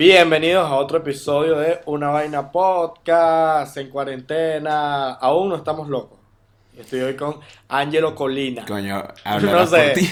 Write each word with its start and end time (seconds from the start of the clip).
Bienvenidos 0.00 0.66
a 0.66 0.76
otro 0.76 0.96
episodio 0.96 1.58
de 1.58 1.80
Una 1.84 2.08
Vaina 2.08 2.50
Podcast 2.50 3.76
en 3.76 3.90
cuarentena. 3.90 5.10
Aún 5.12 5.50
no 5.50 5.56
estamos 5.56 5.90
locos. 5.90 6.18
Estoy 6.74 7.00
hoy 7.00 7.16
con 7.16 7.36
Angelo 7.68 8.14
Colina. 8.14 8.64
Coño, 8.64 9.04
habla 9.24 9.52
No 9.52 9.66
sé. 9.66 9.92
por 9.92 9.92
ti, 9.92 10.08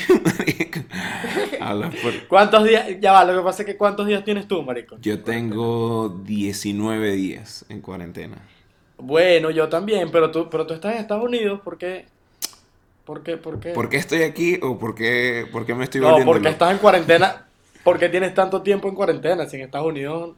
por... 2.03 2.29
¿Cuántos 2.29 2.65
días? 2.65 3.01
Ya 3.01 3.13
va, 3.13 3.25
lo 3.25 3.39
que 3.39 3.43
pasa 3.43 3.63
es 3.63 3.67
que 3.67 3.79
¿cuántos 3.79 4.07
días 4.07 4.23
tienes 4.25 4.47
tú, 4.47 4.63
marico? 4.63 4.99
Yo 5.01 5.23
tengo 5.23 6.11
19 6.23 7.13
días 7.13 7.65
en 7.71 7.81
cuarentena. 7.81 8.47
Bueno, 8.99 9.51
yo 9.51 9.71
también, 9.71 10.11
pero 10.11 10.31
tú, 10.31 10.51
pero 10.51 10.67
tú 10.67 10.75
estás 10.75 10.97
en 10.97 10.99
Estados 10.99 11.25
Unidos, 11.25 11.63
¿por 11.65 11.79
qué? 11.79 12.05
¿Por 13.07 13.23
qué? 13.23 13.39
¿Por 13.39 13.59
qué? 13.59 13.71
¿Por 13.71 13.89
qué 13.89 13.97
estoy 13.97 14.25
aquí 14.25 14.61
o 14.61 14.79
por 14.79 14.95
qué, 14.95 15.47
por 15.51 15.65
qué 15.65 15.75
me 15.75 15.85
estoy 15.85 16.03
no, 16.03 16.09
volviendo 16.09 16.31
porque 16.31 16.45
loco? 16.45 16.53
estás 16.53 16.73
en 16.73 16.79
cuarentena. 16.79 17.48
¿Por 17.89 17.99
qué 17.99 18.09
tienes 18.11 18.35
tanto 18.35 18.61
tiempo 18.63 18.89
en 18.89 18.95
cuarentena? 18.95 19.47
Si 19.47 19.57
en 19.57 19.63
Estados 19.63 19.87
Unidos 19.87 20.37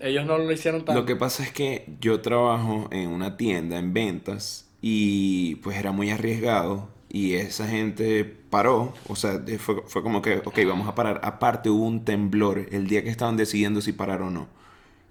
ellos 0.00 0.26
no 0.26 0.38
lo 0.38 0.50
hicieron 0.50 0.84
tanto. 0.84 1.00
Lo 1.00 1.06
que 1.06 1.16
pasa 1.16 1.42
es 1.44 1.52
que 1.52 1.86
yo 2.00 2.20
trabajo 2.20 2.88
en 2.90 3.10
una 3.10 3.36
tienda 3.36 3.78
en 3.78 3.92
ventas 3.92 4.68
y 4.80 5.56
pues 5.56 5.76
era 5.76 5.92
muy 5.92 6.10
arriesgado 6.10 6.88
y 7.08 7.34
esa 7.34 7.66
gente 7.68 8.24
paró, 8.24 8.92
o 9.08 9.16
sea, 9.16 9.40
fue, 9.58 9.82
fue 9.86 10.02
como 10.02 10.20
que, 10.20 10.38
ok, 10.44 10.58
vamos 10.66 10.88
a 10.88 10.94
parar. 10.94 11.20
Aparte 11.22 11.70
hubo 11.70 11.84
un 11.86 12.04
temblor 12.04 12.66
el 12.72 12.86
día 12.88 13.02
que 13.02 13.08
estaban 13.10 13.36
decidiendo 13.36 13.80
si 13.80 13.92
parar 13.92 14.22
o 14.22 14.30
no. 14.30 14.48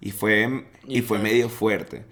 Y 0.02 0.12
fue, 0.12 0.66
y 0.88 1.00
Y 1.00 1.02
fue 1.02 1.20
fue- 1.20 1.20
medio 1.20 1.50
fuerte. 1.50 2.06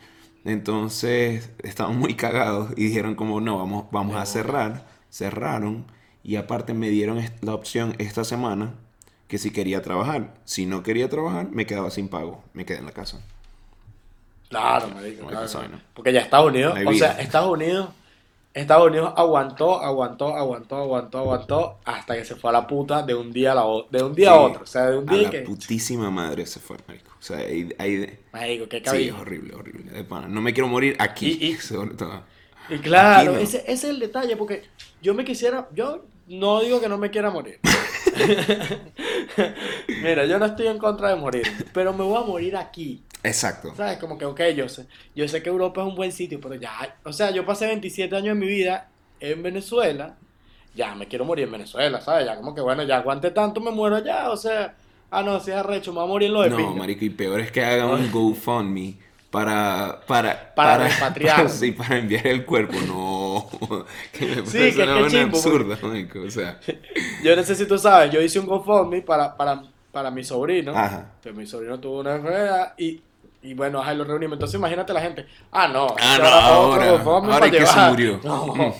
Entonces 0.45 1.51
estaban 1.63 1.97
muy 1.99 2.15
cagados 2.15 2.71
y 2.77 2.85
dijeron 2.85 3.15
como, 3.15 3.41
no, 3.41 3.57
vamos, 3.57 3.85
vamos 3.91 4.15
a 4.15 4.25
cerrar. 4.25 4.87
Cerraron 5.09 5.85
y 6.23 6.37
aparte 6.37 6.73
me 6.73 6.89
dieron 6.89 7.19
la 7.41 7.53
opción 7.53 7.95
esta 7.99 8.23
semana 8.23 8.75
que 9.27 9.37
si 9.37 9.51
quería 9.51 9.81
trabajar. 9.81 10.33
Si 10.45 10.65
no 10.65 10.83
quería 10.83 11.09
trabajar, 11.09 11.49
me 11.51 11.65
quedaba 11.65 11.89
sin 11.91 12.07
pago. 12.09 12.43
Me 12.53 12.65
quedé 12.65 12.77
en 12.79 12.85
la 12.85 12.91
casa. 12.91 13.19
Claro, 14.49 14.87
marico, 14.89 15.23
No 15.23 15.29
claro. 15.29 15.67
¿no? 15.69 15.81
Porque 15.93 16.13
ya 16.13 16.21
Estados 16.21 16.47
Unidos, 16.47 16.77
No 16.79 16.89
o 16.89 16.93
sea. 16.93 17.13
Estados 17.19 17.49
Unidos, 17.51 17.89
Estados 18.53 18.87
Unidos 18.87 19.11
aguantó, 19.17 19.81
aguantó, 19.81 20.35
aguantó, 20.35 20.77
aguantó, 20.77 21.17
aguantó, 21.17 21.79
hasta 21.83 22.15
que 22.15 22.23
se 22.23 22.35
fue 22.35 22.51
a 22.51 22.53
la 22.53 22.67
puta 22.67 23.01
de 23.01 23.13
un 23.15 23.33
día 23.33 23.51
a 23.51 23.55
la 23.55 23.63
de 23.89 24.03
un 24.03 24.13
día 24.15 24.31
a 24.31 24.35
Sí, 24.37 24.39
otro, 24.45 24.63
o 24.63 24.65
sea, 24.67 24.85
de 24.91 24.97
un 24.99 25.09
A 25.09 25.13
día 25.13 25.23
la 25.23 25.29
que, 25.31 25.39
putísima 25.41 26.09
madre 26.11 26.45
se 26.45 26.59
fue, 26.61 26.77
marico. 26.87 27.11
O 27.19 27.21
sea, 27.21 27.37
ahí, 27.37 27.67
ahí- 27.79 28.17
marico, 28.31 28.69
qué 28.69 28.77
sí, 28.77 28.83
cabilla. 28.83 29.13
es 29.13 29.19
horrible, 29.19 29.55
horrible. 29.55 29.91
de 29.91 30.03
pana. 30.03 30.27
No 30.29 30.39
me 30.41 30.53
quiero 30.53 30.67
morir 30.69 30.95
aquí, 30.99 31.37
Y- 31.41 31.47
y- 31.47 31.55
sobre 31.57 31.95
todo. 31.95 32.21
Y 32.69 32.77
claro, 32.77 33.31
Aquí 33.31 33.37
no. 33.37 33.43
ese, 33.43 33.57
ese 33.57 33.73
es 33.73 33.83
el 33.85 33.99
detalle, 33.99 34.37
porque 34.37 34.63
yo 35.01 35.13
me 35.15 35.25
quisiera, 35.25 35.67
yo 35.73 36.05
no 36.27 36.61
digo 36.61 36.79
que 36.79 36.87
no 36.87 36.97
me 36.97 37.09
quiera 37.09 37.31
morir. 37.31 37.59
Mira, 40.03 40.25
yo 40.25 40.39
no 40.39 40.45
estoy 40.45 40.67
en 40.67 40.77
contra 40.77 41.09
de 41.09 41.15
morir, 41.15 41.43
pero 41.73 41.93
me 41.93 42.03
voy 42.03 42.21
a 42.21 42.25
morir 42.25 42.55
aquí. 42.57 43.01
Exacto. 43.23 43.73
¿Sabes? 43.75 43.97
Como 43.97 44.17
que, 44.17 44.25
ok, 44.25 44.41
yo 44.55 44.69
sé, 44.69 44.85
yo 45.15 45.27
sé 45.27 45.41
que 45.41 45.49
Europa 45.49 45.81
es 45.81 45.87
un 45.87 45.95
buen 45.95 46.11
sitio, 46.11 46.39
pero 46.39 46.55
ya, 46.55 46.95
o 47.03 47.11
sea, 47.13 47.31
yo 47.31 47.45
pasé 47.45 47.65
27 47.67 48.15
años 48.15 48.35
de 48.37 48.45
mi 48.45 48.47
vida 48.47 48.89
en 49.19 49.41
Venezuela, 49.41 50.15
ya 50.75 50.93
me 50.93 51.07
quiero 51.07 51.25
morir 51.25 51.45
en 51.45 51.53
Venezuela, 51.53 52.01
¿sabes? 52.01 52.25
Ya 52.25 52.35
como 52.35 52.53
que, 52.53 52.61
bueno, 52.61 52.83
ya 52.83 52.97
aguante 52.97 53.31
tanto, 53.31 53.61
me 53.61 53.71
muero 53.71 53.95
allá, 53.95 54.29
o 54.29 54.37
sea, 54.37 54.75
ah, 55.09 55.23
no, 55.23 55.39
si 55.39 55.51
es 55.51 55.57
arrecho, 55.57 55.91
me 55.91 55.99
voy 55.99 56.05
a 56.05 56.09
morir 56.09 56.27
en 56.27 56.33
lo 56.33 56.41
de 56.43 56.49
No, 56.51 56.57
pinga. 56.57 56.71
marico, 56.75 57.05
y 57.05 57.09
peor 57.09 57.39
es 57.39 57.51
que 57.51 57.63
hagan 57.63 57.89
un 57.89 58.11
GoFundMe 58.11 58.95
para, 59.35 59.99
para, 60.07 60.55
Para 60.55 60.87
repatriar. 60.87 61.49
sí, 61.49 61.71
para 61.73 61.97
enviar 61.97 62.25
el 62.27 62.45
cuerpo. 62.45 62.77
No. 62.87 63.49
que 64.13 64.27
me 64.27 64.45
Sí, 64.45 64.73
que- 64.73 64.83
una 64.83 65.07
que 65.09 65.19
absurda. 65.19 65.77
O 66.25 66.29
sea, 66.31 66.57
Yo 67.21 67.35
no 67.35 67.43
sé 67.43 67.53
si 67.55 67.65
tú 67.65 67.77
sabes, 67.77 68.11
yo 68.11 68.21
hice 68.21 68.39
un 68.39 68.45
GoFundMe 68.45 69.01
para, 69.01 69.35
para, 69.35 69.61
para 69.91 70.09
mi 70.09 70.23
sobrino, 70.23 70.71
ajá. 70.73 71.11
que 71.21 71.33
mi 71.33 71.45
sobrino 71.45 71.77
tuvo 71.79 71.99
una 71.99 72.15
enfermedad 72.15 72.73
y... 72.77 73.01
Y 73.43 73.53
bueno, 73.53 73.79
ajá, 73.79 73.93
lo 73.93 74.05
reunimos. 74.05 74.37
Entonces 74.37 74.57
imagínate 74.57 74.91
la 74.91 75.01
gente. 75.01 75.27
Ah, 75.51 75.67
no. 75.67 75.85
Ah, 76.01 76.17
no, 76.19 76.25
ahora. 76.25 76.89
Ahora 76.99 77.27
para 77.29 77.45
es 77.45 77.51
que 77.51 77.65
se 77.67 77.79
murió. 77.91 78.19
No. 78.23 78.73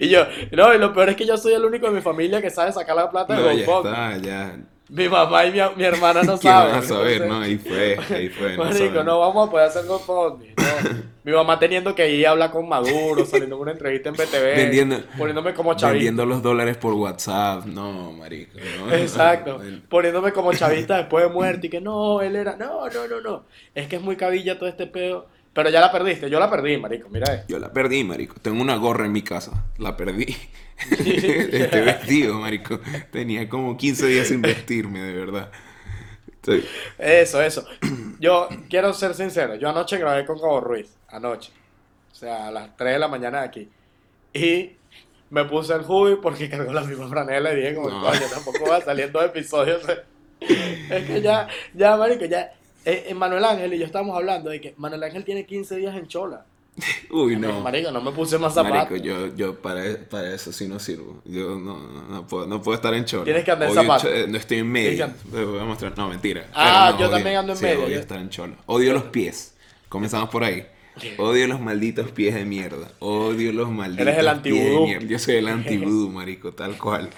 y 0.00 0.08
yo, 0.08 0.24
no, 0.50 0.74
y 0.74 0.78
lo 0.78 0.92
peor 0.92 1.10
es 1.10 1.16
que 1.16 1.24
yo 1.26 1.36
soy 1.36 1.52
el 1.52 1.64
único 1.64 1.86
de 1.86 1.92
mi 1.92 2.00
familia 2.00 2.42
que 2.42 2.50
sabe 2.50 2.72
sacar 2.72 2.96
la 2.96 3.08
plata 3.08 3.36
No, 3.36 3.42
de 3.42 3.58
ya 3.58 3.66
GoFundMe. 3.66 4.16
está, 4.16 4.16
ya. 4.18 4.56
Mi 4.94 5.08
mamá 5.08 5.46
y 5.46 5.52
mi, 5.52 5.58
mi 5.76 5.84
hermana 5.84 6.22
no 6.24 6.38
¿Qué 6.38 6.48
van 6.48 6.68
saben. 6.70 6.74
a 6.74 6.82
saber, 6.82 7.22
entonces, 7.22 7.28
no? 7.28 7.40
Ahí 7.40 7.56
fue, 7.58 8.16
ahí 8.16 8.28
fue. 8.28 8.56
no 8.56 8.64
Marico, 8.64 8.78
saben. 8.88 9.06
no 9.06 9.18
vamos 9.20 9.48
a 9.48 9.50
poder 9.50 9.66
hacer 9.68 9.86
GoFundMe. 9.86 10.54
No. 10.56 11.02
Mi 11.24 11.30
mamá 11.32 11.56
teniendo 11.58 11.94
que 11.94 12.10
ir 12.10 12.26
a 12.26 12.32
hablar 12.32 12.50
con 12.50 12.68
Maduro, 12.68 13.24
saliendo 13.24 13.54
en 13.56 13.62
una 13.62 13.70
entrevista 13.72 14.08
en 14.08 14.16
BTV, 14.16 14.56
Vendiendo- 14.56 15.02
poniéndome 15.16 15.54
como 15.54 15.70
chavista. 15.74 15.92
Vendiendo 15.92 16.26
los 16.26 16.42
dólares 16.42 16.76
por 16.76 16.94
WhatsApp. 16.94 17.64
No, 17.64 18.12
marico. 18.12 18.58
no. 18.80 18.92
Exacto, 18.92 19.60
poniéndome 19.88 20.32
como 20.32 20.52
chavista 20.52 20.96
después 20.98 21.24
de 21.24 21.30
muerte 21.30 21.68
y 21.68 21.70
que 21.70 21.80
no, 21.80 22.20
él 22.20 22.34
era, 22.36 22.56
no, 22.56 22.88
no, 22.88 23.06
no, 23.08 23.20
no. 23.20 23.44
Es 23.74 23.86
que 23.86 23.96
es 23.96 24.02
muy 24.02 24.16
cabilla 24.16 24.58
todo 24.58 24.68
este 24.68 24.86
pedo. 24.88 25.28
Pero 25.52 25.68
ya 25.68 25.80
la 25.80 25.92
perdiste, 25.92 26.30
yo 26.30 26.40
la 26.40 26.48
perdí, 26.50 26.78
marico, 26.78 27.08
mira 27.10 27.34
esto. 27.34 27.46
Yo 27.48 27.58
la 27.58 27.72
perdí, 27.72 28.04
marico. 28.04 28.36
Tengo 28.40 28.62
una 28.62 28.76
gorra 28.76 29.04
en 29.04 29.12
mi 29.12 29.22
casa. 29.22 29.64
La 29.78 29.96
perdí. 29.96 30.26
Estoy 30.90 31.80
vestido, 31.82 32.38
marico. 32.38 32.80
Tenía 33.10 33.48
como 33.48 33.76
15 33.76 34.06
días 34.06 34.28
sin 34.28 34.40
vestirme, 34.42 35.00
de 35.00 35.12
verdad. 35.12 35.50
Eso, 36.98 37.40
eso. 37.40 37.64
Yo 38.18 38.48
quiero 38.68 38.92
ser 38.94 39.14
sincero, 39.14 39.54
yo 39.56 39.68
anoche 39.68 39.96
grabé 39.98 40.24
con 40.26 40.40
Cabo 40.40 40.60
Ruiz, 40.60 40.88
anoche. 41.08 41.52
O 42.10 42.14
sea, 42.14 42.48
a 42.48 42.50
las 42.50 42.76
3 42.76 42.94
de 42.94 42.98
la 42.98 43.08
mañana 43.08 43.40
de 43.40 43.46
aquí. 43.46 43.68
Y 44.34 44.72
me 45.30 45.44
puse 45.44 45.72
el 45.74 45.82
jugo 45.82 46.20
porque 46.20 46.48
cargó 46.48 46.72
la 46.72 46.82
misma 46.82 47.08
franela 47.08 47.52
y 47.52 47.56
dije 47.56 47.74
como, 47.74 47.90
No. 47.90 48.02
coño, 48.02 48.26
tampoco 48.32 48.68
va 48.68 48.76
a 48.76 48.80
salir 48.80 49.10
dos 49.12 49.24
episodios. 49.24 49.82
Es 50.42 51.06
que 51.06 51.22
ya, 51.22 51.46
ya, 51.72 51.96
marico, 51.96 52.24
ya. 52.24 52.52
Eh, 52.84 53.06
eh, 53.08 53.14
Manuel 53.14 53.44
Ángel 53.44 53.74
y 53.74 53.78
yo 53.78 53.86
estábamos 53.86 54.16
hablando 54.16 54.50
de 54.50 54.60
que 54.60 54.74
Manuel 54.76 55.02
Ángel 55.04 55.24
tiene 55.24 55.46
15 55.46 55.76
días 55.76 55.96
en 55.96 56.06
Chola. 56.08 56.44
Uy, 57.10 57.36
no. 57.36 57.60
Marico, 57.60 57.90
no 57.90 58.00
me 58.00 58.12
puse 58.12 58.38
más 58.38 58.54
zapatos. 58.54 58.90
Marico, 58.90 58.96
yo, 58.96 59.34
yo 59.36 59.56
para, 59.60 59.82
para 60.08 60.34
eso 60.34 60.52
sí 60.52 60.66
no 60.66 60.78
sirvo. 60.78 61.20
Yo 61.26 61.58
no, 61.58 61.78
no, 61.78 62.02
no 62.08 62.26
puedo, 62.26 62.46
no 62.46 62.62
puedo 62.62 62.74
estar 62.76 62.94
en 62.94 63.04
chorro. 63.04 63.24
Tienes 63.24 63.44
que 63.44 63.50
andar 63.50 63.68
en 63.68 63.74
zapatos. 63.74 64.10
eh, 64.10 64.26
No 64.28 64.38
estoy 64.38 64.58
en 64.58 64.68
medio. 64.72 65.10
Te 65.30 65.44
voy 65.44 65.58
a 65.60 65.64
mostrar. 65.64 65.96
No, 65.98 66.08
mentira. 66.08 66.46
Ah, 66.54 66.90
no, 66.94 66.98
yo 67.00 67.06
odio- 67.06 67.16
también 67.16 67.36
ando 67.36 67.52
en 67.52 67.58
sí, 67.58 67.64
medio. 67.66 67.80
Odio 67.84 67.94
Yo- 67.94 68.00
estar 68.00 68.18
en 68.18 68.30
cholo. 68.30 68.54
Odio 68.66 68.92
los 68.94 69.02
pies. 69.04 69.54
Comenzamos 69.88 70.30
por 70.30 70.44
ahí. 70.44 70.66
Odio 71.18 71.46
los 71.48 71.60
malditos 71.60 72.10
pies 72.10 72.34
de 72.34 72.44
mierda. 72.44 72.90
Odio 73.00 73.52
los 73.52 73.70
malditos 73.70 74.06
Eres 74.06 74.18
el 74.26 74.40
pies 74.40 74.64
de 74.70 74.80
mierda. 74.80 75.06
Yo 75.06 75.18
soy 75.18 75.36
el 75.36 75.48
anti-vudú, 75.48 76.08
marico, 76.12 76.52
tal 76.52 76.76
cual. 76.78 77.10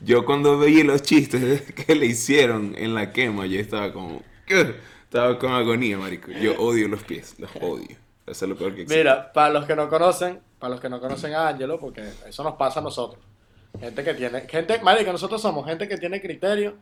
Yo 0.00 0.24
cuando 0.24 0.58
veía 0.58 0.84
los 0.84 1.02
chistes 1.02 1.62
que 1.86 1.94
le 1.94 2.06
hicieron 2.06 2.74
en 2.78 2.94
la 2.94 3.12
quema, 3.12 3.44
yo 3.46 3.58
estaba 3.60 3.92
como... 3.92 4.16
"Ugh". 4.50 4.74
Estaba 5.12 5.38
con 5.38 5.52
agonía, 5.52 5.98
marico. 5.98 6.32
Yo 6.32 6.54
odio 6.58 6.88
los 6.88 7.02
pies. 7.02 7.34
Los 7.36 7.50
odio. 7.56 7.98
Eso 8.26 8.46
es 8.46 8.48
lo 8.48 8.56
peor 8.56 8.74
que 8.74 8.82
existe. 8.84 8.96
Mira, 8.96 9.30
para 9.30 9.52
los 9.52 9.66
que 9.66 9.76
no 9.76 9.86
conocen, 9.90 10.40
para 10.58 10.70
los 10.70 10.80
que 10.80 10.88
no 10.88 10.98
conocen 11.00 11.34
a 11.34 11.48
Angelo, 11.48 11.78
porque 11.78 12.02
eso 12.26 12.42
nos 12.42 12.54
pasa 12.54 12.80
a 12.80 12.82
nosotros. 12.82 13.22
Gente 13.78 14.04
que 14.04 14.14
tiene, 14.14 14.40
gente, 14.48 14.80
marico, 14.80 15.12
nosotros 15.12 15.42
somos 15.42 15.66
gente 15.66 15.86
que 15.86 15.98
tiene 15.98 16.18
criterio, 16.18 16.76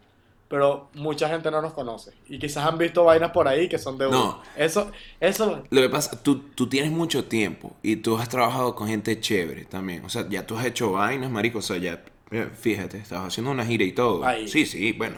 pero 0.47 0.91
mucha 0.95 1.29
gente 1.29 1.51
no 1.51 1.61
nos 1.61 1.73
conoce. 1.73 2.13
Y 2.29 2.39
quizás 2.39 2.65
han 2.65 2.79
visto 2.79 3.03
vainas 3.03 3.33
por 3.33 3.49
ahí 3.49 3.69
que 3.69 3.79
son 3.79 3.99
de 3.99 4.07
uno. 4.07 4.17
No. 4.17 4.43
Eso, 4.55 4.93
eso, 5.19 5.65
Lo 5.69 5.81
que 5.81 5.89
pasa, 5.89 6.23
tú, 6.23 6.39
tú 6.55 6.69
tienes 6.69 6.93
mucho 6.93 7.25
tiempo 7.25 7.75
y 7.83 7.97
tú 7.97 8.17
has 8.17 8.29
trabajado 8.29 8.77
con 8.77 8.87
gente 8.87 9.19
chévere 9.19 9.65
también. 9.65 10.05
O 10.05 10.09
sea, 10.09 10.29
ya 10.29 10.47
tú 10.47 10.57
has 10.57 10.67
hecho 10.67 10.93
vainas, 10.93 11.33
marico. 11.33 11.59
O 11.59 11.63
sea, 11.63 11.79
ya, 11.79 12.05
eh, 12.31 12.49
fíjate, 12.55 12.99
estabas 12.99 13.27
haciendo 13.27 13.51
una 13.51 13.67
gira 13.67 13.83
y 13.83 13.91
todo. 13.91 14.25
Ahí. 14.25 14.47
Sí, 14.47 14.67
sí, 14.67 14.93
bueno. 14.93 15.17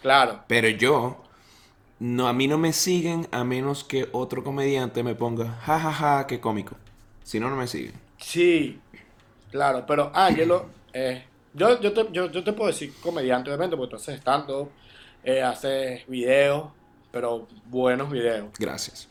claro. 0.00 0.40
Pero 0.48 0.70
yo, 0.70 1.25
no, 1.98 2.28
a 2.28 2.32
mí 2.32 2.46
no 2.46 2.58
me 2.58 2.72
siguen 2.72 3.26
a 3.30 3.44
menos 3.44 3.84
que 3.84 4.08
otro 4.12 4.44
comediante 4.44 5.02
me 5.02 5.14
ponga, 5.14 5.46
jajaja, 5.46 5.92
ja, 5.92 6.18
ja, 6.18 6.26
qué 6.26 6.40
cómico. 6.40 6.76
Si 7.22 7.40
no, 7.40 7.50
no 7.50 7.56
me 7.56 7.66
siguen. 7.66 7.94
Sí, 8.18 8.78
claro, 9.50 9.84
pero 9.86 10.10
Angelo, 10.14 10.66
eh, 10.92 11.24
yo, 11.54 11.80
yo, 11.80 11.92
te, 11.92 12.06
yo, 12.12 12.30
yo 12.30 12.44
te 12.44 12.52
puedo 12.52 12.68
decir 12.68 12.92
comediante, 13.02 13.50
obviamente, 13.50 13.76
porque 13.76 13.90
tú 13.90 13.96
haces 13.96 14.18
stand-up, 14.20 14.70
eh, 15.24 15.42
haces 15.42 16.06
videos, 16.06 16.68
pero 17.10 17.46
buenos 17.66 18.10
videos. 18.10 18.50
Gracias. 18.58 19.08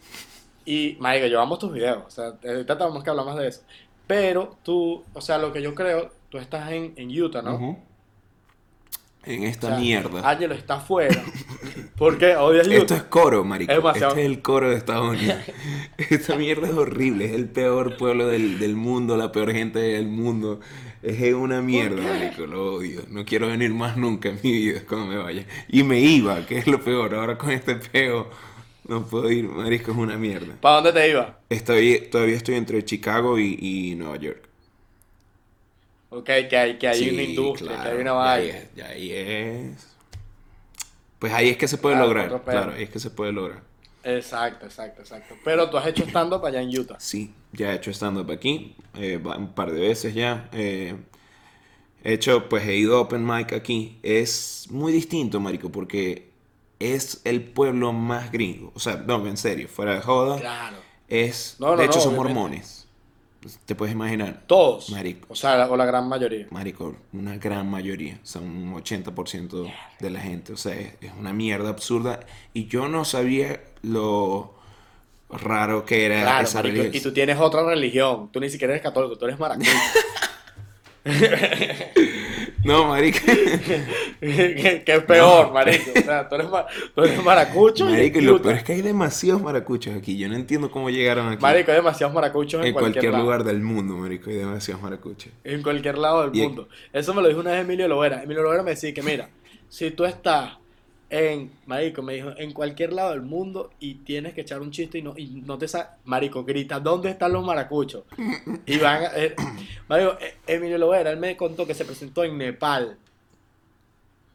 Y, 0.64 0.96
marico, 1.00 1.28
yo 1.28 1.42
amo 1.42 1.58
tus 1.58 1.74
videos, 1.74 2.04
o 2.06 2.10
sea, 2.10 2.34
ahorita 2.44 2.78
tenemos 2.78 3.04
que 3.04 3.10
hablar 3.10 3.26
más 3.26 3.38
de 3.38 3.48
eso. 3.48 3.62
Pero 4.08 4.58
tú, 4.64 5.04
o 5.14 5.22
sea, 5.22 5.38
lo 5.38 5.52
que 5.52 5.62
yo 5.62 5.74
creo, 5.74 6.12
tú 6.30 6.38
estás 6.38 6.72
en, 6.72 6.94
en 6.96 7.10
Utah, 7.22 7.42
¿no? 7.42 7.56
Ujú. 7.56 7.78
En 9.26 9.44
esta 9.44 9.68
O 9.68 9.70
sea, 9.72 9.80
mierda. 9.80 10.30
Angelo 10.30 10.54
está 10.54 10.76
afuera. 10.76 11.24
Porque 11.98 12.36
Utah. 12.38 12.62
Esto 12.76 12.96
es 12.96 13.04
coro, 13.04 13.44
marico. 13.44 13.72
Es 13.72 13.78
demasiado- 13.78 14.10
Este 14.12 14.22
es 14.22 14.28
el 14.28 14.42
coro 14.42 14.70
de 14.70 14.76
Estados 14.78 15.10
Unidos. 15.18 15.38
Esta 15.98 16.36
mierda 16.36 16.68
es 16.68 16.74
horrible. 16.74 17.26
Es 17.26 17.32
el 17.34 17.48
peor 17.50 17.98
pueblo 17.98 18.28
del, 18.28 18.60
del 18.60 18.76
mundo, 18.76 19.18
la 19.18 19.32
peor 19.32 19.52
gente 19.52 19.80
del 19.80 20.08
mundo. 20.08 20.60
Es 21.02 21.34
una 21.34 21.62
mierda, 21.62 22.02
marico. 22.02 22.46
Lo 22.46 22.76
odio. 22.76 23.02
No 23.10 23.26
quiero 23.26 23.48
venir 23.48 23.74
más 23.74 23.98
nunca 23.98 24.30
en 24.30 24.40
mi 24.44 24.52
vida 24.52 24.82
cuando 24.88 25.08
me 25.08 25.18
vaya. 25.18 25.46
Y 25.70 25.84
me 25.84 26.00
iba, 26.00 26.46
que 26.46 26.58
es 26.58 26.68
lo 26.68 26.82
peor. 26.84 27.16
Ahora 27.16 27.38
con 27.38 27.52
este 27.52 27.76
peo 27.76 28.30
no 28.88 29.06
puedo 29.06 29.32
ir, 29.32 29.46
marico. 29.48 29.92
Es 29.92 29.98
una 29.98 30.18
mierda. 30.18 30.56
¿Para 30.62 30.76
dónde 30.82 30.94
te 30.94 31.10
iba? 31.10 31.40
Estoy, 31.50 32.08
todavía 32.12 32.36
estoy 32.36 32.56
entre 32.56 32.84
Chicago 32.86 33.38
y, 33.40 33.58
y 33.60 33.96
Nueva 33.96 34.18
York. 34.18 34.48
Ok, 36.16 36.26
que 36.50 36.58
hay, 36.58 36.78
que 36.78 36.88
hay 36.88 37.00
Sí, 37.00 37.10
una 37.10 37.22
industria, 37.24 37.82
que 37.82 37.88
hay 37.90 37.98
una 37.98 38.12
vaina. 38.14 38.34
ahí 38.44 38.50
es- 38.50 38.76
Ya 38.76 38.86
ahí 38.88 39.12
es. 39.12 39.88
Pues 41.20 41.34
ahí 41.34 41.50
es 41.50 41.58
que 41.58 41.68
se 41.68 41.78
puede 41.78 41.96
Claro, 41.96 42.08
lograr, 42.14 42.44
claro, 42.44 42.74
ahí 42.74 42.84
es 42.84 42.90
que 42.90 43.00
se 43.00 43.10
puede 43.10 43.32
lograr. 43.32 43.62
Exacto, 44.04 44.66
exacto, 44.68 45.02
exacto. 45.02 45.36
Pero 45.44 45.70
tú 45.70 45.78
has 45.78 45.88
hecho 45.88 46.04
stand-up 46.06 46.46
allá 46.46 46.62
en 46.62 46.70
Utah. 46.78 46.98
Sí, 47.00 47.34
ya 47.54 47.72
he 47.74 47.76
hecho 47.78 47.92
stand-up 47.92 48.30
aquí, 48.32 48.76
eh, 48.96 49.18
un 49.18 49.54
par 49.54 49.72
de 49.72 49.82
veces 49.82 50.14
ya. 50.14 50.48
eh, 50.54 50.96
he 52.04 52.14
hecho, 52.14 52.48
pues 52.50 52.66
he 52.68 52.76
ido 52.76 52.98
a 52.98 53.02
Open 53.02 53.26
Mic 53.26 53.52
aquí. 53.54 53.98
Es 54.04 54.68
muy 54.70 54.94
distinto, 54.94 55.40
marico, 55.40 55.72
porque 55.72 56.30
es 56.80 57.22
el 57.24 57.42
pueblo 57.44 57.94
más 57.94 58.32
gringo. 58.32 58.72
O 58.76 58.80
sea, 58.80 58.98
no, 58.98 59.26
en 59.26 59.38
serio, 59.38 59.68
fuera 59.68 59.96
de 59.96 60.02
joda. 60.02 60.40
Claro. 60.40 60.78
Es, 61.08 61.56
No, 61.60 61.72
no, 61.72 61.78
de 61.78 61.86
hecho, 61.86 61.96
no, 61.96 62.02
son 62.02 62.14
obviamente. 62.14 62.34
mormones. 62.34 62.85
Te 63.66 63.76
puedes 63.76 63.94
imaginar. 63.94 64.44
Todos. 64.48 64.90
Marico. 64.90 65.28
O 65.32 65.36
sea, 65.36 65.56
la- 65.58 65.70
o 65.70 65.78
la 65.78 65.86
gran 65.86 66.08
mayoría. 66.10 66.48
Marico, 66.52 66.96
una 67.14 67.38
gran 67.38 67.70
mayoría, 67.70 68.20
son 68.24 68.44
un 68.46 68.74
80% 68.74 69.72
de 70.00 70.10
la 70.10 70.20
gente, 70.20 70.54
o 70.54 70.58
sea, 70.58 70.74
es, 70.76 70.94
es 71.02 71.12
una 71.20 71.34
mierda 71.34 71.70
absurda. 71.70 72.20
Y 72.54 72.66
yo 72.68 72.88
no 72.88 73.06
sabía 73.06 73.62
lo 73.84 74.56
raro 75.30 75.86
que 75.86 76.06
era 76.06 76.22
Claro, 76.22 76.44
esa 76.48 76.60
marico, 76.60 76.78
religión. 76.78 76.96
y 76.96 77.04
tú 77.04 77.14
tienes 77.14 77.38
otra 77.40 77.64
religión. 77.64 78.30
Tú 78.32 78.40
ni 78.40 78.50
siquiera 78.50 78.74
eres 78.74 78.84
católico, 78.84 79.18
tú 79.18 79.26
eres 79.26 79.38
maracucho. 79.40 79.72
No, 82.66 82.88
marico. 82.90 83.20
que, 84.20 84.84
que 84.86 84.94
es 84.94 85.04
peor, 85.04 85.54
marico. 85.54 85.92
O 85.98 86.02
sea, 86.02 86.28
tú 86.28 86.36
eres, 86.36 86.48
tú 86.96 87.04
eres 87.04 87.24
maracucho. 87.24 87.86
Marico, 87.86 88.20
y 88.20 88.22
lo 88.24 88.42
peor 88.42 88.56
es 88.56 88.64
que 88.64 88.74
hay 88.74 88.82
demasiados 88.82 89.42
maracuchos 89.42 89.96
aquí. 89.96 90.18
Yo 90.18 90.28
no 90.28 90.36
entiendo 90.36 90.72
cómo 90.72 90.90
llegaron 90.90 91.28
aquí. 91.30 91.42
Marico, 91.42 91.72
hay 91.72 91.78
demasiados 91.78 92.14
maracuchos 92.14 92.62
en, 92.62 92.68
en 92.68 92.74
cualquier, 92.74 93.14
lugar 93.14 93.44
del 93.44 93.62
mundo, 93.62 93.96
marico, 93.96 94.30
hay 94.30 94.38
demasiados 94.38 94.82
maracuchos. 94.84 95.32
En 95.44 95.62
cualquier 95.62 95.98
lado 95.98 96.28
del 96.30 96.36
Y- 96.42 96.48
mundo. 96.48 96.68
Eso 96.92 97.14
me 97.14 97.22
lo 97.22 97.28
dijo 97.28 97.40
una 97.42 97.52
vez 97.52 97.62
Emilio 97.62 97.88
Lovera. 97.88 98.24
Emilio 98.24 98.44
Lovera 98.44 98.64
me 98.64 98.72
decía 98.72 98.94
que, 98.94 99.02
mira, 99.04 99.30
si 99.70 99.92
tú 99.92 100.06
estás 100.06 100.58
en, 101.24 101.52
marico, 101.66 102.02
me 102.02 102.14
dijo, 102.14 102.32
en 102.38 102.52
cualquier 102.54 102.94
lado 102.94 103.12
del 103.12 103.22
mundo 103.22 103.72
y 103.80 103.96
tienes 103.96 104.34
que 104.34 104.42
echar 104.42 104.62
un 104.62 104.72
chiste 104.72 104.98
y 105.00 105.02
no, 105.02 105.14
y 105.18 105.42
no 105.46 105.58
te 105.58 105.68
sa 105.68 105.98
marico, 106.06 106.44
grita, 106.44 106.80
¿dónde 106.80 107.10
están 107.10 107.32
los 107.34 107.46
maracuchos? 107.46 108.04
Y 108.66 108.78
van, 108.78 109.04
a- 109.06 109.12
eh, 109.16 109.36
marico, 109.88 110.18
eh, 110.20 110.36
Emilio 110.48 110.78
Lovera, 110.78 111.12
él 111.12 111.18
me 111.18 111.36
contó 111.38 111.66
que 111.68 111.74
se 111.74 111.86
presentó 111.86 112.24
en 112.24 112.38
Nepal. 112.38 112.98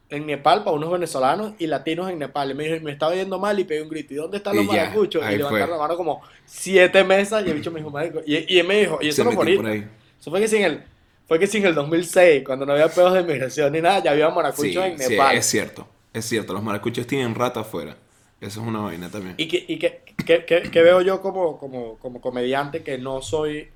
En 0.09 0.25
Nepal 0.25 0.63
para 0.65 0.75
unos 0.75 0.91
venezolanos 0.91 1.53
y 1.57 1.67
latinos 1.67 2.09
en 2.09 2.19
Nepal. 2.19 2.51
Y 2.51 2.53
me 2.53 2.65
dijo, 2.65 2.83
me 2.83 2.91
estaba 2.91 3.15
yendo 3.15 3.39
mal 3.39 3.57
y 3.59 3.63
pegué 3.63 3.81
un 3.81 3.87
grito. 3.89 4.13
¿Y 4.13 4.17
dónde 4.17 4.37
están 4.37 4.55
los 4.57 4.65
Y 4.65 4.67
maracuchos? 4.67 5.23
y 5.23 5.37
levantaron 5.37 5.67
fue. 5.69 5.77
la 5.77 5.81
mano 5.81 5.95
como 5.95 6.21
siete 6.45 7.03
mesas 7.05 7.45
y 7.45 7.49
el 7.49 7.55
bicho 7.55 7.71
me 7.71 7.79
dijo, 7.79 7.89
marico. 7.91 8.19
Y, 8.25 8.53
y 8.53 8.59
él 8.59 8.67
me 8.67 8.81
dijo, 8.81 8.99
y 9.01 9.07
eso 9.07 9.23
no 9.23 9.41
ahí. 9.41 9.87
Eso 10.19 10.29
fue 10.29 10.41
que 10.41 10.49
sin 10.49 10.63
el, 10.63 10.83
fue 11.29 11.39
que 11.39 11.47
sin 11.47 11.65
el 11.65 11.73
2006, 11.73 12.43
cuando 12.45 12.65
no 12.65 12.73
había 12.73 12.89
pedos 12.89 13.13
de 13.13 13.21
inmigración 13.21 13.71
ni 13.71 13.79
nada, 13.79 14.03
ya 14.03 14.11
había 14.11 14.29
maracuchos 14.29 14.69
Sí, 14.73 14.77
en 14.77 14.99
sí, 14.99 15.09
Nepal. 15.11 15.37
es 15.37 15.45
cierto. 15.45 15.87
Es 16.13 16.25
cierto, 16.25 16.53
los 16.53 16.63
maracuchos 16.63 17.07
tienen 17.07 17.33
rata 17.35 17.61
afuera. 17.61 17.95
Eso 18.39 18.61
es 18.61 18.67
una 18.67 18.79
vaina 18.79 19.09
también. 19.09 19.35
y 19.37 19.47
que, 19.47 19.63
y 19.67 19.77
que, 19.77 20.01
que- 20.25 20.45
que- 20.45 20.81
veo 20.81 21.01
yo 21.01 21.21
como, 21.21 21.57
como, 21.59 21.97
como 21.97 22.19
comediante 22.19 22.81
que 22.83 22.97
no 22.97 23.21
soy 23.21 23.69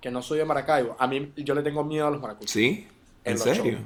que 0.00 0.10
no 0.10 0.20
soy 0.22 0.38
de 0.38 0.44
Maracaibo. 0.44 0.96
A 0.98 1.06
mí 1.06 1.32
yo 1.36 1.54
le 1.54 1.62
tengo 1.62 1.82
miedo 1.82 2.06
a 2.06 2.10
los 2.10 2.20
maracuchos. 2.20 2.50
¿Sí? 2.50 2.86
En 3.24 3.32
¿En 3.32 3.38
los 3.38 3.42
serio? 3.42 3.64
shows. 3.64 3.78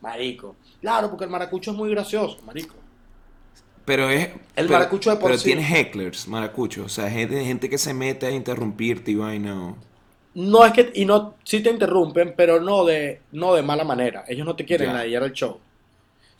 Marico. 0.00 0.56
Claro, 0.80 1.08
porque 1.08 1.24
el 1.24 1.30
maracucho 1.30 1.70
es 1.70 1.76
muy 1.76 1.88
gracioso, 1.90 2.38
marico. 2.44 2.74
Pero 3.84 4.10
es. 4.10 4.26
El 4.26 4.66
pero- 4.66 4.70
maracucho 4.72 5.10
de 5.10 5.16
por 5.16 5.26
Pero 5.30 5.38
sí. 5.38 5.44
tienes 5.44 5.70
hecklers, 5.70 6.26
maracuchos. 6.28 6.84
O 6.86 6.88
sea, 6.88 7.08
gente, 7.10 7.44
gente 7.44 7.70
que 7.70 7.78
se 7.78 7.94
mete 7.94 8.26
a 8.26 8.30
interrumpirte 8.32 9.12
y 9.12 9.14
vaina. 9.14 9.74
No 10.34 10.64
es 10.66 10.72
que, 10.72 10.90
y 10.94 11.04
no, 11.04 11.34
sí 11.44 11.60
te 11.62 11.70
interrumpen, 11.70 12.34
pero 12.36 12.60
no 12.60 12.84
de, 12.84 13.20
no 13.32 13.54
de 13.54 13.62
mala 13.62 13.84
manera. 13.84 14.24
Ellos 14.28 14.46
no 14.46 14.56
te 14.56 14.64
quieren 14.64 14.92
ladillar 14.92 15.22
el 15.24 15.32
show. 15.32 15.58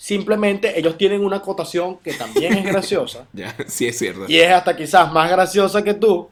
Simplemente 0.03 0.77
ellos 0.77 0.99
tienen 0.99 1.25
una 1.25 1.37
acotación 1.37 1.99
que 1.99 2.13
también 2.15 2.55
es 2.55 2.65
graciosa. 2.73 3.29
Ya, 3.33 3.55
sí 3.69 3.87
es 3.87 3.97
cierto. 3.97 4.25
Y 4.27 4.37
es 4.37 4.51
hasta 4.51 4.75
quizás 4.75 5.13
más 5.13 5.31
graciosa 5.31 5.81
que 5.85 5.95
tú. 5.95 6.29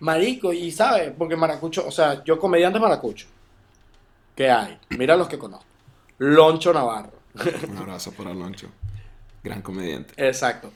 Marico, 0.00 0.52
y 0.52 0.70
sabes, 0.70 1.10
porque 1.16 1.34
maracucho, 1.34 1.86
o 1.86 1.90
sea, 1.90 2.22
yo 2.22 2.38
comediante 2.38 2.78
maracucho. 2.78 3.28
¿Qué 4.36 4.50
hay? 4.50 4.76
Mira 4.90 5.16
los 5.16 5.26
que 5.26 5.38
conozco. 5.38 5.64
Loncho 6.18 6.70
Navarro. 6.74 7.12
Un 7.70 7.78
abrazo 7.78 8.12
para 8.12 8.32
Aloncho. 8.32 8.68
Gran 9.42 9.62
comediante. 9.62 10.12
Exacto. 10.18 10.70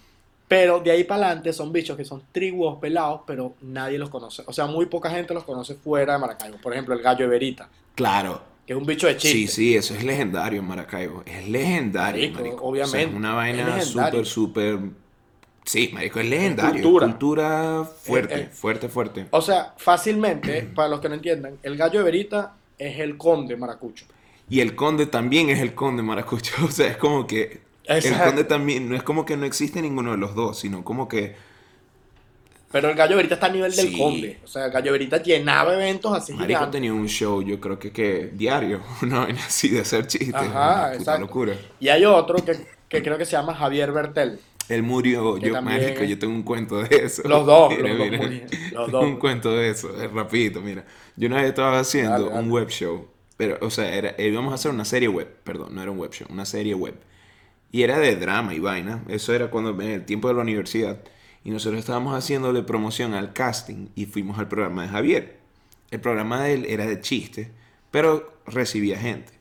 Pero 0.48 0.80
de 0.80 0.92
ahí 0.92 1.04
para 1.04 1.26
adelante 1.26 1.52
son 1.52 1.70
bichos 1.70 1.98
que 1.98 2.06
son 2.06 2.22
triguos 2.32 2.78
pelados, 2.80 3.20
pero 3.26 3.56
nadie 3.60 3.98
los 3.98 4.08
conoce. 4.08 4.42
O 4.46 4.54
sea, 4.54 4.64
muy 4.64 4.86
poca 4.86 5.10
gente 5.10 5.34
los 5.34 5.44
conoce 5.44 5.74
fuera 5.74 6.14
de 6.14 6.18
Maracaibo. 6.18 6.56
Por 6.62 6.72
ejemplo, 6.72 6.94
el 6.94 7.02
gallo 7.02 7.26
Everita, 7.26 7.68
Claro. 7.94 8.55
Que 8.66 8.72
es 8.72 8.78
un 8.78 8.84
bicho 8.86 9.06
de 9.06 9.16
chiste. 9.16 9.38
Sí, 9.38 9.46
sí, 9.46 9.76
eso 9.76 9.94
es 9.94 10.02
legendario 10.02 10.60
en 10.60 10.66
Maracaibo. 10.66 11.22
Es 11.24 11.48
legendario, 11.48 12.20
Marico, 12.22 12.40
marico. 12.42 12.64
obviamente. 12.64 12.96
O 12.96 13.00
sea, 13.00 13.08
es 13.10 13.14
una 13.14 13.34
vaina 13.34 13.80
súper, 13.82 14.26
súper. 14.26 14.78
Sí, 15.64 15.90
marico, 15.92 16.20
es 16.20 16.26
legendario. 16.26 16.82
cultura. 16.82 17.06
Cultura 17.06 17.84
fuerte, 17.84 18.46
fuerte, 18.52 18.88
fuerte. 18.88 19.26
O 19.30 19.40
sea, 19.40 19.74
fácilmente, 19.76 20.62
para 20.74 20.88
los 20.88 21.00
que 21.00 21.08
no 21.08 21.14
entiendan, 21.14 21.58
el 21.62 21.76
gallo 21.76 22.00
Everita 22.00 22.54
es 22.78 22.98
el 22.98 23.16
conde 23.16 23.56
maracucho. 23.56 24.04
Y 24.48 24.60
el 24.60 24.74
conde 24.76 25.06
también 25.06 25.48
es 25.50 25.60
el 25.60 25.74
conde 25.74 26.02
maracucho. 26.02 26.52
O 26.64 26.70
sea, 26.70 26.88
es 26.88 26.96
como 26.96 27.26
que. 27.26 27.60
El 27.84 27.98
Exacto. 27.98 28.24
conde 28.26 28.44
también. 28.44 28.88
No 28.88 28.96
es 28.96 29.02
como 29.04 29.24
que 29.24 29.36
no 29.36 29.46
existe 29.46 29.80
ninguno 29.80 30.10
de 30.12 30.18
los 30.18 30.34
dos, 30.34 30.58
sino 30.58 30.82
como 30.84 31.08
que. 31.08 31.36
Pero 32.72 32.90
el 32.90 32.96
gallo 32.96 33.14
Everita 33.14 33.34
está 33.34 33.46
a 33.46 33.50
nivel 33.50 33.74
del 33.74 33.88
Sí. 33.88 33.96
conde. 33.96 34.38
O 34.44 34.46
sea, 34.48 34.66
el 34.66 34.72
gallo 34.72 34.90
Everita 34.94 35.22
llenaba 35.22 35.74
eventos 35.74 36.12
así 36.16 36.32
Marico 36.32 36.46
gigantes. 36.48 36.70
tenía 36.72 36.92
un 36.92 37.06
show, 37.08 37.42
yo 37.42 37.60
creo 37.60 37.78
que, 37.78 37.92
que 37.92 38.30
diario. 38.32 38.82
Una 39.02 39.20
vaina 39.20 39.40
así 39.46 39.68
de 39.70 39.80
hacer 39.80 40.06
chistes. 40.06 40.34
Ajá, 40.34 40.88
una 40.88 40.98
puta 40.98 41.18
locura. 41.18 41.54
Y 41.80 41.88
hay 41.88 42.04
otro 42.04 42.44
que, 42.44 42.56
que 42.88 43.02
creo 43.02 43.16
que 43.18 43.24
se 43.24 43.32
llama 43.32 43.54
Javier 43.54 43.92
Bertel. 43.92 44.40
Él 44.68 44.82
murió, 44.82 45.38
yo, 45.38 45.52
también 45.52 45.80
marico, 45.80 46.02
yo 46.02 46.18
tengo 46.18 46.34
un 46.34 46.42
cuento 46.42 46.82
de 46.82 46.96
eso. 47.04 47.22
Los 47.28 47.46
dos, 47.46 47.70
Mira, 47.70 47.94
los 47.94 47.98
dos 48.10 48.28
mira. 48.28 48.46
Tengo 48.86 49.00
un 49.02 49.16
cuento 49.18 49.52
de 49.56 49.70
eso, 49.70 49.90
es 50.02 50.10
rapidito, 50.10 50.60
mira. 50.60 50.84
Yo 51.14 51.28
una 51.28 51.36
vez 51.36 51.50
estaba 51.50 51.78
haciendo 51.78 52.10
Dale, 52.10 52.24
dale. 52.30 52.40
un 52.40 52.50
web 52.50 52.68
show, 52.68 53.06
pero, 53.36 53.58
o 53.60 53.70
sea, 53.70 53.94
era, 53.94 54.20
íbamos 54.20 54.50
a 54.50 54.56
hacer 54.56 54.72
una 54.72 54.84
serie 54.84 55.06
web, 55.06 55.28
perdón, 55.44 55.72
no 55.72 55.82
era 55.82 55.92
un 55.92 55.98
web 55.98 56.10
show, 56.12 56.26
una 56.30 56.44
serie 56.44 56.74
web. 56.74 56.96
Y 57.70 57.82
era 57.82 58.00
de 58.00 58.16
drama 58.16 58.54
y 58.54 58.58
vaina, 58.58 59.04
eso 59.08 59.32
era 59.34 59.50
cuando, 59.50 59.70
en 59.80 59.88
el 59.90 60.04
tiempo 60.04 60.26
de 60.26 60.34
la 60.34 60.40
universidad. 60.40 60.98
Y 61.46 61.50
nosotros 61.50 61.78
estábamos 61.78 62.12
haciéndole 62.12 62.64
promoción 62.64 63.14
al 63.14 63.32
casting 63.32 63.86
y 63.94 64.06
fuimos 64.06 64.36
al 64.40 64.48
programa 64.48 64.82
de 64.82 64.88
Javier. 64.88 65.38
El 65.92 66.00
programa 66.00 66.42
de 66.42 66.54
él 66.54 66.66
era 66.68 66.86
de 66.86 67.00
chiste, 67.00 67.52
pero 67.92 68.40
recibía 68.46 68.98
gente. 68.98 69.32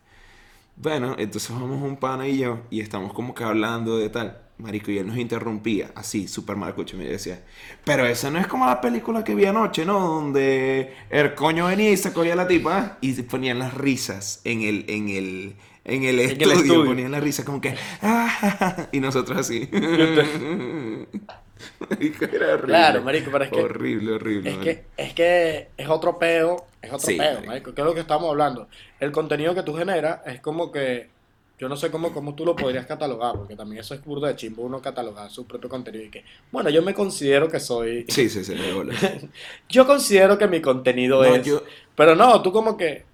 Bueno, 0.76 1.16
entonces 1.18 1.50
vamos 1.50 1.82
un 1.82 1.98
pana 1.98 2.28
y 2.28 2.38
yo 2.38 2.60
y 2.70 2.82
estamos 2.82 3.12
como 3.12 3.34
que 3.34 3.44
hablando 3.44 3.98
de 3.98 4.10
tal. 4.10 4.40
Marico, 4.60 4.92
y 4.92 5.00
él 5.00 5.08
nos 5.08 5.18
interrumpía, 5.18 5.94
así, 5.96 6.28
súper 6.28 6.58
maracucho, 6.58 6.96
me 6.96 7.06
decía. 7.06 7.44
Pero 7.84 8.06
esa 8.06 8.30
no 8.30 8.38
es 8.38 8.46
como 8.46 8.68
la 8.68 8.80
película 8.82 9.24
que 9.24 9.34
vi 9.34 9.46
anoche, 9.46 9.84
¿no? 9.84 10.00
Donde 10.00 10.94
el 11.10 11.34
coño 11.34 11.66
venía 11.66 11.90
y 11.90 11.98
se 11.98 12.14
cogía 12.14 12.36
la 12.36 12.48
tipa 12.48 12.78
¿ah? 12.78 12.98
y 13.02 13.20
ponían 13.24 13.58
las 13.58 13.74
risas 13.74 14.42
en 14.44 14.62
el, 14.62 14.86
en 14.90 15.10
el, 15.10 15.56
en 15.84 16.04
el, 16.04 16.20
el 16.20 16.32
estudio, 16.34 16.54
estudio. 16.54 16.86
Ponían 16.86 17.12
las 17.12 17.24
risas 17.24 17.46
como 17.46 17.60
que, 17.60 17.76
"Ah", 18.04 18.90
y 18.92 19.00
nosotros 19.00 19.40
así. 19.40 19.68
Marico, 21.90 22.26
era 22.26 22.54
horrible. 22.54 22.68
Claro, 22.68 23.02
marico, 23.02 23.32
pero 23.32 23.44
es 23.46 23.52
que- 23.52 23.62
Horrible, 23.62 24.12
horrible. 24.14 24.50
Es 24.52 24.58
marico. 24.58 24.82
que, 24.96 25.04
es 25.04 25.14
que 25.14 25.68
es 25.78 25.90
otro 25.90 26.18
peo, 26.20 26.66
es 26.82 26.90
otro 26.92 27.08
Sí, 27.08 27.18
peo, 27.18 27.42
marico. 27.46 27.74
¿Qué 27.74 27.82
es 27.82 27.86
lo 27.88 27.94
que 27.94 28.02
estamos 28.02 28.30
hablando? 28.30 28.68
El 29.00 29.12
contenido 29.12 29.54
que 29.56 29.64
tú 29.64 29.74
generas 29.76 30.20
es 30.26 30.42
como 30.42 30.72
que, 30.72 31.10
yo 31.58 31.70
no 31.70 31.78
sé 31.78 31.90
cómo, 31.90 32.12
cómo 32.12 32.36
tú 32.36 32.46
lo 32.46 32.56
podrías 32.56 32.86
catalogar, 32.86 33.36
porque 33.38 33.56
también 33.56 33.80
eso 33.80 33.94
es 33.94 34.04
burdo 34.04 34.28
de 34.28 34.36
chimbo 34.36 34.64
uno 34.64 34.82
catalogar 34.82 35.32
su 35.32 35.48
propio 35.48 35.70
contenido 35.70 36.04
y 36.04 36.10
que, 36.10 36.26
bueno, 36.52 36.70
yo 36.70 36.82
me 36.82 36.94
considero 36.94 37.48
que 37.50 37.62
soy, 37.62 38.06
Sí, 38.10 38.28
sí, 38.30 38.44
sí, 38.44 38.54
de 38.54 38.74
bola. 38.74 38.94
yo 39.70 39.88
considero 39.88 40.38
que 40.38 40.48
mi 40.48 40.60
contenido 40.62 41.24
No, 41.24 41.36
es, 41.36 41.46
yo- 41.46 41.64
pero 41.96 42.16
no, 42.16 42.42
tú 42.42 42.52
como 42.52 42.76
que 42.76 43.06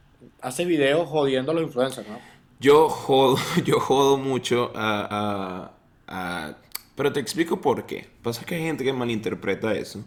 haces 0.42 0.66
videos 0.66 1.08
jodiendo 1.08 1.52
a 1.52 1.56
los 1.56 1.64
influencers, 1.64 2.08
¿no? 2.08 2.20
Yo 2.60 2.90
jodo, 2.90 3.38
yo 3.64 3.80
jodo 3.80 4.18
mucho 4.18 4.72
a, 4.76 5.70
a- 6.08 6.48
a- 6.48 6.58
Pero 7.01 7.13
te 7.13 7.20
explico 7.20 7.62
por 7.62 7.88
qué. 7.88 8.08
Pasa 8.22 8.46
que 8.46 8.53
hay 8.53 8.62
gente 8.62 8.84
que 8.84 8.93
malinterpreta 8.93 9.74
eso 9.74 10.05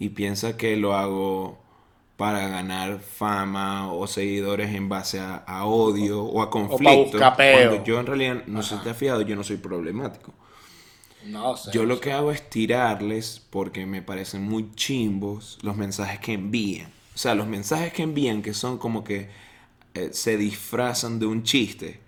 y 0.00 0.08
piensa 0.08 0.56
que 0.56 0.76
lo 0.76 0.96
hago 0.96 1.62
para 2.16 2.48
ganar 2.48 2.98
fama 2.98 3.92
o 3.92 4.08
seguidores 4.08 4.74
en 4.74 4.88
base 4.88 5.20
a, 5.20 5.36
a 5.36 5.64
odio 5.64 6.24
o 6.24 6.42
a 6.42 6.50
conflicto. 6.50 7.18
Cuando 7.18 7.84
yo 7.84 8.00
en 8.00 8.06
realidad, 8.06 8.42
no 8.48 8.64
sé 8.64 8.70
si 8.70 8.74
Ajá. 8.74 8.82
te 8.82 8.90
has 8.90 8.96
fijado, 8.96 9.22
yo 9.22 9.36
no 9.36 9.44
soy 9.44 9.58
problemático. 9.58 10.34
No 11.24 11.56
sé. 11.56 11.70
Yo 11.72 11.84
lo 11.84 12.00
que 12.00 12.12
hago 12.12 12.32
es 12.32 12.50
tirarles 12.50 13.40
porque 13.50 13.86
me 13.86 14.02
parecen 14.02 14.42
muy 14.42 14.72
chimbos 14.74 15.60
los 15.62 15.76
mensajes 15.76 16.18
que 16.18 16.32
envían. 16.32 16.90
O 17.14 17.18
sea, 17.18 17.36
los 17.36 17.46
mensajes 17.46 17.92
que 17.92 18.02
envían 18.02 18.42
que 18.42 18.54
son 18.54 18.76
como 18.78 19.04
que 19.04 19.28
eh, 19.94 20.08
se 20.10 20.36
disfrazan 20.36 21.20
de 21.20 21.26
un 21.26 21.44
chiste 21.44 22.00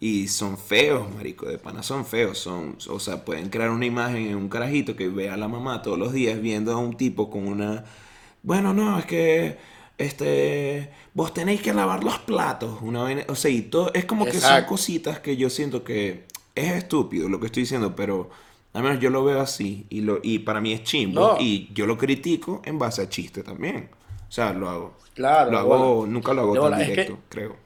y 0.00 0.28
son 0.28 0.56
feos, 0.56 1.14
marico, 1.14 1.46
de 1.46 1.58
pana 1.58 1.82
son 1.82 2.06
feos, 2.06 2.38
son, 2.38 2.76
o 2.88 2.98
sea, 2.98 3.24
pueden 3.24 3.50
crear 3.50 3.70
una 3.70 3.84
imagen 3.84 4.28
en 4.28 4.36
un 4.36 4.48
carajito 4.48 4.96
que 4.96 5.08
ve 5.08 5.28
a 5.28 5.36
la 5.36 5.46
mamá 5.46 5.82
todos 5.82 5.98
los 5.98 6.12
días 6.12 6.40
viendo 6.40 6.72
a 6.72 6.78
un 6.78 6.96
tipo 6.96 7.28
con 7.30 7.46
una, 7.46 7.84
bueno, 8.42 8.72
no, 8.72 8.98
es 8.98 9.04
que 9.04 9.58
este 9.98 10.90
vos 11.12 11.34
tenéis 11.34 11.60
que 11.60 11.74
lavar 11.74 12.02
los 12.04 12.18
platos, 12.20 12.78
una 12.82 13.02
vaina, 13.02 13.24
o 13.28 13.34
sea, 13.34 13.50
y 13.50 13.62
todo 13.62 13.92
es 13.94 14.04
como 14.06 14.24
que 14.24 14.40
son 14.40 14.64
cositas 14.64 15.20
que 15.20 15.36
yo 15.36 15.50
siento 15.50 15.84
que 15.84 16.24
es 16.54 16.72
estúpido 16.72 17.28
lo 17.28 17.38
que 17.38 17.46
estoy 17.46 17.64
diciendo, 17.64 17.94
pero 17.94 18.30
al 18.72 18.82
menos 18.82 19.00
yo 19.00 19.10
lo 19.10 19.24
veo 19.24 19.40
así 19.40 19.86
y, 19.90 20.00
lo, 20.00 20.20
y 20.22 20.38
para 20.40 20.60
mí 20.60 20.72
es 20.72 20.82
chimbo 20.84 21.20
No. 21.20 21.36
y 21.40 21.68
yo 21.74 21.86
lo 21.86 21.98
critico 21.98 22.62
en 22.64 22.78
base 22.78 23.02
a 23.02 23.08
chiste 23.08 23.42
también. 23.42 23.90
O 24.28 24.32
sea, 24.32 24.52
lo 24.52 24.68
hago. 24.70 24.96
Claro, 25.14 25.50
Lo 25.50 25.58
hago, 25.58 26.06
nunca 26.06 26.32
lo 26.32 26.42
hago 26.42 26.54
De 26.54 26.70
tan 26.70 26.78
que- 26.78 26.84
directo, 26.86 27.18
creo. 27.28 27.56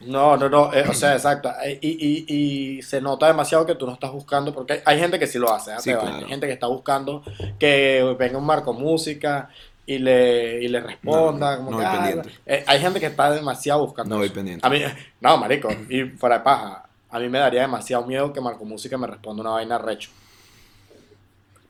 No, 0.00 0.36
no, 0.36 0.48
no, 0.48 0.72
eh, 0.72 0.84
o 0.88 0.94
sea, 0.94 1.14
exacto. 1.14 1.50
eh, 1.64 1.78
Y, 1.82 1.88
y, 2.28 2.76
y 2.78 2.82
se 2.82 3.00
nota 3.00 3.26
demasiado 3.26 3.66
que 3.66 3.74
tú 3.74 3.86
no 3.86 3.92
estás 3.94 4.12
buscando, 4.12 4.52
porque 4.54 4.74
hay, 4.74 4.80
hay 4.84 5.00
gente 5.00 5.18
que 5.18 5.26
sí 5.26 5.38
lo 5.38 5.52
hace, 5.52 5.72
¿eh? 5.72 5.76
Sí, 5.78 5.90
Te 5.90 5.96
va, 5.96 6.02
claro. 6.02 6.16
hay 6.18 6.24
gente 6.26 6.46
que 6.46 6.52
está 6.52 6.66
buscando 6.68 7.22
que 7.58 8.14
venga 8.18 8.38
un 8.38 8.46
marco 8.46 8.72
música 8.72 9.48
y 9.86 9.98
le, 9.98 10.62
y 10.62 10.68
le 10.68 10.80
responda. 10.80 11.56
No, 11.58 11.64
como 11.64 11.70
no 11.72 11.78
que, 11.78 11.84
voy 11.84 11.92
ah, 11.92 11.92
pendiente. 12.04 12.30
eh, 12.46 12.64
hay 12.66 12.80
gente 12.80 13.00
que 13.00 13.06
está 13.06 13.30
demasiado 13.32 13.80
buscando. 13.84 14.10
No 14.14 14.18
voy 14.18 14.26
eso. 14.26 14.34
pendiente. 14.34 14.66
A 14.66 14.70
mí, 14.70 14.80
no, 15.20 15.36
marico, 15.38 15.68
y 15.88 16.04
fuera 16.04 16.38
de 16.38 16.44
paja, 16.44 16.84
a 17.10 17.18
mí 17.18 17.28
me 17.28 17.38
daría 17.38 17.62
demasiado 17.62 18.06
miedo 18.06 18.32
que 18.32 18.40
Marco 18.40 18.64
Música 18.64 18.96
me 18.98 19.06
responda 19.06 19.40
una 19.42 19.50
vaina 19.52 19.78
recho. 19.78 20.10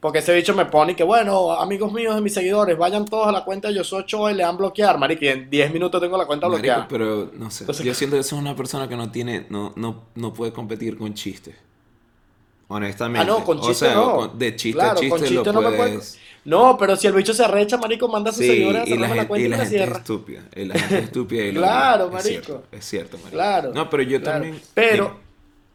Porque 0.01 0.19
ese 0.21 0.33
bicho 0.33 0.55
me 0.55 0.65
pone 0.67 0.93
y 0.93 0.95
que, 0.95 1.03
bueno, 1.03 1.51
amigos 1.53 1.93
míos 1.93 2.15
de 2.15 2.21
mis 2.21 2.33
seguidores, 2.33 2.79
vayan 2.79 3.05
todos 3.05 3.27
a 3.27 3.33
la 3.33 3.45
cuenta 3.45 3.67
de 3.69 3.75
Yo 3.75 3.83
Soy 3.83 4.03
Ochoa 4.03 4.31
y 4.31 4.37
le 4.37 4.45
dan 4.45 4.57
bloquear, 4.57 4.97
marico, 4.97 5.25
y 5.25 5.29
en 5.29 5.51
10 5.51 5.73
minutos 5.73 6.01
tengo 6.01 6.17
la 6.17 6.25
cuenta 6.25 6.47
Marico, 6.49 6.63
bloqueada. 6.63 6.87
pero 6.89 7.31
no 7.35 7.51
sé. 7.51 7.65
Entonces- 7.65 7.85
yo 7.85 7.95
siento 7.95 8.15
que 8.17 8.21
eso 8.21 8.37
es 8.37 8.41
una 8.43 8.55
persona 8.55 8.89
que 8.89 8.97
no 8.97 9.11
tiene, 9.11 9.47
no, 9.51 9.73
no, 9.75 10.05
no 10.15 10.33
puede 10.33 10.53
competir 10.53 10.97
con 10.97 11.15
chistes. 11.15 11.57
Honestamente. 12.71 13.21
Ah, 13.23 13.25
no, 13.25 13.45
con 13.45 13.59
O 13.59 13.61
chiste 13.63 13.87
sea, 13.87 13.95
no. 13.95 14.17
con- 14.17 14.39
de 14.39 14.55
chiste 14.55 14.79
Claro, 14.79 14.93
a 14.99 15.01
chiste 15.01 15.09
con 15.11 15.19
chiste 15.27 15.45
lo 15.45 15.53
no 15.53 15.63
me 15.71 15.77
puedes... 15.77 15.95
puede- 15.95 16.23
No, 16.45 16.77
pero 16.79 16.97
si 16.97 17.07
el 17.07 17.15
bicho 17.15 17.33
se 17.33 17.45
arrecha, 17.45 17.79
marico, 17.79 18.09
manda 18.09 18.29
a 18.31 18.33
sus 18.33 18.43
Sí, 18.43 18.49
seguidores 18.51 18.83
a 18.83 18.89
y 18.89 18.95
la 18.95 19.01
la 19.01 19.09
gente, 19.09 19.27
cuenta 19.27 19.43
y 19.43 19.47
y 19.47 19.49
la 19.49 19.57
gente 19.57 19.75
es 19.77 19.83
cierra. 19.83 19.99
estúpida. 19.99 20.43
Y 20.55 20.65
la 20.67 20.75
gente 20.79 20.99
es 20.99 21.05
estúpida 21.05 21.43
y 21.45 21.53
lo 21.53 21.61
Claro, 21.63 22.05
es 22.07 22.13
marico. 22.13 22.45
Cierto, 22.45 22.63
es 22.71 22.85
cierto, 22.85 23.17
marico. 23.17 23.31
Claro. 23.33 23.73
No, 23.75 23.89
pero 23.91 24.03
yo 24.03 24.21
claro. 24.21 24.41
también... 24.43 24.63
Pero, 24.75 25.17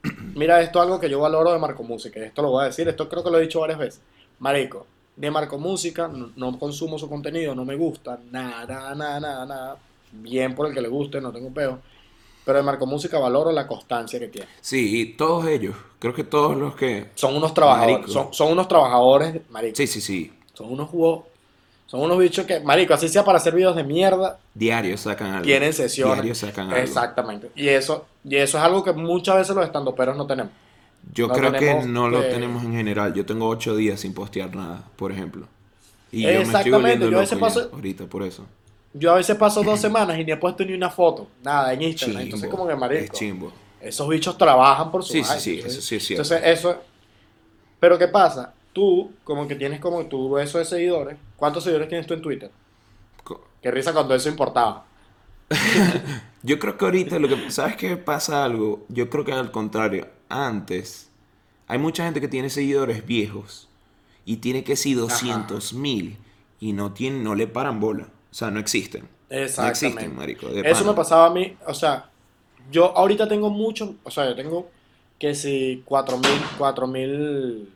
mira, 0.36 0.62
esto 0.62 0.80
es 0.80 0.84
algo 0.84 1.00
que 1.00 1.10
yo 1.10 1.20
valoro 1.20 1.52
de 1.52 1.60
Marco 1.60 1.84
Música. 1.84 2.20
Esto 2.20 2.42
lo 2.42 2.52
voy 2.52 2.64
a 2.64 2.68
decir, 2.68 2.88
esto 2.88 3.10
creo 3.10 3.24
que 3.24 3.32
lo 3.32 3.40
he 3.40 3.42
dicho 3.42 3.60
varias 3.60 3.80
veces. 3.80 4.02
Marico, 4.40 4.86
de 5.16 5.32
Marco 5.32 5.58
Música, 5.58 6.08
no, 6.08 6.32
no 6.36 6.58
consumo 6.60 6.98
su 6.98 7.10
contenido, 7.10 7.56
no 7.56 7.66
me 7.66 7.76
gusta, 7.76 8.20
nada, 8.32 8.94
nada, 8.96 9.20
nada, 9.20 9.46
nada. 9.46 9.78
Bien 10.12 10.54
por 10.54 10.68
el 10.68 10.74
que 10.74 10.82
le 10.82 10.90
guste, 10.90 11.22
no 11.22 11.32
tengo 11.32 11.50
peo. 11.54 11.80
Pero 12.46 12.58
de 12.58 12.64
Marco 12.64 12.86
Música 12.86 13.18
valoro 13.20 13.52
la 13.52 13.68
constancia 13.68 14.20
que 14.20 14.28
tiene. 14.28 14.48
Sí, 14.60 15.02
y 15.02 15.06
todos 15.14 15.48
ellos. 15.48 15.76
Creo 16.00 16.14
que 16.14 16.26
todos 16.26 16.58
los 16.58 16.76
que... 16.76 17.12
Son 17.16 17.36
unos 17.36 17.54
trabajadores, 17.54 18.12
son 18.32 18.52
unos 18.52 18.68
trabajadores, 18.68 19.42
marico. 19.50 19.78
Sí, 19.78 19.88
sí, 19.88 20.02
sí. 20.02 20.34
Son 20.54 20.72
unos 20.72 20.90
jugos, 20.90 21.24
son 21.94 22.02
unos 22.02 22.18
bichos 22.18 22.48
que, 22.48 22.60
marico, 22.60 22.92
así 22.96 23.08
sea 23.08 23.24
para 23.24 23.38
hacer 23.38 23.54
videos 23.54 23.76
de 23.76 23.84
mierda, 23.84 24.40
Diarios 24.56 25.02
sacan 25.02 25.28
algo. 25.34 25.44
tienen 25.44 25.72
sesiones. 25.74 26.16
Diarios 26.16 26.40
sacan 26.40 26.70
algo. 26.70 26.78
Exactamente. 26.82 27.52
Y 27.54 27.68
eso, 27.68 28.08
y 28.24 28.36
eso 28.38 28.58
es 28.58 28.64
algo 28.64 28.84
que 28.84 28.94
muchas 28.94 29.36
veces 29.36 29.56
los 29.56 29.64
estandoperos 29.64 30.18
no 30.18 30.26
tenemos. 30.26 30.52
Yo 31.14 31.28
No 31.28 31.36
creo 31.36 31.52
que 31.54 31.86
no 31.86 32.10
lo 32.10 32.22
tenemos 32.24 32.64
en 32.64 32.74
general. 32.74 33.14
Yo 33.14 33.28
tengo 33.28 33.48
ocho 33.48 33.76
días 33.76 34.00
sin 34.00 34.12
postear 34.16 34.56
nada, 34.56 34.84
por 34.96 35.12
ejemplo. 35.12 35.46
Y 36.12 36.24
yo 36.24 36.30
me 36.30 36.34
estoy 36.38 36.46
Exactamente, 36.48 37.12
yo 37.12 37.18
a 37.18 37.22
veces 37.22 37.38
paso- 37.38 37.70
ahorita 37.72 38.06
por 38.08 38.24
eso. 38.24 38.44
Yo 38.92 39.12
a 39.12 39.16
veces 39.18 39.36
paso 39.36 39.62
dos 39.62 39.80
semanas 39.80 40.18
y 40.18 40.26
ni 40.26 40.32
he 40.32 40.38
puesto 40.38 40.66
ni 40.66 40.74
una 40.74 40.90
foto, 40.90 41.28
nada, 41.44 41.74
en 41.74 41.84
Instagram. 41.84 42.16
Chimbo. 42.24 42.24
Entonces, 42.24 42.50
como 42.50 42.66
que 42.66 42.74
Es 42.74 42.80
marico, 42.80 43.16
chimbo. 43.16 43.52
esos 43.80 44.10
bichos 44.10 44.36
trabajan 44.36 44.90
por 44.90 45.04
su 45.04 45.14
Sí, 45.14 45.24
sí, 45.24 45.40
sí, 45.40 45.60
eso 45.64 45.80
sí 45.80 45.96
es 45.98 46.04
cierto. 46.08 46.24
Entonces, 46.24 46.58
eso. 46.60 46.76
Pero, 47.80 48.00
¿qué 48.00 48.08
pasa? 48.08 48.52
Tú, 48.72 49.12
como 49.24 49.48
que 49.48 49.54
tienes 49.56 49.80
como 49.80 50.04
tu 50.08 50.30
grueso 50.30 50.58
de 50.58 50.66
seguidores. 50.66 51.16
¿Cuántos 51.44 51.66
seguidores 51.66 51.90
tienes 51.90 52.08
tú 52.08 52.14
en 52.14 52.22
Twitter? 52.22 52.52
Co- 53.22 53.44
Qué 53.62 53.70
risa 53.70 53.92
cuando 53.92 54.16
eso 54.16 54.30
importaba. 54.30 54.86
Yo 56.42 56.58
creo 56.58 56.78
que 56.78 56.86
ahorita 56.86 57.20
lo 57.20 57.28
que... 57.28 57.52
¿Sabes 57.52 57.76
qué 57.76 57.98
pasa 57.98 58.46
algo? 58.46 58.86
Yo 58.88 59.10
creo 59.10 59.26
que 59.26 59.34
al 59.34 59.52
contrario. 59.52 60.08
Antes, 60.30 61.10
hay 61.68 61.80
mucha 61.80 62.06
gente 62.06 62.22
que 62.22 62.30
tiene 62.30 62.50
seguidores 62.50 63.06
viejos 63.06 63.68
y 64.24 64.38
tiene 64.38 64.64
que 64.64 64.78
ser 64.78 64.96
200 64.96 65.74
mil 65.74 66.16
y 66.62 66.72
no, 66.72 66.94
tienen, 66.94 67.26
no 67.26 67.36
le 67.36 67.46
paran 67.48 67.82
bola. 67.82 68.08
O 68.32 68.34
sea, 68.34 68.50
no 68.50 68.62
existen. 68.62 69.02
No 69.30 69.38
Exactamente. 69.38 69.88
existen, 69.88 70.16
marico. 70.16 70.48
de 70.48 70.62
Eso 70.62 70.80
pana. 70.80 70.92
me 70.92 70.96
pasaba 70.96 71.26
a 71.26 71.30
mí, 71.32 71.58
o 71.68 71.74
sea, 71.74 72.10
yo 72.72 72.96
ahorita 72.98 73.28
tengo 73.28 73.50
mucho, 73.50 73.96
o 74.06 74.10
sea, 74.12 74.30
yo 74.30 74.36
tengo 74.36 74.70
que 75.20 75.36
si 75.36 75.84
4000 75.86 76.32
4000 76.58 77.70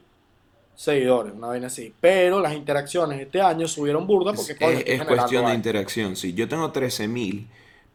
seguidores, 0.77 1.33
una 1.33 1.47
vaina 1.47 1.67
así, 1.67 1.93
pero 1.99 2.39
las 2.41 2.53
interacciones 2.55 3.19
este 3.21 3.41
año 3.41 3.67
subieron 3.67 4.07
burda 4.07 4.35
porque 4.35 4.55
Es, 4.59 4.59
es- 4.81 4.83
es 4.87 5.03
cuestión 5.03 5.45
de 5.45 5.53
interacción, 5.53 6.15
sí. 6.15 6.33
Yo 6.33 6.47
tengo 6.47 6.71
13.000, 6.71 7.47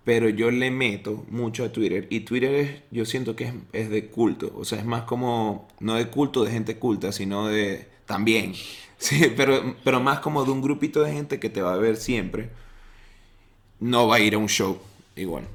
pero 0.04 0.28
yo 0.28 0.50
le 0.50 0.70
meto 0.70 1.24
mucho 1.30 1.64
a 1.64 1.72
Twitter. 1.72 2.06
Y 2.10 2.20
Twitter 2.20 2.54
es, 2.54 2.70
yo 2.90 3.04
siento 3.04 3.36
que 3.36 3.44
es, 3.44 3.54
es 3.72 3.90
de 3.90 4.08
culto. 4.08 4.52
O 4.56 4.64
sea, 4.64 4.78
es 4.78 4.84
más 4.84 5.02
como, 5.04 5.68
no 5.80 5.94
de 5.96 6.08
culto 6.08 6.44
de 6.44 6.50
gente 6.52 6.78
culta, 6.78 7.12
sino 7.12 7.48
de, 7.48 7.88
también. 8.06 8.54
Sí, 9.02 9.32
pero, 9.36 9.74
pero 9.82 9.98
más 10.00 10.20
como 10.20 10.44
de 10.44 10.52
un 10.52 10.62
grupito 10.62 11.02
de 11.02 11.12
gente 11.12 11.40
que 11.40 11.50
te 11.50 11.60
va 11.60 11.74
a 11.74 11.76
ver 11.76 11.96
siempre. 11.96 12.50
No 13.80 14.06
va 14.08 14.16
a 14.16 14.20
ir 14.20 14.34
a 14.34 14.38
un 14.38 14.48
show 14.48 14.78
igual. 15.16 15.46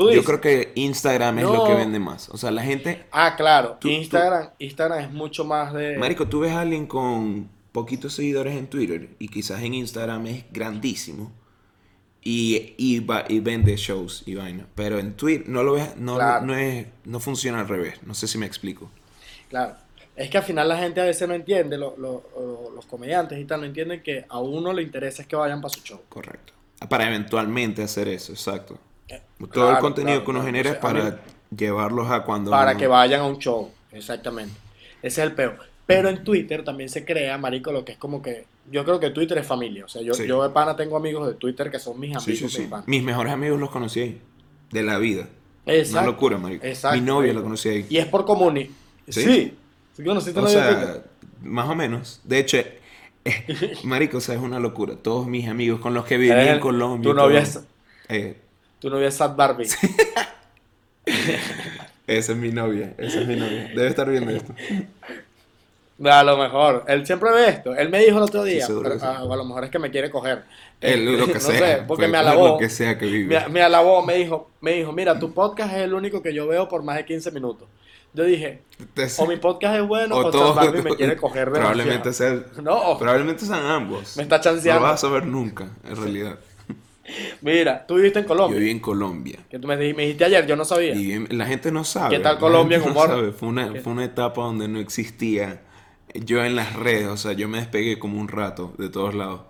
¿Tú 0.00 0.10
Yo 0.12 0.24
creo 0.24 0.40
que 0.40 0.72
Instagram 0.76 1.38
es 1.40 1.44
lo 1.44 1.64
que 1.66 1.74
vende 1.74 1.98
más. 1.98 2.28
O 2.30 2.38
sea, 2.38 2.50
la 2.50 2.62
gente... 2.62 3.04
Ah, 3.12 3.34
claro, 3.36 3.72
Tú- 3.80 3.88
tú- 3.88 3.94
Instagram, 3.94 4.50
Instagram 4.58 4.98
es 5.00 5.10
mucho 5.10 5.44
más 5.44 5.72
de... 5.74 5.98
Marico, 5.98 6.26
tú 6.26 6.40
ves 6.40 6.52
a 6.52 6.60
alguien 6.62 6.86
con 6.86 7.48
poquitos 7.72 8.14
seguidores 8.14 8.56
en 8.56 8.66
Twitter 8.66 9.10
y 9.18 9.28
quizás 9.28 9.62
en 9.62 9.74
Instagram 9.74 10.26
es 10.26 10.44
grandísimo 10.52 11.32
y, 12.22 12.74
y, 12.78 13.00
va- 13.00 13.24
y 13.28 13.40
vende 13.40 13.76
shows 13.76 14.22
y 14.26 14.34
vaina. 14.34 14.66
Pero 14.74 14.98
en 14.98 15.14
Twitter 15.14 15.48
no 15.48 15.62
lo 15.62 15.72
ves, 15.74 15.96
no, 15.96 16.16
Claro. 16.16 16.46
no, 16.46 16.54
es, 16.56 16.86
no 17.04 17.20
funciona 17.20 17.60
al 17.60 17.68
revés. 17.68 18.02
No 18.02 18.14
sé 18.14 18.26
si 18.26 18.38
me 18.38 18.46
explico. 18.46 18.90
Claro. 19.48 19.74
Es 20.16 20.28
que 20.28 20.38
al 20.38 20.44
final 20.44 20.68
la 20.68 20.76
gente 20.78 21.00
a 21.00 21.04
veces 21.04 21.26
no 21.28 21.34
entiende, 21.34 21.78
lo- 21.78 21.94
lo- 21.96 22.24
lo- 22.36 22.70
los 22.74 22.86
comediantes 22.86 23.38
y 23.38 23.44
tal, 23.44 23.60
no 23.60 23.66
entienden 23.66 24.02
que 24.02 24.24
a 24.28 24.38
uno 24.38 24.72
le 24.72 24.82
interesa 24.82 25.22
es 25.22 25.28
que 25.28 25.36
vayan 25.36 25.60
para 25.60 25.72
su 25.74 25.80
show. 25.80 26.00
Correcto. 26.08 26.52
Para 26.88 27.06
eventualmente 27.06 27.82
hacer 27.82 28.08
eso, 28.08 28.32
exacto. 28.32 28.78
Todo 29.52 29.70
el 29.72 29.78
contenido 29.78 30.18
claro, 30.18 30.24
que 30.24 30.30
uno 30.30 30.42
genera 30.42 30.70
O 30.70 30.74
es 30.74 30.80
sea, 30.80 30.90
a 30.90 30.92
mí- 30.94 31.00
para 31.00 31.20
llevarlos 31.56 32.10
a 32.10 32.22
cuando... 32.24 32.50
para 32.50 32.70
uno- 32.72 32.80
que 32.80 32.86
vayan 32.86 33.20
a 33.20 33.26
un 33.26 33.38
show, 33.38 33.70
exactamente. 33.92 34.54
Ese 35.02 35.22
es 35.22 35.26
el 35.28 35.32
peor. 35.34 35.58
Pero 35.86 36.08
en 36.08 36.22
Twitter 36.22 36.62
también 36.62 36.88
se 36.88 37.04
crea, 37.04 37.36
marico, 37.38 37.72
lo 37.72 37.84
que 37.84 37.92
es 37.92 37.98
como 37.98 38.22
que... 38.22 38.44
Yo 38.70 38.84
creo 38.84 39.00
que 39.00 39.10
Twitter 39.10 39.38
es 39.38 39.46
familia. 39.46 39.84
O 39.86 39.88
sea, 39.88 40.02
yo, 40.02 40.14
Sí. 40.14 40.26
yo 40.26 40.42
de 40.42 40.50
pana 40.50 40.76
tengo 40.76 40.96
amigos 40.96 41.26
de 41.26 41.34
Twitter 41.34 41.70
que 41.70 41.80
son 41.80 41.98
mis 41.98 42.14
amigos. 42.14 42.24
sí, 42.24 42.48
sí. 42.48 42.68
mis. 42.70 42.86
Mis 42.86 43.02
mejores 43.02 43.32
amigos 43.32 43.58
los 43.58 43.70
conocí 43.70 44.00
ahí. 44.00 44.20
De 44.70 44.82
la 44.84 44.98
vida. 44.98 45.28
Exacto. 45.66 45.98
Una 45.98 46.06
locura, 46.06 46.38
marico. 46.38 46.64
Exacto, 46.64 46.96
Mi 46.96 47.04
novia 47.04 47.20
marico. 47.28 47.38
la 47.40 47.42
conocí 47.42 47.68
ahí. 47.68 47.86
Y 47.90 47.96
es 47.98 48.06
por 48.06 48.24
comuni. 48.24 48.70
¿Sí? 49.08 49.22
Sí. 49.22 49.54
¿Sí 49.96 50.04
conociste 50.04 50.38
O 50.38 50.46
sea, 50.46 50.68
Twitter? 50.68 51.04
más 51.42 51.68
o 51.68 51.74
menos. 51.74 52.20
De 52.22 52.38
hecho, 52.38 52.58
eh, 52.58 52.76
marico, 53.84 54.18
o 54.18 54.20
sea, 54.20 54.36
es 54.36 54.40
una 54.40 54.60
locura. 54.60 54.94
Todos 54.94 55.26
mis 55.26 55.48
amigos 55.48 55.80
con 55.80 55.92
los 55.94 56.04
que 56.04 56.16
viví 56.16 56.30
en 56.30 56.60
Colombia. 56.60 57.10
Tu 57.10 57.14
novia 57.16 57.40
es, 57.40 57.60
eh, 58.08 58.36
tu 58.80 58.90
novia 58.90 59.08
es 59.08 59.14
Sad 59.14 59.36
Barbie. 59.36 59.68
esa 62.06 62.32
es 62.32 62.38
mi 62.38 62.50
novia, 62.50 62.94
esa 62.98 63.20
es 63.20 63.26
mi 63.26 63.36
novia. 63.36 63.68
Debe 63.74 63.86
estar 63.88 64.08
viendo 64.08 64.30
esto. 64.32 64.54
A 66.02 66.22
lo 66.24 66.38
mejor. 66.38 66.84
Él 66.88 67.04
siempre 67.06 67.30
ve 67.30 67.48
esto. 67.48 67.74
Él 67.76 67.90
me 67.90 67.98
dijo 67.98 68.16
el 68.16 68.22
otro 68.22 68.42
día. 68.42 68.66
pero, 68.82 68.98
sí. 68.98 69.04
ah, 69.06 69.22
o 69.22 69.32
a 69.32 69.36
lo 69.36 69.44
mejor 69.44 69.64
es 69.64 69.70
que 69.70 69.78
me 69.78 69.90
quiere 69.90 70.10
coger. 70.10 70.44
Él, 70.80 71.18
lo 71.18 71.26
que 71.28 71.34
no 71.34 71.40
sea. 71.40 71.58
sé, 71.58 71.76
porque 71.86 72.02
puede 72.02 72.08
me 72.08 72.18
alabó. 72.18 72.48
Lo 72.48 72.58
que 72.58 72.70
sea 72.70 72.96
que 72.96 73.04
vive. 73.06 73.38
Me, 73.40 73.48
me 73.48 73.62
alabó, 73.62 74.02
me 74.04 74.14
dijo, 74.14 74.50
me 74.62 74.72
dijo, 74.72 74.92
mira, 74.92 75.18
tu 75.18 75.32
podcast 75.34 75.74
es 75.74 75.82
el 75.82 75.92
único 75.92 76.22
que 76.22 76.32
yo 76.32 76.46
veo 76.48 76.68
por 76.68 76.82
más 76.82 76.96
de 76.96 77.04
15 77.04 77.30
minutos. 77.32 77.68
Yo 78.12 78.24
dije, 78.24 78.62
o 79.18 79.26
mi 79.26 79.36
podcast 79.36 79.76
es 79.76 79.86
bueno 79.86 80.16
o, 80.16 80.26
o 80.26 80.30
todo- 80.30 80.52
Barbie 80.54 80.82
me 80.82 80.96
quiere 80.96 81.16
coger 81.16 81.50
de 81.50 81.58
Probablemente 81.60 82.12
sea. 82.12 82.42
No, 82.62 82.98
Probablemente 82.98 83.44
sean 83.44 83.64
ambos. 83.64 84.16
Me 84.16 84.22
está 84.24 84.40
chanceando. 84.40 84.80
No 84.80 84.86
lo 84.86 84.92
vas 84.92 85.04
a 85.04 85.06
saber 85.06 85.26
nunca, 85.26 85.68
en 85.84 85.96
realidad. 85.96 86.38
Mira, 87.42 87.86
tú 87.86 87.96
viviste 87.96 88.18
en 88.20 88.24
Yo 88.24 88.28
Colombia. 88.28 88.58
viví 88.58 88.70
en 88.70 88.80
Colombia. 88.80 89.38
Que 89.48 89.58
tú 89.58 89.66
me, 89.68 89.76
di- 89.76 89.94
me 89.94 90.02
dijiste 90.02 90.24
ayer, 90.24 90.46
yo 90.46 90.56
no 90.56 90.64
sabía. 90.64 90.94
Y 90.94 91.06
bien- 91.06 91.28
la 91.30 91.46
gente 91.46 91.70
no 91.72 91.84
sabe. 91.84 92.16
¿Qué 92.16 92.22
tal 92.22 92.38
Colombia 92.38 92.78
en 92.78 92.84
no 92.86 92.94
sabe. 92.94 93.32
Fue 93.32 93.48
una, 93.48 93.74
fue 93.76 93.92
una 93.92 94.04
etapa 94.04 94.42
donde 94.42 94.68
no 94.68 94.78
existía 94.80 95.62
yo 96.14 96.44
en 96.44 96.56
las 96.56 96.74
redes, 96.74 97.06
o 97.06 97.16
sea, 97.16 97.32
yo 97.32 97.48
me 97.48 97.58
despegué 97.58 97.98
como 97.98 98.20
un 98.20 98.28
rato 98.28 98.74
de 98.78 98.88
todos 98.88 99.14
lados. 99.14 99.42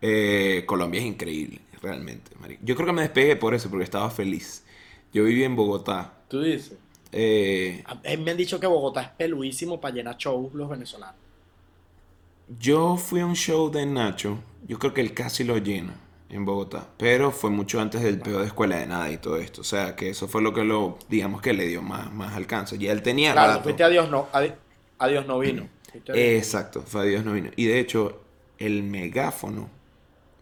Eh, 0.00 0.64
Colombia 0.66 1.00
es 1.00 1.06
increíble, 1.06 1.60
realmente. 1.82 2.30
marico. 2.40 2.62
Yo 2.64 2.74
creo 2.74 2.86
que 2.86 2.92
me 2.92 3.02
despegué 3.02 3.36
por 3.36 3.54
eso, 3.54 3.68
porque 3.70 3.84
estaba 3.84 4.08
feliz. 4.10 4.64
Yo 5.12 5.24
viví 5.24 5.44
en 5.44 5.56
Bogotá. 5.56 6.14
Tú 6.28 6.40
dices. 6.42 6.74
Eh, 7.12 7.84
mí 8.04 8.16
me 8.18 8.30
han 8.32 8.36
dicho 8.36 8.58
que 8.60 8.66
Bogotá 8.66 9.00
es 9.02 9.08
peluísimo 9.10 9.80
para 9.80 9.94
llenar 9.94 10.16
shows 10.16 10.52
los 10.54 10.68
venezolanos. 10.68 11.16
yo 12.58 12.96
fui 12.96 13.20
a 13.20 13.26
un 13.26 13.34
show 13.36 13.70
de 13.70 13.86
Nacho, 13.86 14.38
yo 14.66 14.78
creo 14.78 14.94
que 14.94 15.00
él 15.00 15.14
casi 15.14 15.44
lo 15.44 15.58
llena 15.58 15.94
en 16.28 16.44
Bogotá, 16.44 16.88
pero 16.96 17.30
fue 17.30 17.50
mucho 17.50 17.80
antes 17.80 18.02
del 18.02 18.20
peor 18.20 18.40
de 18.40 18.48
escuela 18.48 18.76
de 18.78 18.86
nada 18.86 19.10
y 19.10 19.18
todo 19.18 19.36
esto. 19.38 19.60
O 19.60 19.64
sea, 19.64 19.94
que 19.96 20.10
eso 20.10 20.28
fue 20.28 20.42
lo 20.42 20.52
que 20.52 20.64
lo, 20.64 20.98
digamos 21.08 21.40
que 21.40 21.52
le 21.52 21.66
dio 21.66 21.82
más, 21.82 22.12
más 22.12 22.34
alcance. 22.34 22.78
Ya 22.78 22.92
él 22.92 23.02
tenía 23.02 23.32
Claro, 23.32 23.52
rato. 23.54 23.62
fuiste 23.62 23.84
a 23.84 23.88
Dios 23.88 24.10
no, 24.10 24.28
a, 24.32 24.42
a 24.98 25.08
Dios 25.08 25.26
no 25.26 25.38
vino. 25.38 25.68
Exacto, 26.08 26.82
fue 26.82 27.02
a 27.02 27.04
Dios 27.04 27.24
no 27.24 27.32
vino. 27.32 27.50
Y 27.56 27.66
de 27.66 27.78
hecho, 27.80 28.22
el 28.58 28.82
megáfono 28.82 29.70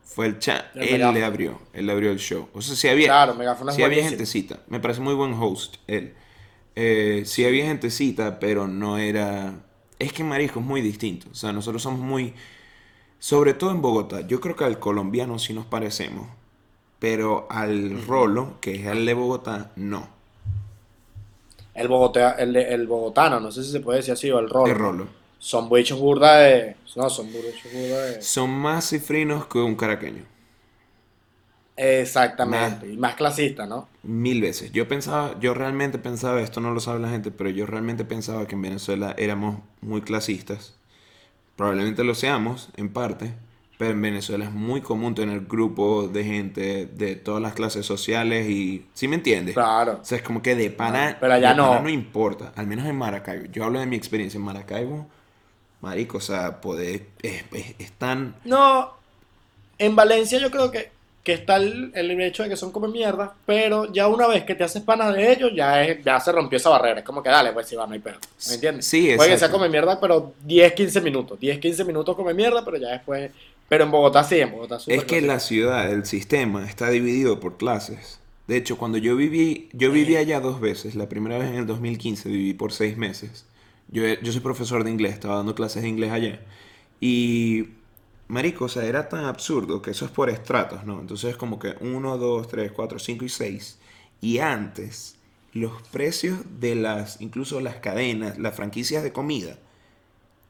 fue 0.03 0.27
el 0.27 0.39
chat. 0.39 0.67
Él 0.75 0.91
megáfono. 0.93 1.13
le 1.13 1.25
abrió, 1.25 1.61
él 1.73 1.87
le 1.87 1.93
abrió 1.93 2.11
el 2.11 2.19
show. 2.19 2.49
O 2.55 2.63
sea, 2.63 2.77
si 2.77 2.89
había, 2.89 3.07
Claro, 3.09 3.35
Megáfono 3.35 3.73
sí 3.73 3.83
había 3.83 4.05
gentecita. 4.05 4.61
Me 4.69 4.81
parece 4.81 5.01
muy 5.01 5.15
buen 5.15 5.35
host 5.35 5.77
él. 5.87 6.15
Eh, 6.77 7.23
sí 7.27 7.45
había 7.45 7.67
gentecita, 7.67 8.39
pero 8.41 8.67
no 8.67 8.99
era... 8.99 9.55
Es 9.99 10.13
que 10.13 10.25
Marisco 10.25 10.61
es 10.61 10.67
muy 10.67 10.81
distinto. 10.81 11.29
O 11.31 11.35
sea, 11.35 11.53
nosotros 11.53 11.83
somos 11.83 12.01
muy... 12.01 12.35
Sobre 13.25 13.55
todo 13.55 13.71
en 13.71 13.81
Bogotá. 13.81 14.21
Yo 14.21 14.39
creo 14.39 14.55
que 14.55 14.65
al 14.65 14.79
colombiano 14.79 15.39
sí 15.39 15.55
nos 15.55 15.65
parecemos. 15.65 16.29
Pero 16.99 17.47
al 17.49 18.07
rolo, 18.07 18.61
que 18.61 18.75
es 18.75 18.87
el 18.87 19.07
de 19.07 19.15
Bogotá, 19.15 19.71
no. 19.77 20.07
El, 21.73 21.89
Bogotá, 21.89 22.33
el, 22.33 22.55
el 22.55 22.87
bogotano, 22.87 23.41
no 23.41 23.51
sé 23.51 23.65
si 23.65 23.73
se 23.73 23.81
puede 23.81 24.01
decir 24.01 24.13
así, 24.13 24.31
o 24.31 24.39
el 24.41 24.51
rolo. 24.51 24.71
El 24.71 24.79
rolo. 24.79 25.07
Son 25.39 25.71
bichos 25.71 25.99
burda 25.99 26.37
de... 26.37 26.77
No, 26.97 27.09
son 27.09 27.29
bichos 27.29 27.73
burda 27.73 28.05
de... 28.05 28.21
Son 28.21 28.51
más 28.51 28.91
cifrinos 28.91 29.47
que 29.47 29.57
un 29.57 29.75
caraqueño. 29.75 30.27
Exactamente. 31.79 32.93
Y 32.93 32.99
más 32.99 33.15
clasista, 33.15 33.65
¿no? 33.65 33.89
Mil 34.03 34.43
veces. 34.43 34.71
Yo 34.71 34.87
pensaba, 34.87 35.35
yo 35.41 35.55
realmente 35.55 35.99
pensaba, 35.99 36.43
esto 36.43 36.61
no 36.61 36.73
lo 36.73 36.81
sabe 36.81 37.01
la 37.01 37.09
gente, 37.09 37.31
pero 37.31 37.49
yo 37.49 37.65
realmente 37.65 38.05
pensaba 38.05 38.47
que 38.47 38.55
en 38.55 38.61
Venezuela 38.61 39.15
éramos 39.17 39.61
muy 39.81 40.03
clasistas. 40.03 40.74
Probablemente 41.57 42.03
lo 42.05 42.15
seamos, 42.15 42.71
en 42.77 42.89
parte, 42.93 43.33
pero 43.79 43.93
en 43.93 44.03
Venezuela 44.03 44.45
es 44.47 44.51
muy 44.53 44.81
común 44.81 45.15
tener 45.15 45.41
grupos 45.43 46.13
de 46.13 46.25
gente 46.25 46.87
de 46.87 47.17
todas 47.17 47.41
las 47.43 47.55
clases 47.55 47.87
sociales 47.87 48.49
y... 48.49 48.87
¿Sí 48.95 49.07
me 49.09 49.17
entiendes? 49.17 49.55
Claro. 49.55 49.99
O 50.03 50.05
sea, 50.05 50.19
es 50.19 50.25
como 50.25 50.43
que 50.43 50.55
de 50.57 50.71
pana, 50.71 51.13
No, 51.13 51.17
pero 51.21 51.35
allá 51.35 51.55
no. 51.55 51.81
no 51.81 51.89
importa, 51.89 52.53
al 52.57 52.67
menos 52.67 52.87
en 52.87 52.97
Maracaibo. 52.97 53.47
Yo 53.53 53.65
hablo 53.65 53.79
de 53.81 53.87
mi 53.87 53.97
experiencia 53.97 54.39
en 54.39 54.45
Maracaibo, 54.45 55.07
marico, 55.81 56.19
o 56.19 56.21
sea, 56.21 56.61
poder, 56.61 57.09
es, 57.23 57.45
es- 57.53 57.75
es 57.79 57.93
tan... 57.93 58.35
No, 58.45 58.93
en 59.79 59.97
Valencia 59.97 60.39
yo 60.39 60.51
creo 60.51 60.71
que, 60.71 60.91
que 61.25 61.33
está 61.33 61.57
el, 61.57 61.91
el 61.95 62.21
hecho 62.21 62.43
de 62.43 62.51
que 62.51 62.57
son 62.57 62.71
como 62.71 62.87
mierda, 62.87 63.35
pero 63.47 63.91
ya 63.91 64.09
una 64.09 64.27
vez 64.27 64.45
que 64.45 64.55
te 64.55 64.63
haces 64.63 64.83
pana 64.83 65.11
de 65.11 65.33
ellos, 65.33 65.53
ya, 65.57 65.83
es, 65.83 66.05
ya 66.05 66.21
se 66.21 66.31
rompió 66.31 66.59
esa 66.59 66.69
barrera. 66.69 66.99
Es 67.01 67.05
como 67.05 67.23
que 67.23 67.31
dale, 67.31 67.51
pues 67.53 67.67
si 67.67 67.75
va, 67.77 67.87
no 67.87 67.95
hay 67.95 67.99
pedo. 67.99 68.19
¿Me 68.47 68.55
entiendes? 68.55 68.85
Sí, 68.87 69.05
Puede 69.17 69.31
que 69.31 69.39
sea 69.39 69.47
exacto. 69.49 69.57
come 69.57 69.71
mierda, 69.71 69.99
pero 69.99 70.35
10, 70.45 70.75
15 70.75 71.01
minutos. 71.01 71.41
10, 71.41 71.59
15 71.59 71.85
minutos 71.85 72.15
come 72.15 72.35
mierda, 72.35 72.63
pero 72.63 72.77
ya 72.77 72.89
después. 72.91 73.31
Pero 73.69 73.85
en 73.85 73.91
Bogotá 73.91 74.23
sí, 74.23 74.39
en 74.39 74.53
Bogotá 74.53 74.79
súper 74.79 74.99
Es 74.99 75.05
que 75.05 75.23
la 75.23 75.29
clasista. 75.35 75.49
ciudad, 75.49 75.91
el 75.91 76.05
sistema, 76.05 76.69
está 76.69 76.91
dividido 76.91 77.41
por 77.41 77.57
clases. 77.57 78.21
De 78.47 78.59
hecho, 78.59 78.77
cuando 78.77 78.99
yo 78.99 79.17
viví, 79.17 79.71
yo 79.73 79.91
viví 79.91 80.17
allá 80.17 80.41
dos 80.41 80.61
veces. 80.61 80.95
La 80.95 81.09
primera 81.09 81.39
vez 81.39 81.49
en 81.49 81.57
el 81.57 81.67
2015 81.67 82.29
viví 82.29 82.53
por 82.53 82.73
seis 82.73 82.99
meses. 82.99 83.47
Yo, 83.89 84.03
yo 84.23 84.31
soy 84.33 84.43
profesor 84.43 84.85
de 84.85 84.91
inglés, 84.91 85.15
estaba 85.15 85.37
dando 85.37 85.55
clases 85.55 85.83
de 85.83 85.89
inglés 85.89 86.13
allá. 86.13 86.41
Y, 87.01 87.69
marico, 88.29 88.67
o 88.67 88.69
sea, 88.69 88.85
era 88.85 89.09
tan 89.09 89.25
absurdo 89.25 89.83
que 89.83 89.91
eso 89.93 90.05
es 90.05 90.11
por 90.11 90.31
estratos, 90.31 90.85
¿no? 90.85 91.01
Entonces 91.01 91.31
es 91.31 91.37
como 91.37 91.59
que 91.59 91.75
1, 91.81 92.19
2, 92.19 92.49
3, 92.49 92.73
4, 92.73 92.99
5 92.99 93.25
y 93.25 93.29
6. 93.29 93.79
Y 94.21 94.39
antes, 94.39 95.17
los 95.53 95.83
precios 95.89 96.39
de 96.61 96.75
las, 96.77 97.21
incluso 97.21 97.61
las 97.61 97.77
cadenas, 97.77 98.39
las 98.39 98.55
franquicias 98.57 99.03
de 99.03 99.13
comida, 99.13 99.59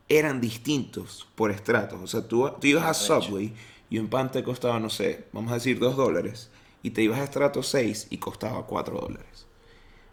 eran 0.09 0.41
distintos 0.41 1.27
por 1.35 1.51
estratos. 1.51 2.01
O 2.03 2.07
sea, 2.07 2.27
tú, 2.29 2.51
tú 2.61 2.67
ibas 2.67 2.85
a. 2.85 2.95
Subway 2.95 3.55
y 3.91 3.99
un 3.99 4.09
pan 4.09 4.31
te 4.31 4.43
costaba, 4.43 4.81
no 4.81 4.91
sé, 4.91 5.27
vamos 5.33 5.51
a 5.53 5.55
decir 5.57 5.79
2 5.79 5.97
dólares. 5.97 6.51
Y 6.83 6.91
te 6.91 7.03
ibas 7.03 7.21
a 7.21 7.25
estrato 7.25 7.63
6 7.63 8.07
y 8.11 8.19
costaba 8.19 8.67
4 8.67 8.99
dólares. 9.01 9.47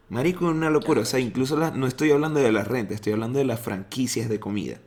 Marico, 0.09 0.45
es 0.49 0.55
una 0.55 0.69
locura. 0.69 1.01
O 1.01 1.05
sea, 1.05 1.19
incluso 1.19 1.57
la- 1.57 1.71
no 1.71 1.87
estoy 1.87 2.11
hablando 2.11 2.39
de 2.39 2.51
la 2.51 2.63
renta, 2.63 2.93
estoy 2.93 3.13
hablando 3.13 3.39
de 3.39 3.45
las 3.45 3.59
franquicias 3.61 4.29
de 4.29 4.39
comida. 4.39 4.79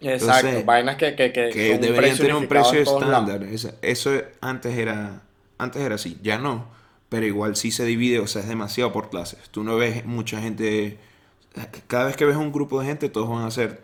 Exacto, 0.00 0.46
entonces, 0.46 0.66
vainas 0.66 0.96
que, 0.96 1.16
que, 1.16 1.32
que, 1.32 1.78
deberían 1.78 2.16
tener 2.16 2.34
un 2.34 2.46
precio 2.46 2.80
estándar. 2.80 3.42
Eso, 3.42 3.72
eso 3.82 4.12
antes 4.40 4.76
era, 4.76 5.22
antes 5.58 5.82
era 5.82 5.96
así, 5.96 6.18
ya 6.22 6.38
no. 6.38 6.66
Pero 7.08 7.26
igual 7.26 7.56
sí 7.56 7.70
se 7.70 7.84
divide, 7.84 8.20
o 8.20 8.26
sea, 8.26 8.42
es 8.42 8.48
demasiado 8.48 8.92
por 8.92 9.10
clases. 9.10 9.40
Tú 9.50 9.64
no 9.64 9.76
ves 9.76 10.04
mucha 10.04 10.40
gente. 10.40 10.98
Cada 11.86 12.04
vez 12.04 12.16
que 12.16 12.26
ves 12.26 12.36
un 12.36 12.52
grupo 12.52 12.80
de 12.80 12.86
gente, 12.86 13.08
todos 13.08 13.28
van 13.28 13.44
a 13.44 13.50
ser 13.50 13.82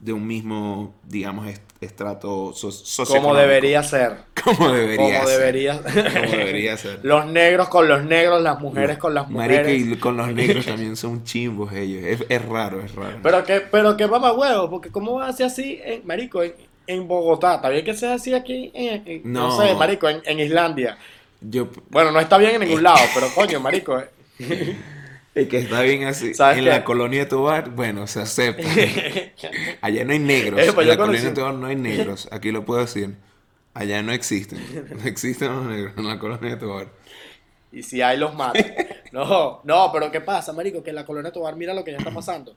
de 0.00 0.12
un 0.12 0.26
mismo, 0.26 0.94
digamos, 1.04 1.48
estrato 1.80 2.52
so- 2.54 3.04
Como 3.06 3.34
debería 3.34 3.82
ser. 3.82 4.16
Como 4.44 4.72
debería 4.72 5.18
Como 5.18 5.28
ser. 5.28 5.38
debería 5.38 5.82
Como 5.82 5.92
debería 6.36 6.76
ser. 6.76 7.00
Los 7.02 7.26
negros 7.26 7.68
con 7.68 7.88
los 7.88 8.04
negros, 8.04 8.42
las 8.42 8.58
mujeres 8.60 8.98
con 8.98 9.14
las 9.14 9.28
Marica, 9.30 9.62
mujeres. 9.62 9.86
y 9.86 9.96
con 9.96 10.16
los 10.16 10.28
negros 10.32 10.64
también 10.66 10.96
son 10.96 11.24
chimbos 11.24 11.72
ellos. 11.72 12.04
Es, 12.04 12.24
es 12.28 12.44
raro, 12.46 12.80
es 12.80 12.94
raro. 12.94 13.18
Pero 13.22 13.44
que, 13.44 13.60
pero 13.60 13.96
que 13.96 14.06
mamá 14.06 14.32
huevo, 14.32 14.70
porque 14.70 14.90
cómo 14.90 15.14
va 15.14 15.28
a 15.28 15.32
ser 15.32 15.46
así, 15.46 15.80
en, 15.84 16.06
marico, 16.06 16.42
en, 16.42 16.54
en 16.86 17.06
Bogotá, 17.08 17.56
está 17.56 17.68
bien 17.68 17.84
que 17.84 17.94
sea 17.94 18.14
así 18.14 18.32
aquí, 18.34 18.70
en, 18.74 19.02
en- 19.06 19.22
no. 19.32 19.48
No. 19.48 19.60
sé, 19.64 19.74
marico, 19.74 20.08
en, 20.08 20.22
en 20.24 20.40
Islandia. 20.40 20.96
Yo, 21.40 21.68
Bueno, 21.90 22.10
no 22.12 22.20
está 22.20 22.38
bien 22.38 22.54
en 22.54 22.60
ningún 22.62 22.82
lado, 22.82 22.98
pero 23.14 23.26
coño, 23.34 23.60
marico. 23.60 24.02
El 25.36 25.48
que 25.48 25.58
está 25.58 25.82
bien 25.82 26.04
así. 26.04 26.34
¿Sabes 26.34 26.58
En 26.58 26.64
qué? 26.64 26.70
la 26.70 26.84
colonia 26.84 27.20
de 27.20 27.26
Tobar, 27.26 27.70
bueno, 27.70 28.06
se 28.06 28.20
acepta. 28.20 28.66
Allá 29.82 30.04
no 30.04 30.12
hay 30.12 30.18
negros. 30.18 30.58
Eh, 30.60 30.72
en 30.76 30.88
la 30.88 30.96
colonia 30.96 31.22
de 31.22 31.30
Tobar 31.30 31.54
no 31.54 31.66
hay 31.66 31.76
negros. 31.76 32.28
Aquí 32.32 32.50
lo 32.50 32.64
puedo 32.64 32.80
decir. 32.80 33.16
Allá 33.74 34.02
no 34.02 34.12
existen. 34.12 34.58
No 34.98 35.04
existen 35.04 35.54
los 35.54 35.66
negros 35.66 35.92
en 35.96 36.08
la 36.08 36.18
colonia 36.18 36.50
de 36.50 36.56
Tobar. 36.56 36.88
Y 37.70 37.82
si 37.82 38.00
hay 38.00 38.16
los 38.18 38.34
matan. 38.34 38.64
No, 39.12 39.60
no, 39.64 39.90
pero 39.92 40.10
¿qué 40.10 40.20
pasa, 40.20 40.52
marico? 40.52 40.82
Que 40.82 40.90
en 40.90 40.96
la 40.96 41.04
colonia 41.06 41.30
Tobar, 41.32 41.54
mira 41.56 41.72
lo 41.74 41.84
que 41.84 41.92
ya 41.92 41.98
está 41.98 42.10
pasando. 42.10 42.54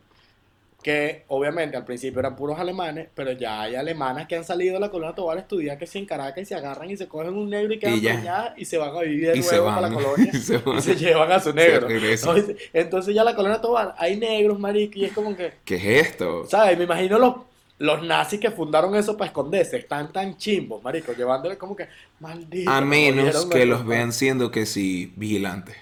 Que 0.82 1.26
obviamente 1.28 1.76
al 1.76 1.84
principio 1.84 2.20
eran 2.22 2.38
puros 2.38 2.58
alemanes, 2.58 3.10
pero 3.14 3.34
ya 3.34 3.62
hay 3.64 3.76
alemanas 3.76 4.28
que 4.28 4.38
han 4.38 4.46
salido 4.46 4.76
de 4.76 4.80
la 4.80 4.90
colonia 4.90 5.14
Tobar 5.14 5.38
a 5.38 5.42
estudiar 5.42 5.78
que 5.78 5.86
si 5.86 6.00
en 6.00 6.06
Caracas 6.06 6.42
y 6.42 6.46
se 6.46 6.56
agarran 6.56 6.90
y 6.90 6.96
se 6.96 7.08
cogen 7.08 7.34
un 7.34 7.50
negro 7.50 7.74
y 7.74 7.80
quedan 7.80 7.96
Y 7.96 8.02
ya. 8.02 8.54
y 8.56 8.64
se 8.64 8.78
van 8.78 8.96
a 8.96 9.02
vivir 9.02 9.32
de 9.34 9.44
se 9.44 9.52
nuevo 9.52 9.66
van. 9.66 9.76
para 9.76 9.90
la 9.90 9.94
colonia 9.94 10.30
Y 10.34 10.38
se 10.38 10.56
y 10.56 10.82
se 10.82 10.96
llevan 10.96 11.32
a 11.34 11.40
su 11.42 11.54
negro. 11.54 11.88
¿no? 11.90 12.36
Entonces 12.72 13.14
ya 13.14 13.24
la 13.26 13.36
colonia 13.36 13.60
Tobar 13.60 13.94
hay 13.98 14.16
negros, 14.18 14.58
marico, 14.58 14.98
y 15.00 15.06
es 15.06 15.12
como 15.12 15.36
que, 15.36 15.54
¿Qué 15.66 15.76
es 15.76 16.08
esto? 16.08 16.46
¿sabes? 16.46 16.78
Me 16.78 16.86
imagino 16.86 17.20
los, 17.20 17.36
los 17.78 18.04
nazis 18.04 18.40
que 18.40 18.52
fundaron 18.52 18.96
eso 18.96 19.18
para 19.18 19.28
esconderse, 19.28 19.78
están 19.78 20.12
tan 20.14 20.38
chimbos, 20.38 20.82
marico, 20.82 21.12
llevándole 21.14 21.58
como 21.58 21.76
que, 21.76 21.88
maldito. 22.20 22.70
A 22.72 22.80
nos 22.80 22.90
menos 22.90 23.46
que 23.48 23.66
los 23.66 23.86
vean 23.86 24.14
siendo 24.14 24.50
que 24.50 24.66
sí, 24.66 25.12
vigilantes. 25.18 25.76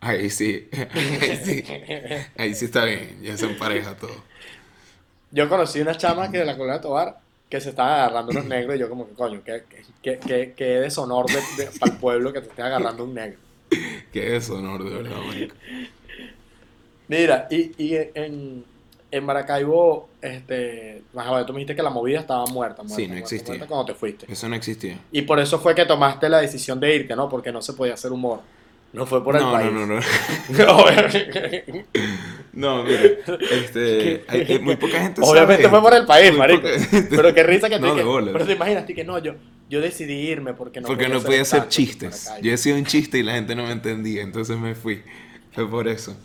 Ahí 0.00 0.30
sí. 0.30 0.68
Ahí 0.92 1.40
sí. 1.44 1.64
Ahí 2.36 2.54
sí 2.54 2.64
está 2.66 2.84
bien. 2.84 3.18
Ya 3.22 3.36
son 3.36 3.56
pareja 3.56 3.96
todo. 3.96 4.22
Yo 5.30 5.48
conocí 5.48 5.80
unas 5.80 5.98
chamas 5.98 6.30
que 6.30 6.38
de 6.38 6.44
la 6.44 6.56
colonia 6.56 6.80
Tobar 6.80 7.18
que 7.48 7.60
se 7.60 7.70
estaban 7.70 7.92
agarrando 7.92 8.32
unos 8.32 8.44
negros 8.46 8.76
y 8.76 8.78
yo 8.80 8.88
como 8.88 9.06
que, 9.08 9.14
coño, 9.14 9.40
qué, 9.44 9.62
qué, 10.02 10.18
qué, 10.18 10.54
qué 10.56 10.64
deshonor 10.80 11.26
de, 11.26 11.34
de- 11.64 11.70
para 11.78 11.92
el 11.92 11.98
pueblo 11.98 12.32
que 12.32 12.40
te 12.40 12.48
esté 12.48 12.62
agarrando 12.62 13.04
un 13.04 13.14
negro. 13.14 13.38
Qué 14.12 14.30
deshonor, 14.30 14.82
de 14.82 14.90
verdad, 14.90 15.16
marico. 15.24 15.54
Mira, 17.08 17.46
y, 17.50 17.72
y 17.82 17.96
en, 18.14 18.64
en 19.10 19.24
Maracaibo, 19.24 20.08
este, 20.20 21.02
más 21.12 21.46
tú 21.46 21.52
me 21.52 21.60
dijiste 21.60 21.76
que 21.76 21.82
la 21.82 21.90
movida 21.90 22.18
estaba 22.20 22.44
muerta, 22.46 22.82
muerta, 22.82 22.96
Sí, 22.96 23.02
no 23.02 23.08
muerta, 23.14 23.24
existía. 23.24 23.48
muerta 23.54 23.66
cuando 23.68 23.86
te 23.86 23.94
fuiste. 23.94 24.32
Eso 24.32 24.48
no 24.48 24.56
existía. 24.56 24.98
Y 25.12 25.22
por 25.22 25.38
eso 25.38 25.60
fue 25.60 25.74
que 25.74 25.84
tomaste 25.86 26.28
la 26.28 26.38
decisión 26.40 26.80
de 26.80 26.94
irte, 26.96 27.14
¿no? 27.14 27.28
Porque 27.28 27.52
no 27.52 27.62
se 27.62 27.74
podía 27.74 27.94
hacer 27.94 28.10
humor. 28.10 28.40
No 28.96 29.04
fue 29.04 29.22
por 29.22 29.36
el 29.36 29.42
no, 29.42 29.52
país. 29.52 29.70
no, 29.70 29.86
no, 29.86 29.94
no. 29.96 30.00
No, 32.54 32.84
mira, 32.84 33.02
este, 33.50 34.24
hay, 34.28 34.40
hay 34.40 34.58
muy 34.58 34.76
poca 34.76 34.98
gente 35.02 35.20
sabe 35.20 35.32
Obviamente 35.32 35.68
fue 35.68 35.82
por 35.82 35.92
el 35.92 36.06
país, 36.06 36.30
Muy 36.30 36.38
marico. 36.38 36.66
Pero 37.10 37.34
qué 37.34 37.42
risa 37.42 37.68
que 37.68 37.78
No, 37.78 37.94
te 37.94 38.02
bolas. 38.02 38.32
Pero 38.32 38.46
te 38.46 38.54
imaginas 38.54 38.86
que 38.86 39.04
no, 39.04 39.18
yo, 39.18 39.34
yo 39.68 39.82
decidí 39.82 40.14
irme 40.14 40.54
porque 40.54 40.80
no 40.80 40.86
Porque 40.86 41.08
no 41.08 41.16
hacer 41.16 41.26
podía 41.26 41.42
hacer 41.42 41.68
chistes. 41.68 42.30
Yo 42.40 42.50
decía 42.50 42.74
un 42.74 42.86
chiste 42.86 43.18
y 43.18 43.22
la 43.22 43.34
gente 43.34 43.54
no 43.54 43.64
me 43.64 43.72
entendía, 43.72 44.22
entonces 44.22 44.56
me 44.56 44.74
fui. 44.74 45.02
Fue 45.52 45.68
por 45.68 45.86
eso. 45.86 46.16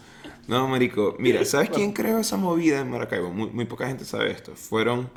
No, 0.48 0.66
marico, 0.70 1.18
mira, 1.20 1.44
¿sabes 1.46 1.70
quién 1.70 1.92
creó 1.92 2.20
esa 2.20 2.38
movida 2.38 2.80
en 2.80 2.90
Maracaibo? 2.90 3.30
Muy, 3.32 3.50
muy 3.50 3.66
poca 3.66 3.88
gente 3.88 4.06
sabe 4.06 4.32
esto. 4.32 4.56
Fueron 4.56 5.10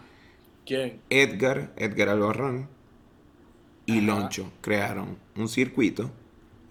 ¿Quién? 0.66 1.00
Edgar, 1.10 1.72
Edgar 1.76 2.08
Albarrán 2.08 2.68
y 3.86 3.98
Ajá. 3.98 4.06
Loncho. 4.06 4.50
Crearon 4.60 5.16
un 5.36 5.48
circuito. 5.48 6.10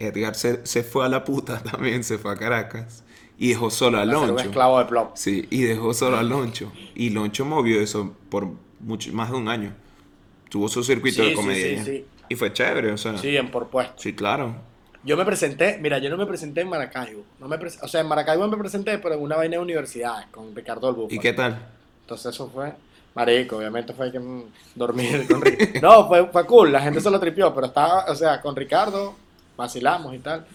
Edgar 0.08 0.36
se, 0.36 0.66
se 0.66 0.84
fue 0.84 1.06
a 1.06 1.10
la 1.10 1.24
puta 1.24 1.62
también, 1.72 2.04
se 2.04 2.18
fue 2.18 2.32
a 2.32 2.36
Caracas 2.36 3.04
y 3.38 3.50
dejó 3.50 3.70
solo 3.70 3.98
a 4.00 4.06
ser 4.06 4.16
un 4.16 4.28
Loncho. 4.28 4.44
esclavo 4.44 4.80
de 4.80 4.86
plop. 4.86 5.12
Sí, 5.16 5.48
y 5.50 5.62
dejó 5.64 5.94
solo 5.94 6.18
a 6.18 6.24
Loncho. 6.24 6.72
Y 6.96 7.10
Loncho 7.10 7.46
movió 7.46 7.82
eso 7.82 8.16
por 8.30 8.48
mucho, 8.80 9.12
más 9.14 9.32
de 9.32 9.38
un 9.38 9.48
año. 9.50 9.74
Tuvo 10.50 10.68
su 10.68 10.84
circuito 10.84 11.24
Sí, 11.24 11.30
de 11.30 11.36
comedia. 11.36 11.84
sí, 11.84 11.92
sí. 11.92 12.06
Y 12.30 12.36
fue 12.36 12.54
chévere, 12.54 12.92
o 12.92 12.98
sea. 12.98 13.18
Sí, 13.18 13.36
en 13.36 13.50
por 13.52 13.68
puesto. 13.68 13.96
Sí, 13.98 14.14
claro. 14.14 14.56
Yo 15.04 15.18
me 15.18 15.26
presenté, 15.26 15.78
mira, 15.82 15.98
yo 15.98 16.10
no 16.10 16.16
me 16.16 16.26
presenté 16.26 16.62
en 16.62 16.70
Maracaibo. 16.70 17.24
No 17.40 17.48
me 17.50 17.58
o 17.58 17.88
sea, 17.88 18.02
en 18.02 18.08
Maracaibo 18.08 18.48
me 18.48 18.56
presenté, 18.58 18.98
pero 19.00 19.16
en 19.16 19.22
una 19.22 19.36
vaina 19.36 19.58
de 19.58 19.64
universidades 19.64 20.28
con 20.28 20.56
Ricardo 20.56 20.94
Búfalo. 20.94 21.14
¿Y 21.14 21.20
qué 21.20 21.34
tal? 21.34 21.60
Entonces 22.02 22.34
eso 22.34 22.50
fue, 22.50 22.72
marico, 23.16 23.58
obviamente 23.58 23.94
fue 23.94 24.12
que 24.12 24.20
mm, 24.20 24.44
dormir 24.76 25.28
con 25.28 25.42
Ricardo. 25.42 25.80
No, 25.82 26.08
fue, 26.08 26.28
fue 26.28 26.46
cool, 26.46 26.72
la 26.72 26.82
gente 26.82 27.02
se 27.02 27.10
lo 27.12 27.20
tripió, 27.20 27.54
pero 27.54 27.68
estaba, 27.68 28.06
o 28.06 28.16
sea, 28.16 28.40
con 28.40 28.56
Ricardo 28.56 29.16
vacilamos 29.58 30.14
y 30.16 30.20
tal. 30.20 30.46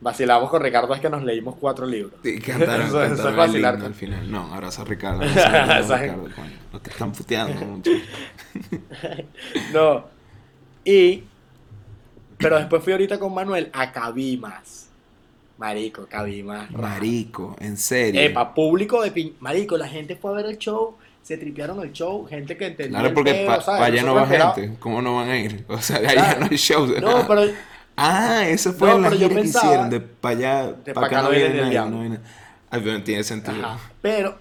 Vacilamos 0.00 0.50
con 0.50 0.60
Ricardo 0.60 0.92
es 0.94 1.00
que 1.00 1.08
nos 1.08 1.22
leímos 1.22 1.54
cuatro 1.60 1.86
libros. 1.86 2.14
Sí, 2.24 2.38
cantaron, 2.40 2.86
Eso- 2.88 3.02
eso 3.04 3.28
es 3.28 3.36
vacilar 3.36 3.76
con- 3.76 3.86
al 3.86 3.94
final. 3.94 4.30
No, 4.30 4.52
abraza 4.52 4.82
a 4.82 4.84
Ricardo. 4.84 5.20
abraza 5.22 5.94
a 5.94 5.98
Ricardo, 5.98 6.22
coño. 6.34 6.50
Los 6.72 6.82
que 6.82 6.90
están 6.90 7.12
puteando 7.12 7.64
mucho. 7.64 7.90
No. 9.72 10.04
Y. 10.84 11.24
Pero 12.38 12.58
después 12.58 12.82
fui 12.82 12.92
ahorita 12.92 13.18
con 13.18 13.32
Manuel 13.34 13.70
a 13.72 13.92
Cabimas. 13.92 14.88
Marico, 15.58 16.06
Cabima. 16.06 16.66
Marico, 16.72 17.54
en 17.60 17.76
serio. 17.76 18.20
Epa, 18.20 18.52
público 18.52 19.00
de 19.00 19.12
pin... 19.12 19.36
Marico, 19.38 19.76
la 19.78 19.86
gente 19.86 20.16
fue 20.16 20.32
a 20.32 20.34
ver 20.34 20.46
el 20.46 20.58
show, 20.58 20.96
se 21.22 21.36
tripearon 21.36 21.80
el 21.82 21.92
show, 21.92 22.26
gente 22.26 22.56
que 22.56 22.66
entendía 22.66 22.98
Claro, 22.98 23.14
porque 23.14 23.44
para 23.46 23.84
allá 23.84 24.02
no 24.02 24.14
va 24.16 24.26
gente. 24.26 24.76
¿Cómo 24.80 25.00
no 25.00 25.14
van 25.16 25.28
a 25.30 25.38
ir? 25.38 25.64
O 25.68 25.78
sea, 25.78 25.98
allá 25.98 26.12
Claro. 26.14 26.40
no 26.40 26.46
hay 26.50 26.56
show. 26.56 26.84
No, 27.00 27.28
pero 27.28 27.42
Ah, 28.04 28.48
eso 28.48 28.72
fue 28.72 28.88
No, 28.90 28.98
la 28.98 29.10
gira 29.12 29.28
que 29.28 29.40
hicieron 29.42 29.88
de 29.90 30.00
para 30.00 30.36
allá, 30.36 30.72
de 30.72 30.92
para 30.92 31.00
pa' 31.02 31.06
acá 31.06 31.22
no 31.22 31.30
viene 31.30 31.60
nadie, 31.60 31.80
no 31.90 32.00
viene. 32.00 32.18
Ay, 32.70 32.80
pero 32.82 32.98
no 32.98 33.04
tiene 33.04 33.22
sentido. 33.22 33.64
Ajá. 33.64 33.78
Pero 34.00 34.36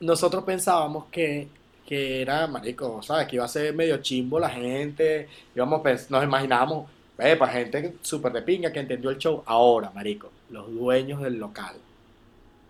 nosotros 0.00 0.42
pensábamos 0.44 1.04
que, 1.10 1.48
que 1.86 2.22
era, 2.22 2.46
marico, 2.46 3.02
¿sabes? 3.02 3.26
Que 3.26 3.36
iba 3.36 3.44
a 3.44 3.48
ser 3.48 3.74
medio 3.74 3.98
chimbo 3.98 4.38
la 4.40 4.48
gente. 4.48 5.28
Íbamos 5.54 5.82
pens- 5.82 6.08
nos 6.08 6.24
imaginábamos, 6.24 6.88
para 7.16 7.46
gente 7.48 7.94
súper 8.02 8.32
de 8.32 8.42
pinga 8.42 8.72
que 8.72 8.80
entendió 8.80 9.10
el 9.10 9.18
show. 9.18 9.42
Ahora, 9.44 9.90
marico, 9.94 10.30
los 10.50 10.72
dueños 10.72 11.20
del 11.20 11.38
local. 11.38 11.74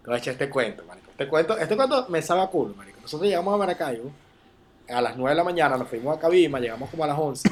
Te 0.03 0.07
voy 0.09 0.17
a 0.17 0.19
echar 0.19 0.33
este 0.33 0.51
cuento, 0.51 0.83
marico. 0.85 1.11
Este 1.13 1.29
cuento, 1.29 1.57
este 1.57 1.77
cuento 1.77 2.07
me 2.09 2.21
sabe 2.23 2.41
a 2.43 2.47
culo, 2.49 2.75
marico. 2.75 2.99
Nosotros 3.01 3.29
llegamos 3.29 3.55
a 3.55 3.57
Maracaibo 3.57 4.11
a 4.89 5.01
las 5.01 5.17
9 5.17 5.31
de 5.31 5.37
la 5.37 5.45
mañana, 5.45 5.77
nos 5.79 5.89
fuimos 5.89 6.17
a 6.17 6.21
Cabima, 6.21 6.59
llegamos 6.61 6.91
como 6.91 7.05
a 7.05 7.07
las 7.07 7.19
11. 7.19 7.49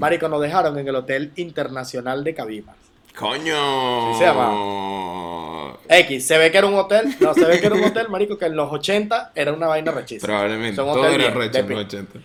Marico, 0.00 0.28
nos 0.28 0.40
dejaron 0.40 0.78
en 0.78 0.88
el 0.88 0.96
Hotel 0.96 1.30
Internacional 1.36 2.24
de 2.24 2.34
Cabima. 2.34 2.74
¡Coño! 3.14 4.14
Sí 4.14 4.18
se 4.24 5.98
X, 6.00 6.26
se 6.26 6.38
ve 6.38 6.50
que 6.50 6.56
era 6.56 6.66
un 6.66 6.74
hotel, 6.74 7.14
no, 7.20 7.34
se 7.34 7.44
ve 7.44 7.60
que 7.60 7.66
era 7.66 7.74
un 7.74 7.84
hotel, 7.84 8.08
marico, 8.08 8.38
que 8.38 8.46
en 8.46 8.56
los 8.56 8.72
80 8.72 9.32
era 9.34 9.52
una 9.52 9.66
vaina 9.66 9.92
rechísima. 9.92 10.26
Probablemente. 10.26 10.76
Son 10.76 10.86
Todo 10.86 11.06
era 11.06 11.30
recho 11.30 11.58
en 11.58 11.68
los 11.68 11.78
pin- 11.80 11.86
80. 11.86 12.18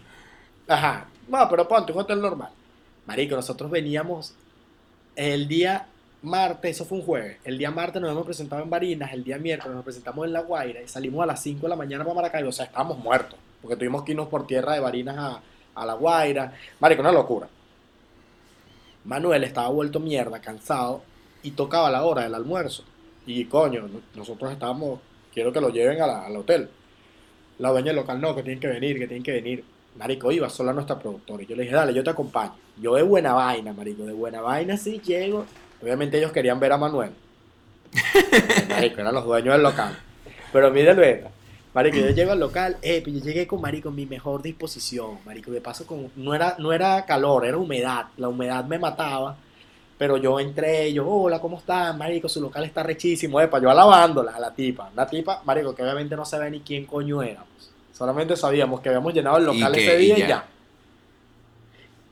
Ajá, 0.70 1.06
no, 1.28 1.50
pero 1.50 1.68
ponte 1.68 1.92
un 1.92 2.00
hotel 2.00 2.22
normal. 2.22 2.50
Marico, 3.08 3.36
nosotros 3.36 3.70
veníamos 3.70 4.34
el 5.18 5.46
día 5.50 5.88
martes, 6.22 6.78
eso 6.78 6.86
fue 6.86 7.00
un 7.00 7.04
jueves, 7.04 7.38
el 7.44 7.58
día 7.58 7.72
martes 7.72 8.02
nos 8.02 8.12
hemos 8.12 8.26
presentado 8.26 8.64
en 8.64 8.70
Barinas, 8.70 9.12
el 9.12 9.24
día 9.26 9.38
miércoles 9.38 9.76
nos 9.76 9.84
presentamos 9.84 10.26
en 10.26 10.32
La 10.32 10.42
Guaira 10.42 10.82
y 10.82 10.88
salimos 10.88 11.22
a 11.24 11.26
las 11.26 11.42
5 11.42 11.64
de 11.64 11.70
la 11.70 11.76
mañana 11.76 12.06
para 12.06 12.16
Maracaibo, 12.16 12.50
o 12.50 12.54
sea, 12.54 12.66
estábamos 12.68 13.00
muertos, 13.00 13.38
porque 13.62 13.76
tuvimos 13.76 14.04
que 14.04 14.14
irnos 14.14 14.30
por 14.30 14.48
tierra 14.48 14.74
de 14.76 14.80
Barinas 14.80 15.18
a, 15.18 15.42
a 15.82 15.86
La 15.86 15.94
Guaira. 15.96 16.54
Marico, 16.80 17.02
una 17.02 17.12
locura. 17.12 17.48
Manuel 19.06 19.44
estaba 19.44 19.70
vuelto 19.70 20.00
mierda, 20.00 20.42
cansado, 20.42 21.02
y 21.44 21.52
tocaba 21.52 21.90
la 21.92 22.04
hora 22.04 22.24
del 22.24 22.36
almuerzo. 22.36 22.84
Y 23.28 23.46
coño, 23.46 23.82
no- 23.88 24.02
nosotros 24.16 24.52
estábamos, 24.52 25.00
quiero 25.34 25.52
que 25.54 25.62
lo 25.62 25.70
lleven 25.70 26.02
a 26.02 26.08
la- 26.08 26.26
al 26.26 26.36
hotel. 26.38 26.70
La 27.60 27.70
dueña 27.70 27.88
del 27.88 27.98
local, 27.98 28.20
no, 28.20 28.36
que 28.36 28.44
tienen 28.44 28.60
que 28.60 28.68
venir, 28.68 28.98
que 29.00 29.08
tienen 29.08 29.24
que 29.24 29.32
venir. 29.32 29.64
Marico, 29.98 30.32
iba 30.32 30.50
sola 30.50 30.74
nuestra 30.74 31.00
productora. 31.00 31.44
Y 31.44 31.46
yo 31.46 31.56
le 31.56 31.64
dije, 31.64 31.76
dale, 31.76 31.94
yo 31.94 32.04
te 32.04 32.10
acompaño. 32.10 32.54
Yo 32.82 32.96
de 32.96 33.04
buena 33.04 33.34
vaina, 33.34 33.72
marico, 33.72 34.04
de 34.04 34.12
buena 34.12 34.42
vaina 34.42 34.76
sí 34.76 35.00
llego. 35.06 35.46
Obviamente 35.82 36.18
ellos 36.18 36.32
querían 36.34 36.60
ver 36.60 36.74
a 36.74 36.78
Manuel. 36.78 37.12
marico, 38.70 39.00
eran 39.02 39.14
los 39.16 39.24
dueños 39.26 39.54
del 39.54 39.64
local. 39.64 39.98
Pero 40.52 40.72
míralo 40.72 41.02
esta. 41.04 41.30
Marico, 41.76 41.98
yo 41.98 42.10
llego 42.12 42.32
al 42.32 42.40
local, 42.40 42.78
eh, 42.82 43.02
pues 43.04 43.18
yo 43.18 43.22
llegué 43.22 43.46
con 43.46 43.60
marico 43.60 43.90
en 43.90 43.96
mi 43.96 44.06
mejor 44.06 44.42
disposición, 44.42 45.20
marico, 45.26 45.52
de 45.52 45.60
paso 45.60 45.86
con 45.86 46.10
no 46.16 46.34
era 46.34 46.56
no 46.58 46.72
era 46.72 47.06
calor, 47.06 47.46
era 47.46 47.58
humedad, 47.58 48.06
la 48.16 48.30
humedad 48.30 48.64
me 48.64 48.80
mataba, 48.80 49.36
pero 49.98 50.16
yo 50.16 50.40
entré, 50.40 50.94
yo, 50.94 51.06
hola, 51.06 51.42
¿cómo 51.42 51.58
están? 51.58 51.98
Marico, 51.98 52.30
su 52.30 52.40
local 52.40 52.64
está 52.64 52.82
rechísimo, 52.82 53.42
epa, 53.42 53.60
yo 53.60 53.70
alabándola 53.70 54.32
a 54.32 54.40
la 54.40 54.56
tipa, 54.56 54.90
la 54.96 55.06
tipa, 55.06 55.42
marico, 55.44 55.76
que 55.76 55.84
obviamente 55.84 56.16
no 56.16 56.24
sabía 56.24 56.50
ni 56.50 56.62
quién 56.62 56.86
coño 56.86 57.22
éramos, 57.22 57.74
solamente 57.92 58.38
sabíamos 58.38 58.80
que 58.80 58.88
habíamos 58.88 59.14
llenado 59.14 59.38
el 59.38 59.44
local 59.44 59.76
ese 59.76 59.98
día 59.98 60.18
y 60.18 60.22
ya. 60.22 60.28
ya. 60.28 60.46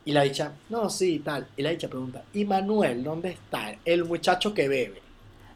Y 0.03 0.11
la 0.11 0.23
dicha, 0.23 0.51
no, 0.69 0.89
sí, 0.89 1.19
tal. 1.19 1.47
Y 1.55 1.61
la 1.61 1.69
dicha 1.69 1.87
pregunta, 1.87 2.23
¿y 2.33 2.43
Manuel 2.43 3.01
dónde 3.01 3.29
está? 3.29 3.73
El 3.85 4.03
muchacho 4.03 4.53
que 4.53 4.67
bebe. 4.67 5.02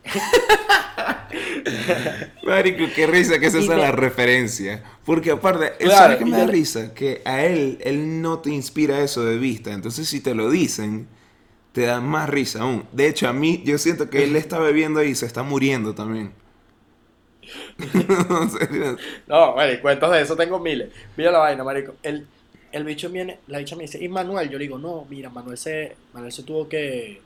Marico, 2.44 2.86
qué 2.96 3.08
risa 3.08 3.40
que 3.40 3.48
esa 3.48 3.60
es 3.60 3.68
la 3.68 3.92
referencia. 3.92 4.84
Porque 5.06 5.32
aparte, 5.32 5.74
Claro, 5.80 5.96
¿sabes 5.96 6.18
qué 6.18 6.26
me 6.26 6.38
da 6.38 6.48
risa? 6.48 6.94
Que 6.94 7.22
a 7.26 7.46
él, 7.46 7.78
él 7.82 8.22
no 8.22 8.40
te 8.40 8.52
inspira 8.52 9.02
eso 9.02 9.26
de 9.26 9.38
vista. 9.38 9.72
Entonces, 9.72 10.08
si 10.08 10.22
te 10.22 10.34
lo 10.36 10.50
dicen, 10.50 11.08
te 11.74 11.82
da 11.82 12.00
más 12.02 12.30
risa 12.30 12.62
aún. 12.62 12.86
De 12.92 13.08
hecho, 13.08 13.28
a 13.28 13.34
mí, 13.34 13.62
yo 13.66 13.78
siento 13.78 14.10
que 14.10 14.24
él 14.24 14.36
está 14.36 14.60
bebiendo 14.60 15.04
y 15.04 15.16
se 15.16 15.26
está 15.26 15.44
muriendo 15.44 15.94
también. 15.94 16.34
No, 19.28 19.54
bueno, 19.54 19.74
y 19.74 19.78
cuentos 19.80 20.12
de 20.12 20.22
eso 20.22 20.36
tengo 20.36 20.60
miles. 20.60 20.90
Mira 21.16 21.32
la 21.32 21.40
vaina, 21.40 21.64
marico. 21.64 21.96
El, 22.04 22.28
el 22.72 22.84
bicho 22.84 23.10
viene, 23.10 23.40
la 23.48 23.60
bicha 23.60 23.76
me 23.76 23.84
dice, 23.84 24.04
¿y 24.04 24.08
Manuel? 24.10 24.50
Yo 24.50 24.58
le 24.58 24.66
digo, 24.66 24.78
no, 24.78 25.06
mira, 25.10 25.30
Manuel 25.30 25.58
se, 25.58 25.96
Manuel 26.14 26.32
se 26.32 26.44
tuvo 26.44 26.68
que, 26.68 27.22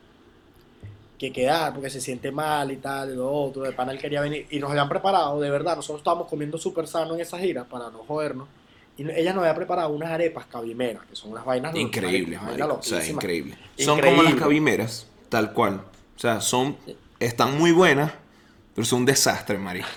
que 1.22 1.32
quedar 1.32 1.72
porque 1.72 1.92
se 1.92 2.02
siente 2.02 2.32
mal 2.32 2.72
y 2.72 2.78
tal, 2.78 3.12
y 3.12 3.16
lo 3.16 3.32
otro. 3.32 3.62
De 3.62 3.72
pana 3.74 3.92
él 3.92 4.00
quería 4.00 4.22
venir. 4.22 4.48
Y 4.50 4.58
nos 4.58 4.72
habían 4.72 4.90
preparado, 4.90 5.40
de 5.40 5.52
verdad, 5.52 5.76
nosotros 5.76 6.00
estábamos 6.00 6.28
comiendo 6.28 6.58
súper 6.58 6.88
sano 6.88 7.14
en 7.14 7.22
esa 7.22 7.38
gira 7.38 7.64
para 7.64 7.92
no 7.92 8.00
jodernos. 8.00 8.48
Y 8.98 9.10
ella 9.10 9.32
nos 9.32 9.44
había 9.44 9.54
preparado 9.54 9.90
unas 9.90 10.10
arepas 10.10 10.48
cabimeras, 10.48 11.04
que 11.08 11.16
son 11.16 11.32
unas 11.32 11.46
vainas 11.46 11.76
Increíble, 11.76 12.40
marico. 12.40 12.74
O 12.80 12.84
sea, 12.84 13.06
increíble. 13.08 13.56
Son 13.78 14.02
como 14.02 14.24
las 14.24 14.34
cabimeras, 14.34 15.08
tal 15.30 15.54
cual. 15.54 15.82
O 16.16 16.20
sea, 16.20 16.42
son, 16.42 16.76
están 17.20 17.56
muy 17.58 17.72
buenas, 17.72 18.12
pero 18.74 18.86
son 18.86 19.00
un 19.00 19.06
desastre, 19.06 19.60
marico. 19.60 19.88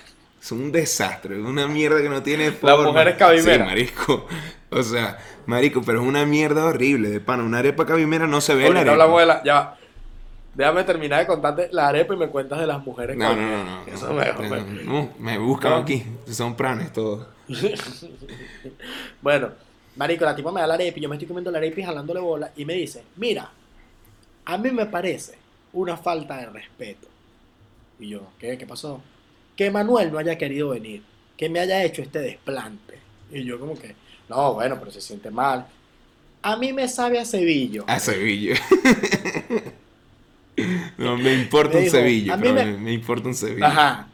Son 0.41 0.61
un 0.61 0.73
desastre, 0.73 1.41
una 1.41 1.67
mierda 1.67 2.03
que 2.03 2.11
no 2.11 2.23
tiene 2.23 2.53
forma. 2.53 2.89
mujeres 2.89 3.17
cabimeras. 3.17 3.67
Sí, 3.69 3.75
marico. 3.75 4.27
O 4.71 4.83
sea, 4.83 5.19
marico, 5.47 5.81
pero 5.83 6.03
es 6.03 6.07
una 6.07 6.27
mierda 6.27 6.67
horrible, 6.67 7.09
de 7.09 7.21
pana. 7.21 7.45
Una 7.45 7.61
arepa 7.61 7.87
cabimera 7.87 8.27
no 8.27 8.43
se 8.43 8.55
ve 8.55 8.63
la 8.63 8.67
Ahorita 8.67 8.81
arepa. 8.81 8.93
hablamos 8.93 9.21
de 9.21 9.27
la, 9.27 9.43
ya. 9.43 9.79
Déjame 10.55 10.85
terminar 10.85 11.21
de 11.21 11.27
contarte 11.27 11.69
la 11.73 11.89
arepa 11.89 12.15
y 12.15 12.17
me 12.17 12.29
cuentas 12.29 12.61
de 12.61 12.67
las 12.67 12.85
mujeres. 12.85 13.17
No, 13.17 13.35
no, 13.35 13.43
no, 13.43 13.65
no. 13.65 13.87
Eso 13.87 14.13
me- 14.13 14.33
no, 14.33 14.41
me- 14.65 14.83
no, 14.85 15.11
me 15.19 15.39
buscan 15.39 15.73
No. 15.73 15.77
aquí. 15.79 16.05
Son 16.31 16.55
pranes 16.57 16.93
todos. 16.93 17.27
bueno, 19.23 19.51
marico, 19.97 20.25
la 20.25 20.35
tipa 20.35 20.53
me 20.53 20.61
da 20.61 20.67
la 20.67 20.75
arepa 20.75 20.99
y 20.99 21.03
yo 21.03 21.09
me 21.09 21.17
estoy 21.17 21.29
comiendo 21.29 21.51
la 21.51 21.59
arepa 21.59 21.81
y 21.81 21.85
jalándole 21.85 22.21
bola 22.21 22.53
y 22.57 22.65
me 22.65 22.75
dice, 22.75 23.03
mira, 23.17 23.51
a 24.45 24.59
mí 24.59 24.71
me 24.71 24.87
parece 24.87 25.35
una 25.73 25.97
falta 25.97 26.37
de 26.39 26.47
respeto. 26.47 27.09
Y 27.99 28.09
yo, 28.11 28.21
¿qué? 28.39 28.57
¿Qué 28.59 28.67
pasó? 28.67 29.01
Que 29.57 29.71
Manuel 29.71 30.13
no 30.13 30.19
haya 30.19 30.37
querido 30.39 30.71
venir, 30.71 31.03
que 31.37 31.49
me 31.49 31.61
haya 31.61 31.83
hecho 31.85 32.03
este 32.03 32.21
desplante. 32.21 32.99
Y 33.33 33.45
yo 33.45 33.59
como 33.59 33.75
que, 33.79 33.95
no, 34.29 34.55
bueno, 34.55 34.77
pero 34.79 34.91
se 34.91 35.01
siente 35.01 35.31
mal. 35.31 35.67
A 36.43 36.57
mí 36.57 36.73
me 36.73 36.87
sabe 36.89 37.19
a 37.19 37.25
Sevillo. 37.25 37.85
A 37.87 37.99
Sevilla. 37.99 38.55
no, 40.99 41.17
me 41.17 41.35
importa 41.35 41.79
Me 41.79 41.89
un 41.91 42.05
mí 42.05 42.27
pero 42.41 42.79
me- 42.79 42.93
importa 42.93 43.29
un 43.29 43.35
Sevilla. 43.35 43.67
Ajá. 43.67 44.09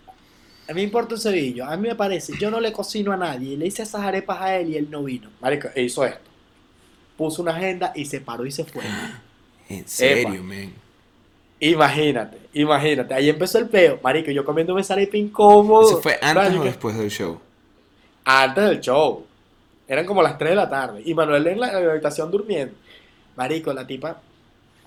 A 0.68 0.72
mí 0.72 0.74
me 0.74 0.83
importa 0.83 1.14
un 1.14 1.20
Sevillo. 1.20 1.64
A 1.66 1.76
mí 1.76 1.88
me 1.88 1.94
parece, 1.94 2.33
yo 2.38 2.50
no 2.50 2.61
le 2.61 2.72
cocino 2.72 3.12
a 3.12 3.16
nadie. 3.16 3.57
Le 3.57 3.66
hice 3.66 3.83
esas 3.83 4.03
arepas 4.03 4.40
a 4.40 4.57
él 4.57 4.70
y 4.70 4.76
él 4.76 4.88
no 4.90 5.03
vino. 5.03 5.29
Marico, 5.40 5.68
e 5.74 5.83
hizo 5.83 6.05
esto. 6.05 6.31
Puso 7.16 7.42
una 7.42 7.57
agenda 7.57 7.92
y 7.94 8.05
se 8.05 8.20
paró 8.20 8.46
y 8.46 8.50
se 8.53 8.64
fue. 8.64 8.83
En 9.68 9.87
serio, 9.87 10.42
men. 10.42 10.74
Imagínate, 11.61 12.38
imagínate. 12.55 13.14
Ahí 13.14 13.29
empezó 13.29 13.59
el 13.59 13.68
peo. 13.68 14.00
Marico, 14.03 14.31
yo 14.33 14.44
comiéndome 14.44 14.81
esa 14.81 14.94
arepa 14.94 15.16
incómodo. 15.16 15.88
¿Eso 15.88 16.00
fue 16.03 16.14
antes 16.20 16.35
Marico, 16.35 16.62
o 16.62 16.64
después 16.64 16.96
del 16.98 17.11
show? 17.11 17.38
Antes 18.24 18.64
del 18.64 18.81
show. 18.81 19.26
Eran 19.87 20.07
como 20.07 20.22
las 20.22 20.38
3 20.38 20.50
de 20.50 20.57
la 20.57 20.68
tarde. 20.68 21.03
Y 21.05 21.14
Manuel 21.14 21.46
en 21.46 21.61
la, 21.61 21.79
en 21.79 21.87
la 21.87 21.92
habitación 21.92 22.31
durmiendo. 22.31 22.74
Marico, 23.37 23.72
la 23.72 23.87
tipa, 23.87 24.20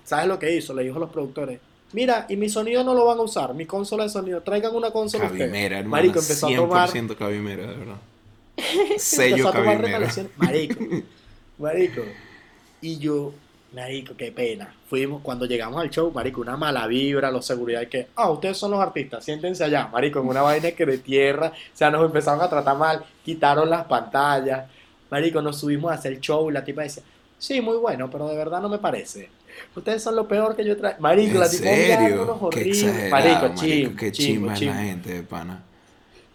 ¿sabes 0.04 0.26
lo 0.26 0.38
que 0.38 0.54
hizo? 0.54 0.74
Le 0.74 0.84
dijo 0.84 0.96
a 0.96 1.00
los 1.00 1.10
productores. 1.10 1.60
Mira, 1.92 2.26
y 2.28 2.36
mi 2.36 2.48
sonido 2.48 2.82
no 2.82 2.92
lo 2.92 3.04
van 3.04 3.18
a 3.18 3.22
usar, 3.22 3.54
mi 3.54 3.66
consola 3.66 4.04
de 4.04 4.10
sonido. 4.10 4.42
Traigan 4.42 4.74
una 4.74 4.90
consola 4.90 5.26
ustedes". 5.26 5.42
Cabimera, 5.42 5.78
hermano. 5.78 5.90
Marico, 5.90 6.18
empezó 6.18 6.48
a 6.48 6.54
tomar 6.54 6.90
100% 6.90 7.16
cabimera, 7.16 7.66
de 7.66 7.76
verdad. 7.76 7.96
Sello 8.98 9.50
cabimera. 9.52 10.08
Marico, 10.36 10.84
marico. 11.58 12.02
Y 12.80 12.98
yo, 12.98 13.32
marico, 13.72 14.16
qué 14.16 14.32
pena. 14.32 14.74
Fuimos, 14.88 15.22
cuando 15.22 15.46
llegamos 15.46 15.80
al 15.80 15.90
show, 15.90 16.10
marico, 16.12 16.40
una 16.40 16.56
mala 16.56 16.86
vibra, 16.86 17.30
los 17.30 17.46
seguridad 17.46 17.86
que, 17.86 18.08
ah, 18.16 18.30
ustedes 18.30 18.56
son 18.56 18.72
los 18.72 18.80
artistas, 18.80 19.24
siéntense 19.24 19.62
allá, 19.64 19.86
marico, 19.86 20.20
en 20.20 20.28
una 20.28 20.42
vaina 20.42 20.72
que 20.72 20.84
de 20.84 20.98
tierra, 20.98 21.48
o 21.48 21.76
sea, 21.76 21.90
nos 21.90 22.04
empezaron 22.04 22.40
a 22.40 22.48
tratar 22.50 22.76
mal, 22.76 23.04
quitaron 23.24 23.70
las 23.70 23.84
pantallas, 23.86 24.68
marico, 25.10 25.40
nos 25.40 25.58
subimos 25.58 25.90
a 25.90 25.94
hacer 25.94 26.12
el 26.12 26.20
show 26.20 26.50
y 26.50 26.52
la 26.52 26.64
tipa 26.64 26.82
decía, 26.82 27.02
sí, 27.38 27.60
muy 27.60 27.76
bueno, 27.76 28.10
pero 28.10 28.28
de 28.28 28.36
verdad 28.36 28.60
no 28.60 28.68
me 28.68 28.78
parece. 28.78 29.28
Ustedes 29.76 30.02
son 30.02 30.16
lo 30.16 30.26
peor 30.28 30.54
que 30.56 30.64
yo 30.64 30.76
traigo. 30.76 31.00
Marico, 31.00 31.34
¿En 31.34 31.40
la 31.40 31.50
tipa 31.50 31.62
serio? 31.64 32.50
Qué 32.50 32.60
exagerado, 32.62 33.10
Marico, 33.10 33.40
marico. 33.40 33.54
chimbo, 33.54 33.96
Qué 33.96 34.12
chimbo, 34.12 34.52
chimba 34.52 34.52
es 34.54 34.58
chimbo. 34.58 34.74
la 34.74 34.80
gente 34.82 35.12
de 35.14 35.22
pana. 35.22 35.62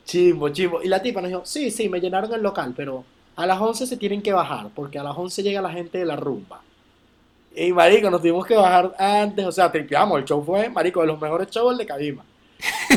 Chimbo, 0.06 0.50
chimbo. 0.50 0.82
Y 0.84 0.88
la 0.88 1.02
tipa 1.02 1.22
nos 1.22 1.30
dijo, 1.30 1.42
sí, 1.46 1.72
sí, 1.72 1.88
me 1.90 2.00
llenaron 2.00 2.34
el 2.34 2.42
local, 2.42 2.74
pero 2.76 3.06
a 3.36 3.46
las 3.46 3.60
11 3.60 3.88
se 3.88 3.98
tienen 3.98 4.22
que 4.22 4.34
bajar, 4.34 4.70
porque 4.76 5.00
a 5.00 5.04
las 5.04 5.16
11 5.18 5.44
llega 5.44 5.62
la 5.62 5.72
gente 5.72 5.98
de 6.00 6.06
la 6.06 6.16
rumba. 6.16 6.62
Y 7.56 7.72
marico, 7.72 8.10
nos 8.10 8.22
tuvimos 8.22 8.46
que 8.46 8.56
bajar 8.56 8.94
antes, 8.98 9.46
o 9.46 9.52
sea, 9.52 9.72
tripeamos, 9.72 10.20
el 10.20 10.26
show 10.26 10.44
fue, 10.44 10.70
marico, 10.70 11.02
de 11.02 11.08
los 11.08 11.20
mejores 11.20 11.50
shows 11.50 11.78
de 11.78 11.86
Cabima. 11.86 12.24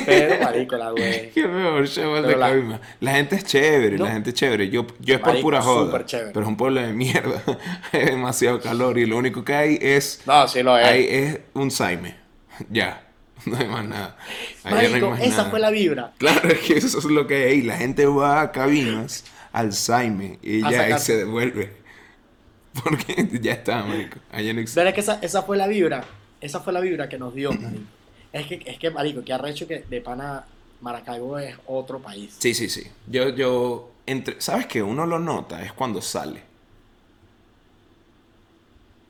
Pero, 0.05 0.42
marico, 0.42 0.77
la 0.77 0.90
güey. 0.90 1.31
Qué 1.35 1.46
mejor 1.46 1.87
show 1.87 2.16
el 2.16 2.22
de 2.22 2.29
Pero 2.29 2.38
la- 2.40 2.48
Cabima. 2.48 2.81
La 3.01 3.12
gente 3.12 3.37
es 3.37 3.44
chévere, 3.44 3.96
No. 3.98 4.05
la 4.07 4.12
gente 4.12 4.31
es 4.31 4.35
chévere. 4.35 4.68
Yo, 4.70 4.87
yo 5.01 5.14
es 5.14 5.20
por 5.20 5.40
pura 5.40 5.62
joda. 5.62 6.05
Pero 6.09 6.40
es 6.40 6.46
un 6.48 6.57
pueblo 6.57 6.81
de 6.81 6.92
mierda. 6.92 7.42
Hay 7.92 8.07
demasiado 8.07 8.61
calor 8.61 8.98
y 8.98 9.07
lo 9.07 9.16
único 9.16 9.44
que 9.44 9.55
hay 9.55 9.79
es, 9.81 10.22
No, 10.27 10.48
sí 10.48 10.62
lo 10.62 10.77
es. 10.79 10.85
hay 10.87 11.07
es 11.09 11.40
un 11.55 11.70
Saime. 11.70 12.16
Ya. 12.70 13.07
No 13.44 13.57
hay 13.57 13.66
más 13.66 13.85
nada. 13.85 14.16
Allá 14.62 14.75
no 14.75 14.79
hay 14.79 14.88
Marico, 14.88 15.11
más 15.11 15.20
esa 15.20 15.37
nada. 15.38 15.51
fue 15.51 15.59
la 15.61 15.70
vibra. 15.70 16.12
Claro, 16.18 16.48
es 16.48 16.59
que 16.61 16.75
eso 16.79 16.98
es 16.98 17.05
lo 17.07 17.27
que 17.27 17.35
hay 17.37 17.42
ahí. 17.44 17.62
La 17.62 17.77
gente 17.77 18.07
va 18.07 18.40
a 18.40 18.53
cabinas, 18.53 19.25
Alzheimer, 19.53 20.38
y 20.42 20.62
A 20.64 20.70
ya 20.70 20.77
y 20.88 20.90
sacar- 20.92 20.98
se 21.01 21.16
devuelve. 21.16 21.72
Porque 22.85 23.29
ya 23.40 23.53
está, 23.55 23.83
marico. 23.83 24.18
Allá 24.31 24.53
no 24.55 24.61
existe. 24.61 24.81
Pero 24.81 24.88
es 24.90 24.94
que 24.94 25.01
esa, 25.01 25.18
esa 25.22 25.42
fue 25.42 25.57
la 25.57 25.66
vibra. 25.66 26.05
Esa 26.40 26.61
fue 26.61 26.72
la 26.72 26.81
vibra 26.81 27.09
que 27.09 27.18
nos 27.18 27.35
dio, 27.35 27.53
marico. 27.53 27.83
Es 28.33 28.47
que, 28.47 28.62
es 28.66 28.79
que 28.79 28.90
marico, 28.90 29.23
que 29.25 29.33
arrecho 29.33 29.66
que 29.68 29.81
de 29.81 30.01
pana 30.01 30.47
Maracaibo 30.81 31.38
es 31.38 31.57
otro 31.66 32.01
país. 32.01 32.35
Sí, 32.38 32.55
sí, 32.55 32.68
sí. 32.68 32.83
Yo, 33.07 33.29
yo, 33.31 33.90
entre, 34.07 34.40
¿sabes 34.40 34.66
qué? 34.66 34.83
Uno 34.83 35.07
lo 35.07 35.18
nota 35.18 35.62
es 35.62 35.73
cuando 35.73 36.03
sale. 36.03 36.42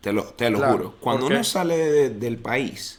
Te 0.01 0.13
lo, 0.13 0.25
te 0.35 0.51
lo 0.51 0.59
Claro, 0.59 0.73
juro. 0.73 0.97
Cuando 1.01 1.27
uno 1.27 1.45
sale 1.45 1.77
de- 1.77 2.11
del 2.11 2.39
país, 2.39 2.99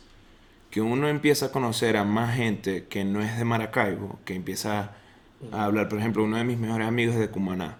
que 0.71 0.81
uno 0.81 1.09
empieza 1.09 1.47
a 1.47 1.51
conocer 1.51 1.97
a 1.97 2.05
más 2.05 2.35
gente 2.37 2.87
que 2.87 3.05
no 3.05 3.21
es 3.23 3.37
de 3.37 3.45
Maracaibo, 3.45 4.19
que 4.25 4.35
empieza 4.35 4.93
a 5.51 5.65
hablar, 5.65 5.89
por 5.89 5.99
ejemplo, 5.99 6.23
uno 6.25 6.37
de 6.37 6.45
mis 6.45 6.59
mejores 6.59 6.87
amigos 6.87 7.15
es 7.15 7.21
de 7.21 7.29
Cumaná. 7.31 7.79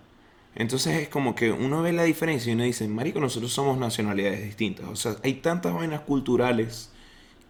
Entonces 0.56 0.97
es 1.03 1.10
como 1.10 1.36
que 1.36 1.51
uno 1.51 1.84
ve 1.84 1.93
la 1.93 2.03
diferencia 2.03 2.51
y 2.51 2.56
uno 2.56 2.63
dice, 2.65 2.88
marico, 2.89 3.19
nosotros 3.21 3.53
somos 3.53 3.77
nacionalidades 3.79 4.43
distintas. 4.43 4.88
O 4.88 4.95
sea, 4.97 5.17
hay 5.23 5.36
tantas 5.36 5.73
vainas 5.75 6.01
culturales 6.01 6.91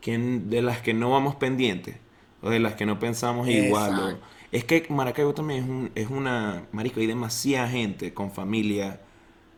que, 0.04 0.18
de 0.18 0.62
las 0.62 0.82
que 0.82 0.94
no 0.94 1.10
vamos 1.12 1.36
pendientes 1.36 1.96
o 2.42 2.50
de 2.50 2.60
las 2.60 2.74
que 2.76 2.86
no 2.86 3.00
pensamos 3.00 3.48
igual. 3.48 3.92
o- 4.00 4.20
es 4.52 4.66
que 4.66 4.86
Maracaibo 4.90 5.34
también 5.34 5.64
es, 5.64 5.70
un- 5.70 5.92
es 5.96 6.10
una... 6.10 6.64
Marico, 6.74 7.00
hay 7.00 7.08
demasiada 7.08 7.68
gente 7.70 8.14
con 8.14 8.30
familia. 8.32 9.00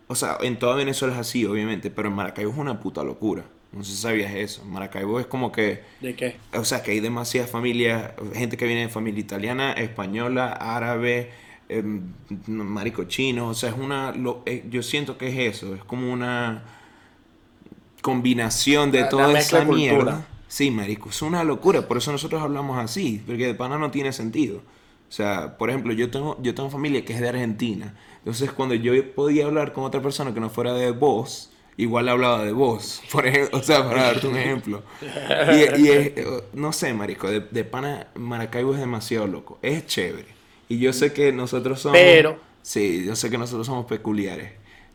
O 0.07 0.15
sea, 0.15 0.37
en 0.41 0.57
toda 0.59 0.75
Venezuela 0.75 1.15
es 1.15 1.19
así, 1.19 1.45
obviamente, 1.45 1.89
pero 1.89 2.07
en 2.09 2.13
Maracaibo 2.15 2.51
es 2.51 2.57
una 2.57 2.79
puta 2.79 3.03
locura. 3.03 3.43
No 3.73 3.83
sé 3.83 3.91
si 3.91 3.97
sabías 3.97 4.33
eso. 4.35 4.63
Maracaibo 4.65 5.19
es 5.19 5.25
como 5.25 5.51
que... 5.51 5.81
¿De 5.99 6.15
qué? 6.15 6.37
O 6.53 6.63
sea, 6.63 6.81
que 6.83 6.91
hay 6.91 6.99
demasiadas 7.01 7.49
familias, 7.49 8.11
gente 8.35 8.55
que 8.55 8.67
viene 8.67 8.81
de 8.83 8.89
familia 8.89 9.19
italiana, 9.19 9.73
española, 9.73 10.53
árabe, 10.53 11.31
em, 11.67 12.03
marico 12.47 13.03
chino. 13.05 13.49
O 13.49 13.53
sea, 13.55 13.71
es 13.71 13.75
una... 13.77 14.11
lo- 14.13 14.43
eh, 14.45 14.63
yo 14.69 14.81
siento 14.83 15.17
que 15.17 15.27
es 15.27 15.55
eso. 15.55 15.75
Es 15.75 15.83
como 15.83 16.13
una 16.13 16.63
combinación 18.01 18.91
de 18.91 19.01
La- 19.01 19.09
toda 19.09 19.39
esa 19.39 19.65
mierda. 19.65 20.27
Sí, 20.55 20.71
marico, 20.71 21.09
es 21.09 21.21
una 21.21 21.43
locura. 21.43 21.81
Por 21.85 21.97
eso 21.97 22.13
nosotros 22.13 22.41
hablamos 22.41 22.77
así, 22.79 23.21
porque 23.27 23.45
de 23.47 23.55
pana 23.55 23.77
no 23.77 23.91
tiene 23.91 24.13
sentido. 24.13 24.59
O 25.09 25.11
sea, 25.11 25.57
por 25.57 25.69
ejemplo, 25.69 25.91
yo 25.91 26.09
tengo, 26.09 26.37
yo 26.41 26.55
tengo 26.55 26.69
familia 26.69 27.03
que 27.03 27.11
es 27.11 27.19
de 27.19 27.27
Argentina. 27.27 27.93
Entonces, 28.19 28.53
cuando 28.53 28.73
yo 28.73 28.93
podía 29.15 29.47
hablar 29.47 29.73
con 29.73 29.83
otra 29.83 30.01
persona 30.01 30.33
que 30.33 30.39
no 30.39 30.49
fuera 30.49 30.71
de 30.71 30.91
vos, 30.91 31.51
igual 31.75 32.07
hablaba 32.07 32.45
de 32.45 32.53
vos. 32.53 33.01
Por 33.11 33.27
ejemplo, 33.27 33.59
o 33.59 33.63
sea, 33.63 33.83
para 33.85 34.03
darte 34.03 34.27
un 34.29 34.37
ejemplo. 34.37 34.81
Y, 35.01 35.81
y 35.81 35.89
es, 35.89 36.11
no 36.53 36.71
sé, 36.71 36.93
marico, 36.93 37.29
de, 37.29 37.41
de 37.41 37.65
pana, 37.65 38.07
Maracaibo 38.15 38.73
es 38.75 38.79
demasiado 38.79 39.27
loco. 39.27 39.59
Es 39.61 39.85
chévere. 39.87 40.29
Y 40.69 40.79
yo 40.79 40.93
sé 40.93 41.11
que 41.11 41.33
nosotros 41.33 41.81
somos... 41.81 41.97
Pero- 41.99 42.39
Sí, 42.61 43.03
yo 43.05 43.13
sé 43.17 43.29
que 43.29 43.37
nosotros 43.37 43.67
somos 43.67 43.87
peculiares. 43.87 44.53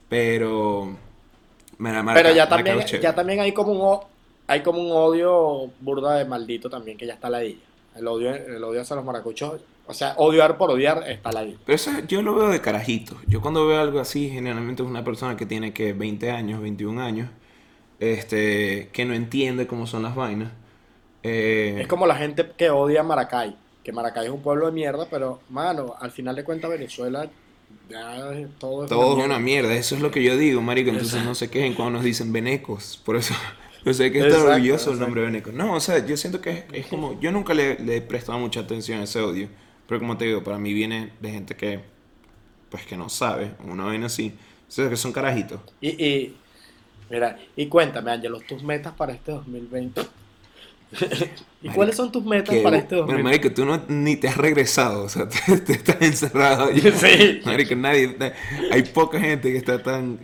Pero... 0.08 0.96
Pero 1.78 2.34
ya 2.34 2.48
también, 2.48 2.78
ya 3.02 3.14
también 3.14 3.40
hay 3.40 3.52
como 3.52 3.72
un 3.72 4.00
hay 4.50 4.62
como 4.62 4.80
un 4.80 4.90
odio 4.90 5.70
burda 5.80 6.16
de 6.16 6.24
maldito 6.24 6.68
también 6.68 6.98
que 6.98 7.06
ya 7.06 7.14
está 7.14 7.30
la 7.30 7.40
ella. 7.40 7.60
El 7.94 8.08
odio, 8.08 8.34
el 8.34 8.62
odio 8.64 8.80
hacia 8.80 8.96
los 8.96 9.04
maracuchos. 9.04 9.60
O 9.86 9.94
sea, 9.94 10.14
odiar 10.16 10.58
por 10.58 10.72
odiar 10.72 11.08
está 11.08 11.30
la 11.30 11.42
Pero 11.42 11.76
eso 11.76 11.92
yo 12.08 12.20
lo 12.20 12.34
veo 12.34 12.48
de 12.48 12.60
carajito. 12.60 13.16
Yo 13.28 13.40
cuando 13.40 13.64
veo 13.68 13.80
algo 13.80 14.00
así, 14.00 14.28
generalmente 14.28 14.82
es 14.82 14.88
una 14.88 15.04
persona 15.04 15.36
que 15.36 15.46
tiene 15.46 15.72
que 15.72 15.92
20 15.92 16.32
años, 16.32 16.60
21 16.60 17.00
años, 17.00 17.28
este, 18.00 18.88
que 18.92 19.04
no 19.04 19.14
entiende 19.14 19.68
cómo 19.68 19.86
son 19.86 20.02
las 20.02 20.16
vainas. 20.16 20.50
Eh, 21.22 21.78
Es 21.82 21.86
como 21.86 22.08
la 22.08 22.16
gente 22.16 22.50
que 22.56 22.70
odia 22.70 23.04
Maracay. 23.04 23.54
Que 23.84 23.92
Maracay 23.92 24.26
es 24.26 24.32
un 24.32 24.42
pueblo 24.42 24.66
de 24.66 24.72
mierda, 24.72 25.06
pero, 25.08 25.40
mano, 25.48 25.94
al 26.00 26.10
final 26.10 26.34
de 26.34 26.42
cuentas 26.42 26.70
Venezuela 26.70 27.30
ya 27.88 28.32
todo 28.58 28.84
es 28.84 28.90
todo 28.90 29.14
una 29.14 29.26
una 29.26 29.38
mierda, 29.38 29.74
eso 29.74 29.94
es 29.94 30.00
lo 30.00 30.10
que 30.10 30.24
yo 30.24 30.36
digo, 30.36 30.60
marico. 30.60 30.90
Entonces 30.90 31.24
no 31.24 31.36
se 31.36 31.50
quejen 31.50 31.74
cuando 31.74 31.92
nos 31.92 32.04
dicen 32.04 32.32
venecos. 32.32 33.00
Por 33.04 33.14
eso, 33.14 33.34
yo 33.84 33.94
sé 33.94 34.12
que 34.12 34.18
está 34.18 34.30
Exacto, 34.30 34.52
orgulloso 34.52 34.90
el 34.90 34.96
exacto. 34.96 35.00
nombre 35.00 35.22
veneco. 35.22 35.52
No, 35.52 35.74
o 35.74 35.80
sea, 35.80 36.04
yo 36.04 36.16
siento 36.16 36.40
que 36.40 36.50
es, 36.50 36.64
es 36.72 36.86
como, 36.86 37.18
yo 37.20 37.32
nunca 37.32 37.54
le, 37.54 37.78
le 37.78 37.96
he 37.96 38.00
prestado 38.02 38.38
mucha 38.38 38.60
atención 38.60 39.00
a 39.00 39.04
ese 39.04 39.20
odio. 39.20 39.48
Pero 39.90 39.98
como 39.98 40.16
te 40.16 40.24
digo, 40.26 40.44
para 40.44 40.56
mí 40.56 40.72
viene 40.72 41.10
de 41.20 41.30
gente 41.32 41.56
que, 41.56 41.80
pues 42.68 42.86
que 42.86 42.96
no 42.96 43.08
sabe, 43.08 43.54
una 43.64 43.84
vaina 43.84 44.06
así. 44.06 44.32
O 44.68 44.70
sea, 44.70 44.88
que 44.88 44.96
son 44.96 45.12
carajitos. 45.12 45.60
Y, 45.80 45.88
y, 45.88 46.36
mira, 47.10 47.36
y 47.56 47.66
cuéntame, 47.66 48.12
Ángelo, 48.12 48.38
tus 48.40 48.62
metas 48.62 48.92
para 48.94 49.12
este 49.12 49.32
2020. 49.32 50.02
¿Y 51.62 51.68
cuáles 51.70 51.96
son 51.96 52.12
tus 52.12 52.24
metas 52.24 52.54
Que, 52.54 52.62
para 52.62 52.76
este 52.76 52.94
bueno, 52.94 53.22
2020? 53.22 53.22
marico, 53.24 53.52
tú 53.52 53.64
no, 53.64 53.82
ni 53.88 54.14
te 54.14 54.28
has 54.28 54.36
regresado, 54.36 55.04
o 55.04 55.08
sea, 55.08 55.28
te, 55.46 55.58
te 55.58 55.72
estás 55.72 56.00
encerrado 56.00 56.66
allá. 56.66 56.92
Sí. 56.96 57.40
Marico, 57.44 57.74
nadie, 57.74 58.16
hay 58.70 58.82
poca 58.84 59.18
gente 59.18 59.50
que 59.50 59.58
está 59.58 59.82
tan... 59.82 60.20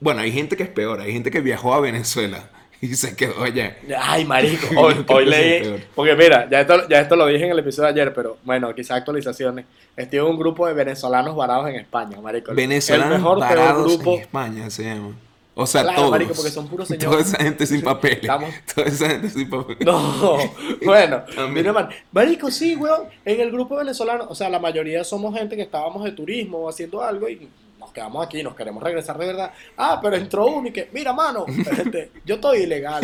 Bueno, 0.00 0.22
hay 0.22 0.32
gente 0.32 0.56
que 0.56 0.64
es 0.64 0.68
peor, 0.68 1.00
hay 1.00 1.12
gente 1.12 1.30
que 1.30 1.40
viajó 1.40 1.72
a 1.72 1.80
Venezuela 1.80 2.50
y 2.80 2.94
se 2.94 3.14
quedó 3.16 3.42
allá. 3.42 3.76
Ay, 4.00 4.24
marico, 4.24 4.66
hoy, 4.80 5.04
hoy 5.08 5.24
leí, 5.26 5.84
porque 5.94 6.14
mira, 6.14 6.48
ya 6.50 6.60
esto, 6.60 6.88
ya 6.88 7.00
esto 7.00 7.16
lo 7.16 7.26
dije 7.26 7.44
en 7.46 7.52
el 7.52 7.58
episodio 7.58 7.92
de 7.92 8.00
ayer, 8.00 8.14
pero 8.14 8.38
bueno, 8.44 8.74
quizás 8.74 8.98
actualizaciones. 8.98 9.64
Estoy 9.96 10.20
en 10.20 10.26
un 10.26 10.38
grupo 10.38 10.66
de 10.66 10.74
venezolanos 10.74 11.34
varados 11.34 11.68
en 11.68 11.76
España, 11.76 12.20
marico. 12.20 12.54
Venezolanos 12.54 13.14
el 13.16 13.18
mejor, 13.22 13.40
varados 13.40 13.96
grupo. 13.96 14.14
en 14.14 14.20
España 14.20 14.70
se 14.70 14.84
llama. 14.84 15.14
O 15.60 15.66
sea, 15.66 15.82
Claro, 15.82 15.98
todos. 15.98 16.10
marico, 16.12 16.34
porque 16.34 16.50
son 16.52 16.68
puros 16.68 16.86
señores. 16.86 17.10
Toda 17.10 17.20
esa 17.20 17.36
gente 17.42 17.66
sin 17.66 17.82
papeles. 17.82 18.18
Estamos- 18.20 18.50
Toda 18.72 18.86
esa 18.86 19.08
gente 19.10 19.28
sin 19.28 19.50
papeles. 19.50 19.84
No, 19.84 20.38
bueno, 20.84 21.24
mira, 21.50 21.72
man, 21.72 21.88
marico, 22.12 22.48
sí, 22.48 22.76
weón, 22.76 23.08
en 23.24 23.40
el 23.40 23.50
grupo 23.50 23.74
venezolano, 23.74 24.26
o 24.28 24.36
sea, 24.36 24.48
la 24.48 24.60
mayoría 24.60 25.02
somos 25.02 25.36
gente 25.36 25.56
que 25.56 25.62
estábamos 25.62 26.04
de 26.04 26.12
turismo 26.12 26.58
o 26.58 26.68
haciendo 26.68 27.02
algo 27.02 27.28
y 27.28 27.48
nos 27.88 27.94
quedamos 27.94 28.26
aquí, 28.26 28.42
nos 28.42 28.54
queremos 28.54 28.82
regresar 28.82 29.16
de 29.16 29.26
verdad. 29.26 29.52
Ah, 29.76 29.98
pero 30.02 30.16
entró 30.16 30.46
uno 30.46 30.68
y 30.68 30.72
que, 30.72 30.88
mira, 30.92 31.12
mano, 31.12 31.46
este, 31.48 32.10
yo 32.24 32.34
estoy 32.34 32.60
ilegal 32.60 33.02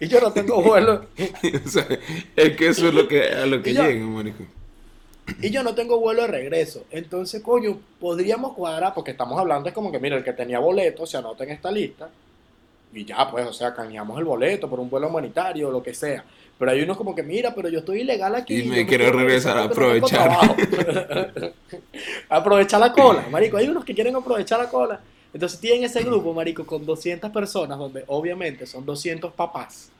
y 0.00 0.06
yo 0.06 0.20
no 0.20 0.32
tengo 0.32 0.62
vuelo 0.62 1.06
o 1.66 1.68
sea, 1.68 1.86
es 2.36 2.56
que 2.56 2.68
eso 2.68 2.88
es 2.88 2.94
lo 2.94 3.08
que, 3.08 3.22
a 3.28 3.46
lo 3.46 3.60
que 3.60 3.74
llega, 3.74 4.04
marico. 4.06 4.44
y 5.42 5.50
yo 5.50 5.62
no 5.62 5.74
tengo 5.74 5.98
vuelo 5.98 6.22
de 6.22 6.28
regreso. 6.28 6.84
Entonces, 6.90 7.42
coño, 7.42 7.78
podríamos 7.98 8.52
cuadrar, 8.52 8.94
porque 8.94 9.10
estamos 9.10 9.38
hablando, 9.38 9.68
es 9.68 9.74
como 9.74 9.90
que, 9.90 9.98
mira, 9.98 10.16
el 10.16 10.24
que 10.24 10.32
tenía 10.32 10.60
boleto 10.60 11.06
se 11.06 11.16
anota 11.16 11.44
en 11.44 11.50
esta 11.50 11.70
lista 11.70 12.08
y 12.92 13.04
ya, 13.04 13.28
pues, 13.30 13.46
o 13.46 13.52
sea, 13.52 13.74
canjeamos 13.74 14.18
el 14.18 14.24
boleto 14.24 14.70
por 14.70 14.78
un 14.80 14.88
vuelo 14.88 15.08
humanitario 15.08 15.68
o 15.68 15.72
lo 15.72 15.82
que 15.82 15.92
sea. 15.92 16.24
Pero 16.58 16.70
hay 16.72 16.82
unos 16.82 16.96
como 16.96 17.14
que, 17.14 17.22
mira, 17.22 17.54
pero 17.54 17.68
yo 17.68 17.78
estoy 17.80 18.00
ilegal 18.00 18.34
aquí. 18.34 18.60
Y 18.60 18.64
me 18.64 18.84
quiero 18.86 19.12
regresar 19.12 19.56
a 19.58 19.70
trabajo". 19.70 20.56
aprovechar 22.28 22.80
la 22.80 22.92
cola, 22.92 23.26
marico. 23.30 23.56
Hay 23.56 23.68
unos 23.68 23.84
que 23.84 23.94
quieren 23.94 24.16
aprovechar 24.16 24.58
la 24.58 24.68
cola. 24.68 25.00
Entonces 25.32 25.60
tienen 25.60 25.84
ese 25.84 26.02
grupo, 26.02 26.34
marico, 26.34 26.66
con 26.66 26.84
200 26.84 27.30
personas, 27.30 27.78
donde 27.78 28.02
obviamente 28.08 28.66
son 28.66 28.84
200 28.84 29.32
papás. 29.34 29.90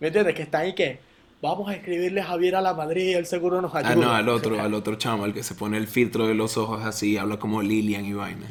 ¿Me 0.00 0.08
entiendes? 0.08 0.34
Que 0.34 0.42
están 0.42 0.62
ahí 0.62 0.74
que 0.74 0.98
vamos 1.42 1.68
a 1.68 1.74
escribirle 1.74 2.20
a 2.20 2.24
Javier 2.24 2.56
a 2.56 2.60
la 2.60 2.74
Madrid, 2.74 3.16
el 3.16 3.26
seguro 3.26 3.60
nos 3.60 3.74
ayuda. 3.74 3.92
Ah, 3.92 3.96
no, 3.96 4.12
al 4.12 4.28
otro, 4.28 4.60
al 4.60 4.74
otro 4.74 4.96
chamo, 4.96 5.24
el 5.26 5.34
que 5.34 5.42
se 5.42 5.54
pone 5.54 5.76
el 5.76 5.86
filtro 5.86 6.26
de 6.26 6.34
los 6.34 6.56
ojos 6.56 6.84
así, 6.84 7.16
habla 7.16 7.38
como 7.38 7.62
Lilian 7.62 8.04
y 8.04 8.12
vaina. 8.12 8.50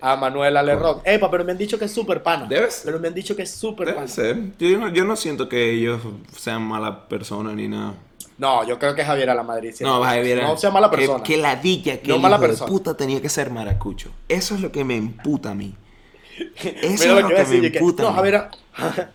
A 0.00 0.14
Manuela 0.16 0.62
Lerrock. 0.62 1.02
Epa, 1.04 1.30
pero 1.30 1.44
me 1.44 1.52
han 1.52 1.58
dicho 1.58 1.78
que 1.78 1.86
es 1.86 1.92
súper 1.92 2.22
pana. 2.22 2.46
Debe 2.46 2.70
ser. 2.70 2.84
Pero 2.84 2.98
me 3.00 3.08
han 3.08 3.14
dicho 3.14 3.34
que 3.34 3.42
es 3.42 3.50
súper 3.50 3.88
pana. 3.94 4.06
Debe 4.06 4.08
ser. 4.08 4.36
Yo 4.58 4.78
no, 4.78 4.88
yo 4.90 5.04
no 5.04 5.16
siento 5.16 5.48
que 5.48 5.70
ellos 5.72 6.00
sean 6.36 6.62
mala 6.62 7.08
persona 7.08 7.52
ni 7.52 7.66
nada. 7.68 7.94
No, 8.38 8.64
yo 8.64 8.78
creo 8.78 8.94
que 8.94 9.00
es 9.00 9.06
Javier 9.08 9.30
a 9.30 9.34
la 9.34 9.42
Madrid. 9.42 9.72
sí. 9.74 9.82
No, 9.82 10.00
Javier. 10.04 10.40
No 10.42 10.56
sea 10.56 10.70
mala 10.70 10.88
persona. 10.88 11.22
Que, 11.24 11.34
que 11.34 11.40
ladilla, 11.40 12.00
que 12.00 12.08
No 12.08 12.14
el 12.16 12.20
mala 12.22 12.36
hijo 12.36 12.42
de 12.42 12.48
persona. 12.50 12.70
puta 12.70 12.96
tenía 12.96 13.20
que 13.20 13.28
ser 13.28 13.50
maracucho. 13.50 14.10
Eso 14.28 14.54
es 14.54 14.60
lo 14.60 14.70
que 14.70 14.84
me 14.84 14.94
emputa 14.96 15.50
a 15.50 15.54
mí. 15.56 15.74
Eso 16.62 17.04
Mira 17.04 17.18
es 17.18 17.22
lo 17.22 17.28
que 17.28 17.44
me 17.60 17.70
que, 17.72 17.78
emputa. 17.78 18.02
no. 18.04 18.12
Javier, 18.12 18.36
a- 18.36 18.50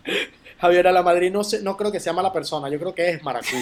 Javier 0.60 0.88
a 0.88 0.92
la 0.92 1.02
Madrid 1.02 1.32
no, 1.32 1.42
sé, 1.42 1.62
no 1.62 1.74
creo 1.78 1.90
que 1.90 2.00
sea 2.00 2.12
mala 2.12 2.30
persona, 2.34 2.68
yo 2.68 2.78
creo 2.78 2.94
que 2.94 3.08
es 3.08 3.22
maracucho. 3.22 3.56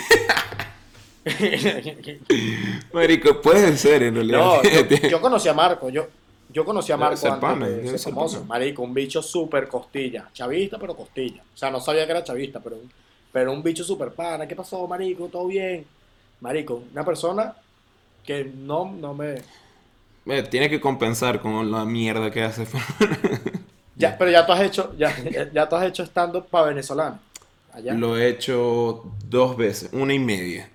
Marico, 2.93 3.41
puede 3.41 3.77
ser 3.77 4.03
en 4.03 4.15
realidad. 4.17 4.39
no, 4.39 4.63
yo, 4.63 5.09
yo 5.09 5.21
conocí 5.21 5.49
a 5.49 5.55
Marco, 5.55 5.89
yo, 5.89 6.09
yo 6.53 6.65
conocí 6.65 6.93
a 6.93 6.97
Marco 6.97 7.27
antes 7.33 7.83
de 7.83 7.99
ser 7.99 8.13
famoso. 8.13 8.45
Marico, 8.45 8.83
un 8.83 8.95
bicho 8.95 9.23
súper 9.23 9.69
costilla, 9.69 10.29
chavista 10.33 10.79
pero 10.79 10.95
costilla. 10.97 11.43
O 11.55 11.57
sea, 11.57 11.71
no 11.71 11.81
sabía 11.81 12.05
que 12.07 12.13
era 12.13 12.25
chavista, 12.25 12.61
pero, 12.61 12.77
un- 12.77 12.91
pero 13.33 13.53
un 13.53 13.63
bicho 13.63 13.85
súper 13.85 14.13
pana. 14.13 14.47
¿Qué 14.47 14.55
pasó, 14.57 14.87
Marico? 14.87 15.29
¿Todo 15.29 15.47
bien? 15.47 15.85
Marico, 16.41 16.83
una 16.93 17.05
persona 17.05 17.55
que 18.25 18.45
no, 18.45 18.93
no 18.93 19.15
me... 19.15 19.43
Eh, 20.27 20.43
Tiene 20.51 20.71
que 20.71 20.81
compensar 20.81 21.41
con 21.41 21.71
la 21.71 21.85
mierda 21.85 22.31
que 22.31 22.43
hace. 22.43 22.67
Ya, 23.95 24.17
pero 24.19 24.31
ya 24.31 24.45
tú 24.47 24.53
has 24.53 24.63
hecho, 24.63 24.95
ya, 24.97 25.15
ya 25.53 25.69
tú 25.69 25.77
has 25.77 25.87
hecho 25.87 26.03
stand-up 26.05 26.47
para 26.49 26.69
venezolano. 26.69 27.19
Allá. 27.73 27.95
Lo 27.95 28.17
he 28.19 28.29
hecho 28.29 29.05
dos 29.29 29.57
veces, 29.57 29.91
una 29.93 30.13
y 30.15 30.19
media. 30.19 30.69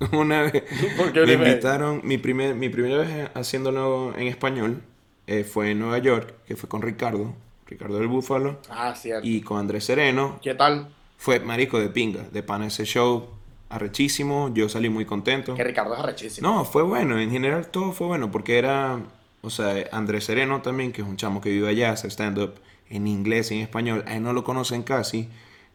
Una 0.12 0.42
vez 0.42 0.64
¿Por 0.96 1.12
qué 1.12 1.20
una 1.22 1.36
me 1.38 1.48
invitaron, 1.50 2.00
mi, 2.02 2.18
primer, 2.18 2.54
mi 2.56 2.68
primera 2.68 2.98
vez 2.98 3.30
haciéndolo 3.34 4.12
en 4.18 4.26
español 4.26 4.82
eh, 5.26 5.44
fue 5.44 5.70
en 5.70 5.78
Nueva 5.80 5.98
York, 5.98 6.34
que 6.46 6.56
fue 6.56 6.68
con 6.68 6.82
Ricardo, 6.82 7.34
Ricardo 7.66 7.98
del 7.98 8.08
Búfalo, 8.08 8.58
Ah, 8.68 8.94
cierto. 8.94 9.26
y 9.26 9.40
con 9.40 9.58
Andrés 9.58 9.84
Sereno. 9.84 10.38
¿Qué 10.42 10.54
tal? 10.54 10.88
Fue 11.16 11.40
marico 11.40 11.78
de 11.78 11.88
pinga, 11.88 12.22
de 12.30 12.42
pana 12.42 12.66
ese 12.66 12.84
show 12.84 13.28
arrechísimo, 13.70 14.52
yo 14.54 14.68
salí 14.68 14.88
muy 14.88 15.04
contento. 15.04 15.54
Que 15.54 15.64
Ricardo 15.64 15.94
es 15.94 16.00
arrechísimo. 16.00 16.48
No, 16.48 16.64
fue 16.64 16.82
bueno, 16.82 17.18
en 17.18 17.30
general 17.30 17.68
todo 17.68 17.92
fue 17.92 18.06
bueno, 18.06 18.30
porque 18.30 18.58
era, 18.58 19.00
o 19.42 19.50
sea, 19.50 19.74
Andrés 19.92 20.24
Sereno 20.24 20.62
también, 20.62 20.92
que 20.92 21.02
es 21.02 21.08
un 21.08 21.16
chamo 21.16 21.40
que 21.40 21.50
vive 21.50 21.68
allá, 21.68 21.90
hace 21.90 22.08
stand-up 22.08 22.54
en 22.90 23.06
inglés 23.08 23.50
y 23.50 23.56
en 23.56 23.62
español, 23.62 24.04
a 24.06 24.16
él 24.16 24.22
no 24.22 24.32
lo 24.32 24.44
conocen 24.44 24.82
casi, 24.82 25.28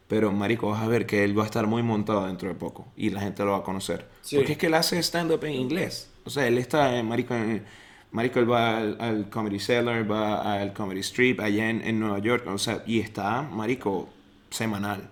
pero 0.07 0.31
marico, 0.31 0.69
vas 0.69 0.81
a 0.83 0.87
ver 0.87 1.05
que 1.05 1.23
él 1.23 1.37
va 1.37 1.43
a 1.43 1.45
estar 1.45 1.67
muy 1.67 1.83
montado 1.83 2.25
dentro 2.27 2.47
de 2.47 2.55
poco, 2.55 2.87
y 2.95 3.09
la 3.09 3.19
gente 3.21 3.43
lo 3.43 3.51
va 3.51 3.57
a 3.57 3.63
conocer. 3.63 4.07
Sí. 4.21 4.35
Porque 4.37 4.53
es 4.53 4.57
que 4.57 4.67
él 4.67 4.75
hace 4.75 4.97
stand-up 5.01 5.43
en 5.43 5.53
inglés, 5.53 6.09
o 6.25 6.29
sea, 6.29 6.47
él 6.47 6.57
está, 6.57 6.97
en 6.97 7.07
marico, 7.07 7.33
en- 7.35 7.65
marico, 8.11 8.39
él 8.39 8.51
va 8.51 8.77
al, 8.77 8.97
al 8.99 9.29
Comedy 9.29 9.59
Cellar, 9.59 10.09
va 10.09 10.53
al 10.59 10.73
Comedy 10.73 11.01
Strip, 11.01 11.39
allá 11.39 11.69
en, 11.69 11.81
en 11.81 11.99
Nueva 11.99 12.19
York, 12.19 12.45
o 12.47 12.57
sea, 12.57 12.83
y 12.85 12.99
está, 12.99 13.41
marico, 13.43 14.09
semanal. 14.49 15.09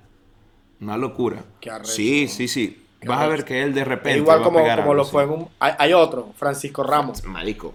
Una 0.81 0.97
locura. 0.97 1.43
Qué 1.59 1.71
arrecho, 1.71 1.91
Sí, 1.91 2.27
sí, 2.27 2.47
sí. 2.47 2.83
Qué 2.99 3.07
Vas 3.07 3.21
a 3.21 3.27
ver 3.27 3.45
que 3.45 3.61
él 3.63 3.73
de 3.73 3.83
repente 3.85 4.11
Es 4.11 4.17
igual 4.17 4.37
va 4.39 4.41
a 4.41 4.45
como, 4.45 4.59
pegar 4.59 4.79
como 4.79 4.91
algo 4.91 5.03
lo 5.03 5.05
fue 5.05 5.23
en 5.23 5.29
un... 5.29 5.47
Hay, 5.59 5.73
hay 5.77 5.93
otro, 5.93 6.33
Francisco 6.35 6.83
Ramos. 6.83 7.23
Marico. 7.25 7.73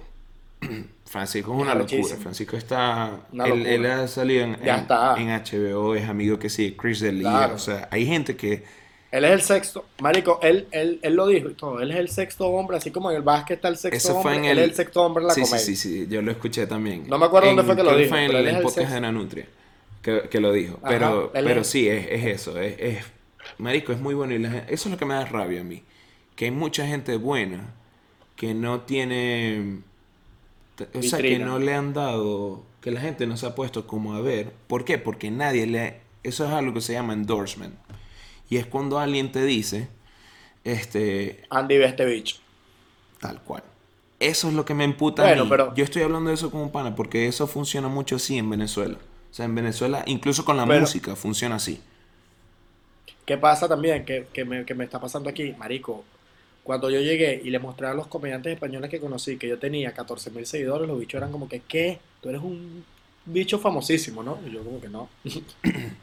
Francisco 1.06 1.54
es 1.54 1.62
una 1.62 1.74
locura. 1.74 2.16
Francisco 2.16 2.56
está. 2.56 3.18
Una 3.32 3.44
Él, 3.44 3.50
locura. 3.50 3.70
él 3.74 3.86
ha 3.86 4.08
salido 4.08 4.44
en, 4.44 4.56
Ya 4.62 4.74
en- 4.76 4.80
está. 4.82 5.14
en 5.18 5.28
HBO, 5.28 5.94
es 5.94 6.08
amigo 6.08 6.38
que 6.38 6.48
sí, 6.48 6.76
Chris 6.78 7.00
D'Elia. 7.00 7.28
Claro. 7.30 7.54
O 7.56 7.58
sea, 7.58 7.88
hay 7.90 8.06
gente 8.06 8.36
que. 8.36 8.64
Él 9.12 9.24
es 9.26 9.30
el 9.30 9.42
sexto. 9.42 9.84
Marico, 10.00 10.40
él, 10.42 10.66
él, 10.72 10.98
él 11.02 11.14
lo 11.14 11.26
dijo 11.26 11.48
y 11.50 11.54
todo. 11.54 11.80
Él 11.80 11.90
es 11.92 11.98
el 11.98 12.08
sexto 12.08 12.46
hombre, 12.48 12.78
así 12.78 12.90
como 12.90 13.10
en 13.10 13.16
el 13.18 13.22
básquet 13.22 13.56
está 13.58 13.68
el 13.68 13.76
sexto 13.76 13.96
Eso 14.08 14.16
hombre. 14.18 14.22
fue 14.22 14.38
en 14.38 14.44
él 14.46 14.58
el. 14.58 14.64
es 14.64 14.70
el 14.70 14.74
sexto 14.76 15.02
hombre 15.02 15.22
en 15.22 15.28
la 15.28 15.34
sí, 15.34 15.42
comedia. 15.42 15.58
sí, 15.58 15.76
sí, 15.76 16.00
sí, 16.00 16.06
yo 16.08 16.22
lo 16.22 16.30
escuché 16.32 16.66
también. 16.66 17.04
No 17.08 17.18
me 17.18 17.26
acuerdo 17.26 17.48
dónde 17.48 17.62
fue 17.62 17.76
que 17.76 17.82
lo 17.84 17.94
dijo, 17.96 18.08
Fue 18.08 18.22
en 18.24 18.26
pero 18.28 18.38
él 18.40 18.44
el 18.46 18.50
es 18.52 18.56
el 18.56 18.62
podcast 18.62 18.78
sexto. 18.78 18.94
de 18.94 19.00
Nanutria 19.02 19.46
que, 20.00 20.28
que 20.30 20.40
lo 20.40 20.50
dijo. 20.52 20.78
Ajá, 20.82 20.88
pero 20.88 21.30
pero 21.32 21.60
es- 21.60 21.66
sí, 21.68 21.88
es, 21.88 22.06
es 22.10 22.24
eso. 22.26 22.58
Es, 22.58 22.74
es- 22.80 23.04
marico, 23.58 23.92
es 23.92 24.00
muy 24.00 24.14
bueno. 24.14 24.34
Y 24.34 24.38
la 24.38 24.58
eso 24.68 24.88
es 24.88 24.90
lo 24.90 24.96
que 24.96 25.04
me 25.04 25.14
da 25.14 25.24
rabia 25.26 25.60
a 25.60 25.64
mí. 25.64 25.82
Que 26.34 26.46
hay 26.46 26.50
mucha 26.50 26.86
gente 26.86 27.16
buena 27.16 27.74
que 28.34 28.54
no 28.54 28.80
tiene. 28.80 29.80
O 30.94 31.02
sea, 31.02 31.18
que 31.20 31.38
no 31.38 31.58
le 31.58 31.74
han 31.74 31.92
dado. 31.92 32.64
Que 32.80 32.90
la 32.90 33.00
gente 33.00 33.26
no 33.26 33.36
se 33.36 33.46
ha 33.46 33.54
puesto 33.54 33.86
como 33.86 34.14
a 34.14 34.20
ver. 34.20 34.52
¿Por 34.66 34.84
qué? 34.84 34.98
Porque 34.98 35.30
nadie 35.30 35.66
le. 35.66 36.00
Eso 36.24 36.44
es 36.46 36.50
algo 36.52 36.72
que 36.74 36.80
se 36.80 36.92
llama 36.94 37.12
endorsement. 37.12 37.74
Y 38.50 38.56
es 38.58 38.66
cuando 38.66 38.98
alguien 38.98 39.32
te 39.32 39.44
dice. 39.44 39.88
Este. 40.64 41.42
Andy 41.50 41.78
ve 41.78 41.86
este 41.86 42.04
bicho. 42.04 42.36
Tal 43.20 43.40
cual. 43.42 43.62
Eso 44.20 44.48
es 44.48 44.54
lo 44.54 44.64
que 44.64 44.74
me 44.74 44.84
emputa 44.84 45.22
a 45.22 45.26
Bueno, 45.26 45.44
mí. 45.44 45.50
pero- 45.50 45.74
Yo 45.74 45.82
estoy 45.84 46.02
hablando 46.02 46.28
de 46.28 46.34
eso 46.34 46.50
como 46.50 46.70
pana 46.70 46.94
porque 46.94 47.26
eso 47.26 47.46
funciona 47.46 47.88
mucho 47.88 48.16
así 48.16 48.38
en 48.38 48.48
Venezuela. 48.50 48.96
O 49.30 49.34
sea, 49.34 49.46
en 49.46 49.54
Venezuela, 49.54 50.04
incluso 50.06 50.44
con 50.44 50.56
la 50.56 50.66
Pero- 50.66 50.80
música, 50.80 51.16
funciona 51.16 51.56
así. 51.56 51.80
¿Qué 53.24 53.38
pasa 53.38 53.68
también? 53.68 54.04
Que, 54.04 54.26
que, 54.32 54.44
me, 54.44 54.64
que 54.64 54.74
me 54.74 54.84
está 54.84 55.00
pasando 55.00 55.28
aquí, 55.30 55.54
marico. 55.58 56.04
Cuando 56.64 56.90
yo 56.90 57.00
llegué 57.00 57.40
y 57.42 57.50
le 57.50 57.58
mostré 57.58 57.88
a 57.88 57.94
los 57.94 58.06
comediantes 58.06 58.52
españoles 58.52 58.88
que 58.90 59.00
conocí 59.00 59.36
que 59.36 59.48
yo 59.48 59.58
tenía 59.58 59.92
14 59.92 60.30
mil 60.30 60.46
seguidores, 60.46 60.86
los 60.86 60.98
bichos 60.98 61.18
eran 61.18 61.32
como 61.32 61.48
que, 61.48 61.60
¿qué? 61.60 61.98
Tú 62.20 62.28
eres 62.28 62.40
un 62.40 62.84
bicho 63.26 63.58
famosísimo, 63.58 64.22
¿no? 64.22 64.38
Y 64.46 64.50
yo 64.52 64.62
como 64.62 64.80
que 64.80 64.88
no. 64.88 65.08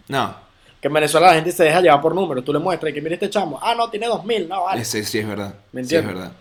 No, 0.09 0.35
Que 0.81 0.87
en 0.87 0.93
Venezuela 0.93 1.27
la 1.27 1.35
gente 1.35 1.51
se 1.51 1.63
deja 1.65 1.81
llevar 1.81 2.01
por 2.01 2.15
números. 2.15 2.43
Tú 2.45 2.53
le 2.53 2.59
muestras 2.59 2.91
y 2.91 2.93
que 2.93 3.01
mire 3.01 3.15
este 3.15 3.29
chamo. 3.29 3.59
Ah, 3.61 3.75
no, 3.75 3.89
tiene 3.89 4.07
2000, 4.07 4.47
no, 4.47 4.63
vale. 4.63 4.81
ese 4.81 5.03
sí 5.03 5.19
es 5.19 5.27
verdad. 5.27 5.55
¿Me 5.73 5.83
Sí 5.83 5.95
es 5.95 6.01
entiendes? 6.01 6.15
verdad. 6.15 6.31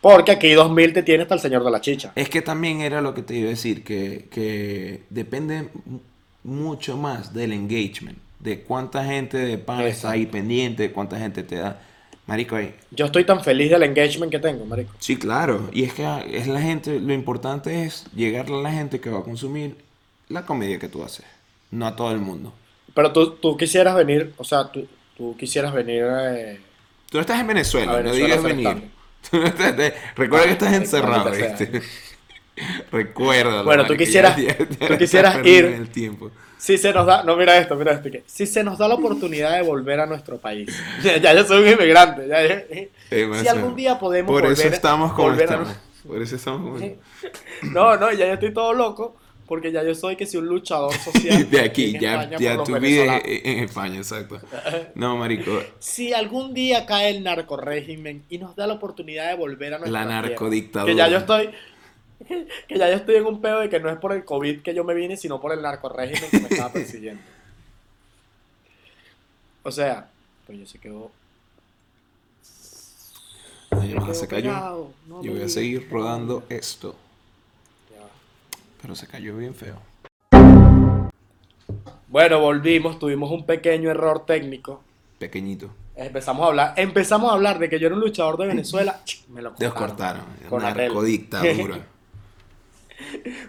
Porque 0.00 0.32
aquí 0.32 0.52
2000 0.52 0.92
te 0.92 1.02
tiene 1.02 1.22
hasta 1.22 1.34
el 1.34 1.40
señor 1.40 1.64
de 1.64 1.70
la 1.70 1.80
chicha. 1.80 2.12
Es 2.14 2.28
que 2.28 2.42
también 2.42 2.80
era 2.80 3.00
lo 3.00 3.14
que 3.14 3.22
te 3.22 3.34
iba 3.34 3.46
a 3.46 3.50
decir, 3.50 3.84
que, 3.84 4.28
que 4.30 5.02
depende 5.10 5.68
mucho 6.42 6.96
más 6.96 7.32
del 7.32 7.52
engagement, 7.52 8.18
de 8.40 8.62
cuánta 8.62 9.04
gente 9.04 9.36
de 9.38 9.58
pana 9.58 9.86
está 9.86 10.10
ahí 10.10 10.26
pendiente, 10.26 10.90
cuánta 10.92 11.18
gente 11.18 11.42
te 11.42 11.56
da. 11.56 11.80
Marico, 12.26 12.56
ahí. 12.56 12.74
Yo 12.90 13.04
estoy 13.06 13.24
tan 13.24 13.42
feliz 13.44 13.70
del 13.70 13.82
engagement 13.82 14.32
que 14.32 14.38
tengo, 14.38 14.64
marico. 14.64 14.92
Sí, 14.98 15.16
claro. 15.18 15.68
Y 15.72 15.84
es 15.84 15.92
que 15.92 16.06
ah, 16.06 16.24
es 16.26 16.46
la 16.46 16.60
gente, 16.62 16.98
lo 16.98 17.12
importante 17.12 17.84
es 17.84 18.06
llegar 18.14 18.46
a 18.46 18.50
la 18.62 18.72
gente 18.72 19.00
que 19.00 19.10
va 19.10 19.18
a 19.20 19.22
consumir 19.24 19.76
la 20.28 20.46
comedia 20.46 20.78
que 20.78 20.88
tú 20.88 21.02
haces, 21.04 21.26
no 21.70 21.86
a 21.86 21.94
todo 21.96 22.12
el 22.12 22.20
mundo. 22.20 22.54
Pero 22.94 23.12
tú, 23.12 23.32
tú 23.32 23.56
quisieras 23.56 23.94
venir, 23.96 24.32
o 24.36 24.44
sea, 24.44 24.70
tú, 24.70 24.86
tú 25.16 25.36
quisieras 25.36 25.72
venir... 25.72 26.04
eh, 26.08 26.60
Tú 27.10 27.18
no 27.18 27.20
estás 27.22 27.40
en 27.40 27.46
Venezuela, 27.46 27.98
A 27.98 28.02
no 28.02 28.12
digas 28.12 28.42
venir. 28.42 28.66
stand-up. 28.66 28.90
Tú 29.30 29.36
no 29.38 29.46
estás- 29.46 29.76
te- 29.76 29.94
Recuerda 30.16 30.46
que 30.46 30.52
estás 30.52 30.72
encerrado. 30.74 31.30
Recuerda. 32.92 33.62
Bueno, 33.62 33.84
tú 33.86 33.94
quisieras- 33.96 34.36
tú 34.36 34.96
quisieras 34.98 35.36
ir- 35.44 35.64
el 35.64 35.88
tiempo. 35.88 36.30
Si 36.58 36.78
se 36.78 36.92
nos 36.92 37.04
da, 37.04 37.22
no, 37.24 37.36
mira 37.36 37.58
esto, 37.58 37.74
mira 37.76 37.92
esto, 37.92 38.10
que 38.10 38.22
si 38.26 38.46
se 38.46 38.62
nos 38.64 38.78
da 38.78 38.88
la 38.88 38.94
oportunidad 38.94 39.54
de 39.56 39.62
volver 39.62 40.00
a 40.00 40.06
nuestro 40.06 40.38
país, 40.38 40.70
ya, 41.02 41.16
ya 41.18 41.34
yo 41.34 41.44
soy 41.44 41.62
un 41.62 41.68
inmigrante, 41.72 42.26
ya- 42.28 42.42
ya- 42.46 43.40
si 43.42 43.48
algún 43.48 43.74
día 43.76 43.98
podemos 43.98 44.30
Por 44.32 44.42
volver, 44.42 44.58
eso 44.66 44.68
estamos 44.74 45.12
como 45.12 45.28
a-. 45.30 45.74
Por 46.06 46.22
eso 46.22 46.36
estamos 46.36 46.60
como 46.60 46.78
no, 47.72 47.96
no, 47.96 48.12
ya 48.12 48.26
yo 48.26 48.34
estoy 48.34 48.52
todo 48.54 48.72
loco, 48.72 49.16
porque 49.46 49.72
ya 49.72 49.82
yo 49.82 49.94
soy 49.94 50.16
que 50.16 50.26
si 50.26 50.36
un 50.36 50.46
luchador 50.46 50.92
social 51.04 51.48
De 51.50 51.60
aquí, 51.60 51.94
en 51.94 52.00
ya, 52.00 52.22
España 52.22 52.38
ya 52.38 53.20
en 53.24 53.58
España, 53.64 53.96
exacto. 53.96 54.40
No, 54.94 55.16
marico, 55.16 55.62
Si 55.78 56.12
algún 56.12 56.54
día 56.54 56.86
cae 56.86 57.10
el 57.10 57.22
narcorégimen 57.22 58.24
y 58.28 58.38
nos 58.38 58.56
da 58.56 58.66
la 58.66 58.74
oportunidad 58.74 59.28
de 59.28 59.36
volver 59.36 59.74
a 59.74 59.78
nuestra 59.78 60.04
la 60.04 60.06
narcodictadura. 60.06 60.92
que 60.92 60.96
ya 60.96 61.08
yo 61.08 61.18
estoy 61.18 61.50
que 62.68 62.78
ya 62.78 62.88
yo 62.88 62.96
estoy 62.96 63.16
en 63.16 63.26
un 63.26 63.40
pedo 63.40 63.60
de 63.60 63.68
que 63.68 63.80
no 63.80 63.90
es 63.90 63.98
por 63.98 64.12
el 64.12 64.24
COVID 64.24 64.62
que 64.62 64.74
yo 64.74 64.84
me 64.84 64.94
vine, 64.94 65.16
sino 65.16 65.40
por 65.40 65.52
el 65.52 65.60
narcorégimen 65.62 66.30
que 66.30 66.40
me 66.40 66.48
estaba 66.48 66.72
persiguiendo. 66.72 67.22
O 69.62 69.72
sea, 69.72 70.08
pues 70.46 70.58
yo 70.58 70.66
se 70.66 70.78
quedó. 70.78 71.10
Se 72.42 73.88
quedó 73.88 74.14
se 74.14 74.28
cayó. 74.28 74.90
no 75.08 75.22
Yo 75.22 75.32
voy 75.32 75.42
a 75.42 75.48
seguir 75.48 75.88
rodando 75.90 76.44
esto. 76.48 76.94
Pero 78.84 78.94
se 78.94 79.06
cayó 79.06 79.34
bien 79.38 79.54
feo. 79.54 79.76
Bueno, 82.06 82.38
volvimos, 82.38 82.98
tuvimos 82.98 83.30
un 83.30 83.46
pequeño 83.46 83.90
error 83.90 84.26
técnico. 84.26 84.82
Pequeñito. 85.18 85.70
Empezamos 85.96 86.44
a 86.44 86.48
hablar, 86.48 86.74
empezamos 86.76 87.30
a 87.30 87.32
hablar 87.32 87.58
de 87.58 87.70
que 87.70 87.78
yo 87.80 87.86
era 87.86 87.94
un 87.94 88.02
luchador 88.02 88.36
de 88.36 88.46
Venezuela. 88.46 89.00
Me 89.28 89.40
lo 89.40 89.54
cortaron. 89.54 89.72
Descortaron. 89.72 90.24
Con. 90.50 90.62
Narcodictadura. 90.62 91.78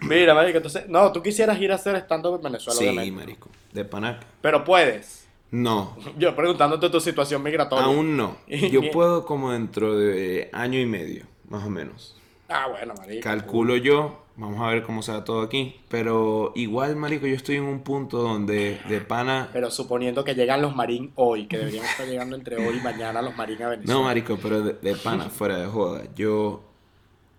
Mira, 0.08 0.32
marico, 0.32 0.56
entonces, 0.56 0.88
no, 0.88 1.12
tú 1.12 1.22
quisieras 1.22 1.60
ir 1.60 1.70
a 1.70 1.74
hacer 1.74 1.96
stand-up 1.96 2.36
en 2.36 2.42
Venezuela, 2.42 2.78
sí, 2.78 2.88
obviamente. 2.88 3.12
marico. 3.20 3.50
De 3.74 3.84
Panac. 3.84 4.24
Pero 4.40 4.64
puedes. 4.64 5.26
No. 5.50 5.98
Yo 6.18 6.34
preguntándote 6.34 6.88
tu 6.88 6.98
situación 6.98 7.42
migratoria. 7.42 7.84
Aún 7.84 8.16
no. 8.16 8.38
Yo 8.48 8.90
puedo 8.90 9.26
como 9.26 9.52
dentro 9.52 9.98
de 9.98 10.48
año 10.54 10.80
y 10.80 10.86
medio, 10.86 11.26
más 11.50 11.62
o 11.62 11.68
menos. 11.68 12.16
Ah, 12.48 12.68
bueno, 12.70 12.94
marico. 12.98 13.22
Calculo 13.22 13.76
yo. 13.76 14.22
Vamos 14.38 14.60
a 14.60 14.68
ver 14.70 14.82
cómo 14.82 15.02
se 15.02 15.12
da 15.12 15.24
todo 15.24 15.40
aquí. 15.40 15.80
Pero 15.88 16.52
igual, 16.54 16.94
marico, 16.96 17.26
yo 17.26 17.34
estoy 17.34 17.56
en 17.56 17.64
un 17.64 17.80
punto 17.80 18.18
donde 18.18 18.78
de 18.88 19.00
pana... 19.00 19.48
Pero 19.52 19.70
suponiendo 19.70 20.24
que 20.24 20.34
llegan 20.34 20.60
los 20.60 20.76
marín 20.76 21.10
hoy, 21.14 21.46
que 21.46 21.56
deberían 21.56 21.86
estar 21.86 22.06
llegando 22.06 22.36
entre 22.36 22.56
hoy 22.56 22.76
y 22.76 22.80
mañana 22.82 23.22
los 23.22 23.34
marín 23.34 23.62
a 23.62 23.68
Venezuela. 23.70 23.98
No, 23.98 24.04
marico, 24.04 24.38
pero 24.42 24.60
de, 24.62 24.74
de 24.74 24.94
pana, 24.94 25.24
fuera 25.30 25.56
de 25.56 25.66
joda. 25.66 26.02
Yo 26.14 26.62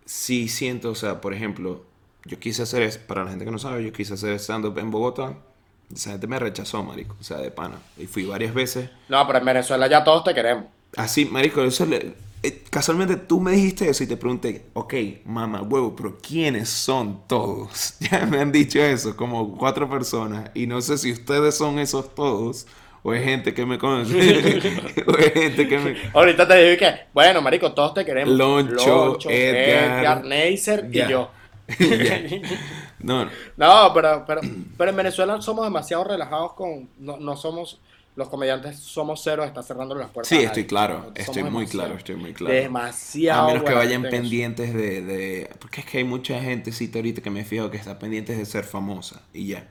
sí 0.04 0.48
siento, 0.48 0.90
o 0.90 0.94
sea, 0.96 1.20
por 1.20 1.34
ejemplo, 1.34 1.84
yo 2.24 2.38
quise 2.40 2.62
hacer, 2.62 2.82
es- 2.82 2.98
para 2.98 3.22
la 3.24 3.30
gente 3.30 3.44
que 3.44 3.50
no 3.52 3.58
sabe, 3.58 3.84
yo 3.84 3.92
quise 3.92 4.14
hacer 4.14 4.34
stand-up 4.40 4.76
en 4.78 4.90
Bogotá. 4.90 5.34
Esa 5.94 6.10
gente 6.10 6.26
me 6.26 6.38
rechazó, 6.38 6.82
marico, 6.82 7.16
o 7.18 7.22
sea, 7.22 7.38
de 7.38 7.50
pana. 7.50 7.76
Y 7.96 8.06
fui 8.06 8.24
varias 8.26 8.52
veces. 8.52 8.90
No, 9.08 9.24
pero 9.26 9.38
en 9.38 9.44
Venezuela 9.44 9.86
ya 9.86 10.02
todos 10.04 10.24
te 10.24 10.34
queremos. 10.34 10.64
Así, 10.96 11.24
marico, 11.26 11.62
eso 11.62 11.86
le- 11.86 12.14
eh, 12.42 12.62
casualmente 12.70 13.16
tú 13.16 13.40
me 13.40 13.52
dijiste 13.52 13.88
eso 13.88 14.04
y 14.04 14.06
te 14.06 14.16
pregunté, 14.16 14.66
ok, 14.74 14.94
mamá, 15.24 15.62
huevo, 15.62 15.94
pero 15.96 16.18
¿quiénes 16.18 16.68
son 16.68 17.26
todos? 17.26 17.94
Ya 18.10 18.26
me 18.26 18.38
han 18.38 18.52
dicho 18.52 18.80
eso, 18.80 19.16
como 19.16 19.56
cuatro 19.56 19.88
personas, 19.88 20.50
y 20.54 20.66
no 20.66 20.80
sé 20.80 20.98
si 20.98 21.12
ustedes 21.12 21.56
son 21.56 21.78
esos 21.78 22.14
todos, 22.14 22.66
o 23.02 23.12
es 23.12 23.24
gente 23.24 23.54
que 23.54 23.66
me 23.66 23.78
conoce, 23.78 24.14
o 25.06 25.16
es 25.18 25.32
gente 25.32 25.68
que 25.68 25.78
me... 25.78 25.96
Ahorita 26.14 26.46
te 26.46 26.56
digo 26.64 26.78
que, 26.78 27.00
bueno, 27.12 27.42
marico, 27.42 27.72
todos 27.72 27.94
te 27.94 28.04
queremos. 28.04 28.34
Loncho, 28.34 29.18
Edgar, 29.28 30.24
Neisser 30.24 30.90
ya. 30.90 31.06
y 31.06 31.10
yo. 31.10 31.30
Ya. 31.78 32.22
No, 33.00 33.28
No, 33.56 33.92
pero, 33.94 34.24
pero, 34.26 34.40
pero 34.76 34.90
en 34.90 34.96
Venezuela 34.96 35.40
somos 35.42 35.64
demasiado 35.64 36.04
relajados 36.04 36.54
con. 36.54 36.88
No, 36.98 37.18
no 37.18 37.36
somos. 37.36 37.80
Los 38.18 38.28
comediantes 38.28 38.80
somos 38.80 39.20
cero, 39.22 39.44
está 39.44 39.62
cerrando 39.62 39.94
las 39.94 40.10
puertas. 40.10 40.36
sí, 40.36 40.44
estoy 40.44 40.66
claro, 40.66 41.12
estoy 41.14 41.44
muy 41.44 41.68
claro, 41.68 41.94
estoy 41.94 42.16
muy 42.16 42.34
claro. 42.34 42.52
Demasiado. 42.52 43.42
A 43.42 43.52
menos 43.52 43.62
que 43.62 43.72
vayan 43.72 44.02
pendientes 44.02 44.74
de, 44.74 45.02
de... 45.02 45.50
Porque 45.60 45.82
es 45.82 45.86
que 45.86 45.98
hay 45.98 46.04
mucha 46.04 46.40
gente, 46.40 46.72
sí, 46.72 46.90
ahorita 46.92 47.22
que 47.22 47.30
me 47.30 47.44
fijo 47.44 47.70
que 47.70 47.76
está 47.76 47.96
pendientes 48.00 48.36
de 48.36 48.44
ser 48.44 48.64
famosa, 48.64 49.22
y 49.32 49.46
ya. 49.46 49.68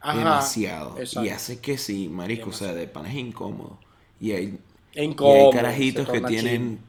Ajá, 0.00 0.18
demasiado. 0.18 0.98
exacto. 0.98 1.24
Y 1.24 1.28
hace 1.30 1.60
que 1.60 1.78
sí, 1.78 2.08
marico, 2.08 2.50
o 2.50 2.52
sea, 2.52 2.74
de 2.74 2.88
pana 2.88 3.08
es 3.08 3.14
incómodo. 3.14 3.78
Y 4.20 4.32
hay, 4.32 4.58
y 4.92 5.02
incómodo, 5.02 5.52
hay 5.52 5.52
carajitos 5.52 6.08
que 6.08 6.20
tienen 6.22 6.80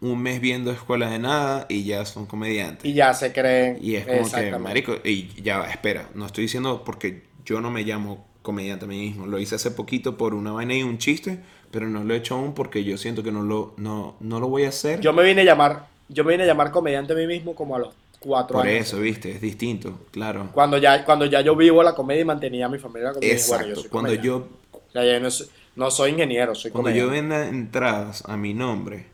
un 0.00 0.20
mes 0.20 0.40
viendo 0.40 0.72
escuela 0.72 1.10
de 1.10 1.20
nada 1.20 1.66
y 1.68 1.84
ya 1.84 2.04
son 2.06 2.26
comediantes. 2.26 2.84
Y 2.84 2.94
ya 2.94 3.14
se 3.14 3.32
creen. 3.32 3.78
Y 3.80 3.94
es 3.94 4.04
como 4.04 4.28
que, 4.28 4.58
marico, 4.58 4.96
y 5.04 5.28
ya 5.40 5.58
va, 5.58 5.70
espera, 5.70 6.10
no 6.12 6.26
estoy 6.26 6.42
diciendo 6.42 6.82
porque 6.84 7.22
yo 7.44 7.60
no 7.60 7.70
me 7.70 7.84
llamo 7.84 8.33
comediante 8.44 8.84
a 8.84 8.88
mí 8.88 8.98
mismo. 8.98 9.26
Lo 9.26 9.38
hice 9.38 9.54
hace 9.54 9.70
poquito 9.70 10.18
por 10.18 10.34
una 10.34 10.52
vaina 10.52 10.74
y 10.74 10.82
un 10.82 10.98
chiste, 10.98 11.40
pero 11.70 11.88
no 11.88 12.04
lo 12.04 12.12
he 12.14 12.18
hecho 12.18 12.34
aún 12.34 12.52
porque 12.52 12.84
yo 12.84 12.98
siento 12.98 13.22
que 13.22 13.32
no 13.32 13.42
lo, 13.42 13.72
no, 13.78 14.16
no 14.20 14.38
lo 14.38 14.48
voy 14.48 14.64
a 14.64 14.68
hacer. 14.68 15.00
Yo 15.00 15.14
me 15.14 15.24
vine 15.24 15.40
a 15.40 15.44
llamar, 15.44 15.86
yo 16.08 16.24
me 16.24 16.32
vine 16.32 16.44
a 16.44 16.46
llamar 16.46 16.70
comediante 16.70 17.14
a 17.14 17.16
mí 17.16 17.26
mismo 17.26 17.54
como 17.54 17.74
a 17.74 17.78
los 17.78 17.94
cuatro 18.20 18.58
por 18.58 18.66
años. 18.66 18.86
eso, 18.86 19.00
viste, 19.00 19.30
es 19.32 19.40
distinto, 19.40 19.98
claro. 20.10 20.50
Cuando 20.52 20.76
ya, 20.76 21.04
cuando 21.06 21.24
ya 21.24 21.40
yo 21.40 21.56
vivo 21.56 21.82
la 21.82 21.94
comedia 21.94 22.20
y 22.20 22.24
mantenía 22.26 22.66
a 22.66 22.68
mi 22.68 22.78
familia 22.78 23.08
la 23.08 23.14
comedia. 23.14 23.32
Exacto. 23.32 23.64
Bueno, 23.64 23.82
yo 23.82 23.90
cuando 23.90 24.14
yo 24.14 24.48
O 24.72 24.92
sea, 24.92 25.04
ya 25.06 25.18
no, 25.18 25.30
soy, 25.30 25.46
no 25.76 25.90
soy 25.90 26.10
ingeniero, 26.10 26.54
soy 26.54 26.70
Cuando 26.70 26.90
yo 26.90 27.08
venda 27.08 27.48
entradas 27.48 28.22
a 28.26 28.36
mi 28.36 28.52
nombre, 28.52 29.06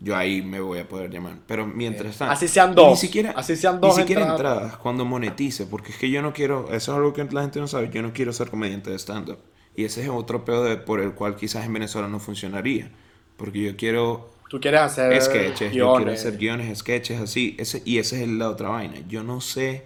yo 0.00 0.16
ahí 0.16 0.42
me 0.42 0.60
voy 0.60 0.78
a 0.78 0.88
poder 0.88 1.10
llamar. 1.10 1.38
Pero 1.46 1.66
mientras 1.66 2.16
tanto. 2.18 2.32
Así 2.32 2.46
sean 2.48 2.74
dos, 2.74 2.90
Ni 2.90 2.96
siquiera, 2.96 3.32
así 3.36 3.56
sean 3.56 3.80
dos 3.80 3.96
Ni 3.96 4.02
siquiera 4.02 4.22
entradas. 4.22 4.56
entradas. 4.56 4.76
cuando 4.78 5.04
monetice. 5.04 5.66
Porque 5.66 5.92
es 5.92 5.98
que 5.98 6.10
yo 6.10 6.22
no 6.22 6.32
quiero. 6.32 6.66
Eso 6.72 6.92
es 6.92 6.96
algo 6.98 7.12
que 7.12 7.24
la 7.24 7.42
gente 7.42 7.60
no 7.60 7.66
sabe. 7.68 7.90
Yo 7.92 8.02
no 8.02 8.12
quiero 8.12 8.32
ser 8.32 8.48
comediante 8.50 8.90
de 8.90 8.96
stand-up. 8.98 9.38
Y 9.76 9.84
ese 9.84 10.02
es 10.02 10.08
otro 10.08 10.44
pedo 10.44 10.64
de- 10.64 10.76
por 10.76 11.00
el 11.00 11.12
cual 11.12 11.36
quizás 11.36 11.64
en 11.66 11.72
Venezuela 11.72 12.08
no 12.08 12.18
funcionaría. 12.20 12.90
Porque 13.36 13.62
yo 13.62 13.76
quiero 13.76 14.30
Tú 14.48 14.60
quieres 14.60 14.80
hacer 14.80 15.20
sketches, 15.22 15.72
yo 15.74 15.94
quiero 15.96 16.10
hacer 16.12 16.38
guiones, 16.38 16.78
sketches, 16.78 17.20
así. 17.20 17.54
Ese, 17.58 17.82
y 17.84 17.98
esa 17.98 18.16
es 18.16 18.26
la 18.28 18.48
otra 18.48 18.70
vaina. 18.70 18.94
Yo 19.08 19.22
no 19.22 19.40
sé 19.42 19.84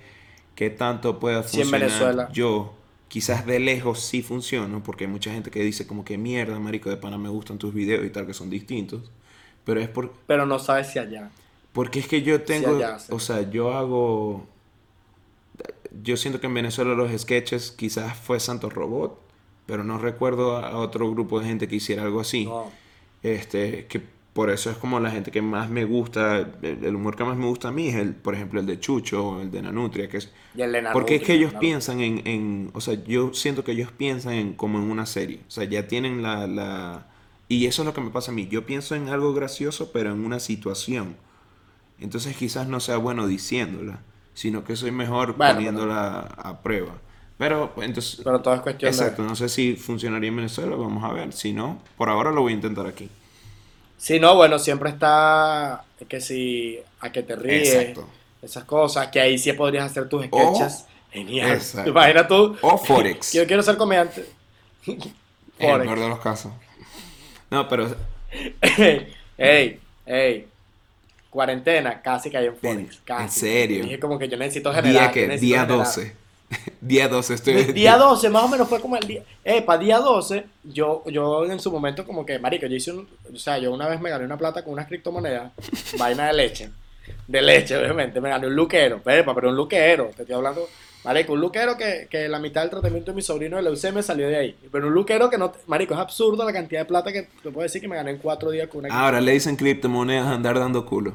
qué 0.55 0.71
tanto 0.71 1.19
pueda 1.19 1.43
Sí, 1.43 1.61
en 1.61 1.69
funcionar. 1.69 1.89
Venezuela. 1.89 2.29
Yo, 2.33 2.75
quizás 3.09 3.45
de 3.45 3.59
lejos 3.59 4.01
sí 4.01 4.23
funciono, 4.23 4.83
porque 4.83 5.05
hay 5.05 5.11
mucha 5.11 5.33
gente 5.33 5.51
que 5.51 5.61
dice 5.63 5.87
como 5.87 6.05
que 6.05 6.17
mierda, 6.17 6.59
marico, 6.61 6.89
de 6.91 6.97
pana 6.97 7.19
me 7.19 7.29
gustan 7.29 7.59
tus 7.59 7.75
videos 7.75 8.07
y 8.07 8.11
tal, 8.11 8.25
que 8.27 8.35
son 8.35 8.49
distintos. 8.51 9.11
Pero 9.65 9.81
es 9.81 9.89
por, 9.89 10.13
Pero 10.27 10.47
no 10.47 10.59
sabes 10.59 10.89
si 10.89 10.99
allá. 10.99 11.31
porque 11.73 12.01
es 12.01 12.09
que 12.09 12.23
yo 12.23 12.43
tengo, 12.43 12.77
allá 12.77 12.99
o 13.11 13.19
sea, 13.19 13.49
yo 13.51 13.73
hago, 13.75 14.47
yo 16.03 16.17
siento 16.17 16.41
que 16.41 16.47
en 16.47 16.55
Venezuela 16.55 16.95
los 16.95 17.11
sketches 17.21 17.71
quizás 17.71 18.17
fue 18.17 18.41
Santo 18.41 18.71
Robot, 18.71 19.21
pero 19.67 19.85
no 19.85 19.99
recuerdo 19.99 20.57
a 20.57 20.77
otro 20.79 21.11
grupo 21.11 21.41
de 21.41 21.47
gente 21.47 21.69
que 21.69 21.77
hiciera 21.77 22.03
algo 22.03 22.21
así. 22.21 22.47
No. 22.47 22.71
Este, 23.23 23.87
que 23.87 24.03
por 24.33 24.51
eso 24.51 24.71
es 24.71 24.79
como 24.79 24.99
la 24.99 25.11
gente 25.11 25.31
que 25.31 25.43
más 25.43 25.69
me 25.69 25.85
gusta, 25.85 26.39
el, 26.63 26.85
el 26.85 26.95
humor 26.97 27.17
que 27.17 27.25
más 27.25 27.37
me 27.37 27.47
gusta 27.47 27.69
a 27.69 27.73
mí 27.73 27.89
es 27.89 27.97
el, 27.97 28.15
por 28.15 28.35
ejemplo, 28.35 28.61
el 28.61 28.67
de 28.67 28.81
Chucho 28.81 29.27
o 29.29 29.41
el 29.43 29.51
de 29.51 29.63
Nanutria, 29.63 30.09
que 30.09 30.17
es... 30.19 30.33
Y 30.55 30.63
el 30.63 30.73
de 30.73 30.83
Porque 30.93 31.17
es 31.17 31.23
que 31.23 31.35
ellos 31.35 31.53
piensan 31.55 32.01
en, 32.01 32.27
en, 32.27 32.71
o 32.73 32.81
sea, 32.81 32.95
yo 33.05 33.33
siento 33.35 33.63
que 33.63 33.73
ellos 33.73 33.93
piensan 33.93 34.33
en 34.33 34.53
como 34.55 34.79
en 34.79 34.91
una 34.91 35.07
serie, 35.07 35.41
o 35.47 35.51
sea, 35.51 35.65
ya 35.65 35.87
tienen 35.87 36.23
la, 36.23 36.47
la, 36.47 37.07
y 37.57 37.67
eso 37.67 37.83
es 37.83 37.87
lo 37.87 37.95
que 37.95 38.01
me 38.01 38.11
pasa 38.11 38.31
a 38.31 38.35
mí, 38.35 38.49
yo 38.49 38.65
pienso 38.67 38.95
en 38.95 39.09
algo 39.09 39.35
gracioso, 39.35 39.91
pero 39.93 40.11
en 40.13 40.25
una 40.25 40.41
situación, 40.41 41.17
entonces 42.01 42.37
quizás 42.37 42.67
no 42.69 42.81
sea 42.81 42.97
bueno 42.97 43.27
diciéndola, 43.27 44.01
sino 44.35 44.65
que 44.65 44.77
soy 44.77 44.91
mejor 44.91 45.37
Bueno, 45.37 45.55
poniéndola 45.55 46.21
a 46.37 46.63
prueba. 46.63 46.95
Pero, 47.39 47.73
pues, 47.75 47.89
entonces, 47.89 48.21
Pero 48.23 48.41
todo 48.41 48.55
es 48.55 48.61
cuestión 48.61 48.91
exacto, 48.91 49.23
de... 49.23 49.29
no 49.29 49.35
sé 49.37 49.49
si 49.49 49.75
funcionaría 49.77 50.29
en 50.29 50.37
Venezuela, 50.37 50.77
vamos 50.77 51.03
a 51.05 51.13
ver, 51.13 51.33
si 51.33 51.53
no, 51.53 51.83
por 51.97 52.09
ahora 52.09 52.31
lo 52.31 52.43
voy 52.43 52.53
a 52.53 52.57
intentar 52.57 52.87
aquí. 52.87 53.09
Si 53.97 54.19
no, 54.19 54.35
bueno, 54.35 54.59
siempre 54.59 54.91
está 54.91 55.85
que 56.09 56.21
si 56.21 56.79
a 57.01 57.13
que 57.13 57.23
te 57.23 57.37
ríes, 57.37 57.73
Exacto. 57.75 58.09
esas 58.43 58.65
cosas, 58.65 59.09
que 59.09 59.21
ahí 59.21 59.39
sí 59.39 59.53
podrías 59.53 59.91
hacer 59.91 60.09
tus 60.09 60.25
O- 60.31 60.55
sketches. 60.55 60.87
Genial. 61.13 61.53
Exacto. 61.53 61.91
Imagina 61.91 62.27
tú. 62.27 62.57
O 62.63 62.79
Forex. 62.79 63.33
Yo 63.35 63.47
quiero 63.47 63.63
ser 63.63 63.77
comediante. 63.77 64.25
En 64.87 65.01
el 65.03 65.13
Forex. 65.71 65.87
peor 65.87 66.01
de 66.01 66.09
los 66.09 66.19
casos. 66.21 66.53
No, 67.53 67.69
pero 67.69 67.95
ey, 69.37 69.79
ey. 70.07 70.47
Cuarentena, 71.31 72.03
casi 72.03 72.31
en 72.35 72.57
Forex. 72.57 72.97
En- 72.97 73.03
Casi. 73.05 73.23
en 73.25 73.31
serio. 73.31 73.85
Dije 73.85 73.99
como 73.99 74.19
que 74.19 74.29
yo 74.29 74.37
necesito 74.37 74.73
generar. 74.73 74.93
día 75.05 75.13
que, 75.13 75.27
necesito 75.27 75.47
día 75.47 75.61
generar. 75.63 75.87
12. 75.87 76.17
día 76.83 77.09
12 77.09 77.35
estoy. 77.35 77.55
Día 77.73 77.97
12, 77.97 78.29
más 78.29 78.43
o 78.45 78.49
menos 78.49 78.69
fue 78.69 78.81
como 78.81 78.97
el 78.97 79.07
día. 79.07 79.23
Eh, 79.45 79.63
para 79.63 79.79
día 79.79 79.99
12, 79.99 80.45
yo, 80.65 81.03
yo 81.07 81.45
en 81.47 81.59
su 81.59 81.73
momento, 81.73 82.05
como 82.05 82.27
que, 82.27 82.39
marico, 82.39 82.67
yo 82.67 82.77
hice 82.77 82.93
un. 82.93 83.09
O 83.33 83.39
sea, 83.39 83.57
yo 83.59 83.73
una 83.73 83.89
vez 83.89 83.99
me 84.01 84.11
gané 84.11 84.25
una 84.27 84.37
plata 84.37 84.63
con 84.63 84.75
unas 84.75 84.87
criptomonedas, 84.87 85.53
vaina 85.99 86.27
de 86.27 86.33
leche. 86.35 86.71
De 87.27 87.41
leche, 87.41 87.77
obviamente. 87.79 88.21
Me 88.21 88.29
gané 88.29 88.47
un 88.47 88.55
luquero, 88.55 89.01
pepa, 89.03 89.35
pero 89.35 89.49
un 89.49 89.57
luquero. 89.57 90.11
Te 90.15 90.23
estoy 90.23 90.37
hablando, 90.37 90.69
marico, 91.05 91.33
un 91.33 91.41
luquero 91.41 91.77
que, 91.77 92.07
que 92.11 92.29
la 92.29 92.39
mitad 92.39 92.63
del 92.63 92.71
tratamiento 92.71 93.11
de 93.13 93.17
mi 93.17 93.23
sobrino 93.23 93.57
de 93.57 93.63
leucemia 93.63 94.03
salió 94.03 94.29
de 94.29 94.37
ahí. 94.37 94.57
Pero 94.71 94.89
un 94.89 94.95
luquero 94.95 95.29
que 95.31 95.39
no. 95.39 95.53
Marico, 95.67 95.95
es 95.95 96.01
absurdo 96.01 96.45
la 96.45 96.53
cantidad 96.53 96.81
de 96.81 96.87
plata 96.87 97.13
que 97.13 97.23
te 97.43 97.51
puedo 97.51 97.63
decir 97.63 97.81
que 97.81 97.89
me 97.89 97.97
gané 97.97 98.13
en 98.13 98.19
cuatro 98.19 98.51
días 98.51 98.69
con 98.69 98.85
una. 98.85 98.95
Ahora 98.99 99.21
le 99.21 99.33
dicen 99.33 99.57
criptomonedas 99.57 100.27
andar 100.27 100.59
dando 100.59 100.85
culo. 100.87 101.15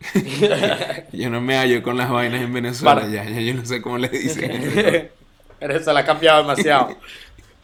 yo 1.12 1.28
no 1.30 1.40
me 1.40 1.56
hallo 1.56 1.82
con 1.82 1.96
las 1.96 2.08
vainas 2.10 2.42
en 2.42 2.52
Venezuela, 2.52 2.94
Para- 2.94 3.08
ya, 3.08 3.24
ya 3.24 3.40
yo 3.40 3.54
no 3.54 3.64
sé 3.64 3.82
cómo 3.82 3.98
le 3.98 4.08
dicen. 4.08 5.10
Pero 5.58 5.74
eso 5.76 5.92
la 5.92 6.00
ha 6.00 6.04
cambiado 6.04 6.40
demasiado. 6.42 6.96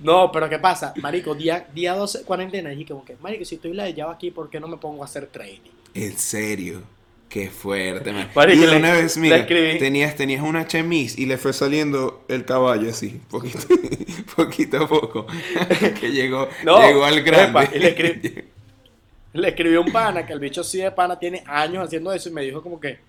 No, 0.01 0.33
pero 0.33 0.49
¿qué 0.51 0.59
pasa? 0.59 0.93
Marico, 1.01 1.37
día, 1.37 1.69
día 1.73 1.95
12, 1.95 2.25
cuarentena, 2.25 2.73
y 2.73 2.85
como 2.85 3.05
que, 3.05 3.17
marico, 3.23 3.45
si 3.45 3.55
estoy 3.55 3.73
ladillado 3.73 4.11
aquí, 4.11 4.33
¿por 4.33 4.51
qué 4.51 4.59
no 4.59 4.67
me 4.67 4.77
pongo 4.77 5.03
a 5.03 5.07
hacer 5.07 5.29
trading? 5.29 5.61
en 5.95 6.19
serio. 6.19 6.83
Qué 7.35 7.51
fuerte, 7.51 8.13
man. 8.13 8.31
Y 8.53 8.55
le- 8.55 8.77
una 8.77 8.93
vez, 8.93 9.17
mira, 9.17 9.45
tenías, 9.45 10.15
tenías 10.15 10.41
una 10.41 10.69
chemise 10.69 11.21
y 11.21 11.27
le 11.27 11.37
fue 11.37 11.53
saliendo 11.53 12.25
el 12.29 12.45
caballo 12.45 12.89
así, 12.91 13.21
poquito, 13.29 13.59
poquito 14.37 14.85
a 14.85 14.87
poco. 14.89 15.27
que 16.01 16.13
llegó, 16.13 16.49
No, 16.63 16.81
llegó 16.87 17.05
al 17.05 17.23
grande. 17.25 17.65
epa, 17.65 17.77
y 17.77 17.79
le 17.81 17.97
escribí- 17.97 18.45
Le 19.33 19.49
escribí 19.49 19.75
un 19.75 19.91
pana, 19.91 20.25
que 20.25 20.33
el 20.33 20.39
bicho 20.39 20.63
sí 20.63 20.79
de 20.79 20.93
pana 20.93 21.19
tiene 21.19 21.43
años 21.45 21.85
haciendo 21.85 22.13
eso, 22.13 22.29
y 22.29 22.33
me 22.33 22.43
dijo 22.43 22.63
como 22.63 22.79
que, 22.79 23.01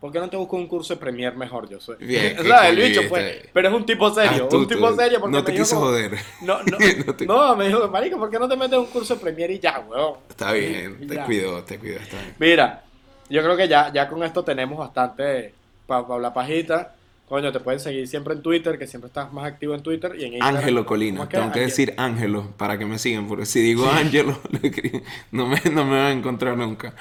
¿por 0.00 0.10
qué 0.10 0.18
no 0.18 0.30
te 0.30 0.38
busco 0.38 0.56
un 0.56 0.66
curso 0.66 0.94
de 0.94 1.00
Premier 1.00 1.36
mejor? 1.36 1.68
Yo 1.68 1.78
soy. 1.80 1.96
Bien, 2.00 2.38
O 2.38 2.42
sea, 2.42 2.70
el 2.70 2.76
bicho 2.76 3.02
fue, 3.02 3.50
pero 3.52 3.68
es 3.68 3.74
un 3.74 3.84
tipo 3.84 4.14
serio, 4.14 4.48
un 4.50 4.66
tipo 4.66 4.96
serio. 4.96 5.20
Porque 5.20 5.36
No 5.36 5.44
te 5.44 5.52
quiso 5.54 5.76
joder. 5.76 6.18
No, 6.40 6.62
no, 6.62 6.78
No 7.06 7.14
te- 7.14 7.26
no, 7.26 7.54
me 7.54 7.66
dijo, 7.66 7.86
marico, 7.88 8.18
¿por 8.18 8.30
qué 8.30 8.38
no 8.38 8.48
te 8.48 8.56
metes 8.56 8.78
un 8.78 8.86
curso 8.86 9.14
de 9.16 9.20
Premier 9.20 9.50
y 9.50 9.58
ya, 9.58 9.78
weón? 9.80 10.14
Está 10.30 10.52
bien, 10.54 11.06
te 11.06 11.20
cuidó, 11.20 11.62
te 11.64 11.78
cuidó, 11.78 11.98
está 11.98 12.16
bien. 12.16 12.34
Mira, 12.38 12.82
yo 13.28 13.42
creo 13.42 13.56
que 13.56 13.68
ya, 13.68 13.92
ya 13.92 14.08
con 14.08 14.22
esto 14.22 14.44
tenemos 14.44 14.78
bastante 14.78 15.54
para 15.86 16.00
hablar 16.06 16.32
pajita. 16.34 16.94
Coño, 17.28 17.50
te 17.52 17.60
pueden 17.60 17.80
seguir 17.80 18.06
siempre 18.06 18.34
en 18.34 18.42
Twitter, 18.42 18.78
que 18.78 18.86
siempre 18.86 19.08
estás 19.08 19.32
más 19.32 19.46
activo 19.46 19.74
en 19.74 19.82
Twitter 19.82 20.12
y 20.18 20.24
en 20.24 20.32
Instagram. 20.34 20.56
Ángelo 20.58 20.86
Colina, 20.86 21.20
tengo 21.28 21.44
que 21.44 21.60
Ángel. 21.60 21.64
decir 21.64 21.94
Ángelo 21.96 22.48
para 22.58 22.76
que 22.78 22.84
me 22.84 22.98
sigan, 22.98 23.26
porque 23.26 23.46
si 23.46 23.60
digo 23.60 23.88
Ángelo, 23.90 24.38
no 25.32 25.46
me, 25.46 25.58
no 25.72 25.84
me 25.86 25.90
van 25.96 26.06
a 26.06 26.12
encontrar 26.12 26.56
nunca. 26.56 26.94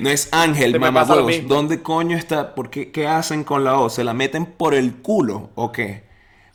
No 0.00 0.10
es 0.10 0.28
Ángel, 0.32 0.78
mamá 0.80 1.04
huevos. 1.04 1.32
¿Dónde 1.46 1.80
coño 1.80 2.16
está? 2.16 2.54
¿Por 2.56 2.70
qué, 2.70 2.90
qué 2.90 3.06
hacen 3.06 3.44
con 3.44 3.62
la 3.62 3.78
O? 3.78 3.88
¿Se 3.88 4.02
la 4.02 4.14
meten 4.14 4.46
por 4.46 4.74
el 4.74 4.96
culo 4.96 5.50
o 5.54 5.70
qué? 5.70 6.02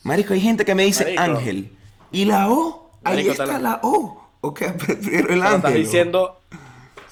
Marico, 0.03 0.33
hay 0.33 0.41
gente 0.41 0.65
que 0.65 0.75
me 0.75 0.83
dice 0.83 1.03
Marico. 1.15 1.21
Ángel. 1.21 1.71
¿Y 2.11 2.25
la 2.25 2.49
O? 2.49 2.91
Ahí 3.05 3.15
Marico, 3.15 3.31
está 3.31 3.45
la- 3.45 3.59
la 3.59 3.79
O. 3.83 4.21
¿O 4.41 4.53
qué? 4.53 4.67
Prefiero 4.85 5.29
el 5.31 5.39
lo 5.39 5.45
estás 5.45 5.65
Ángel. 5.65 5.81
diciendo, 5.83 6.41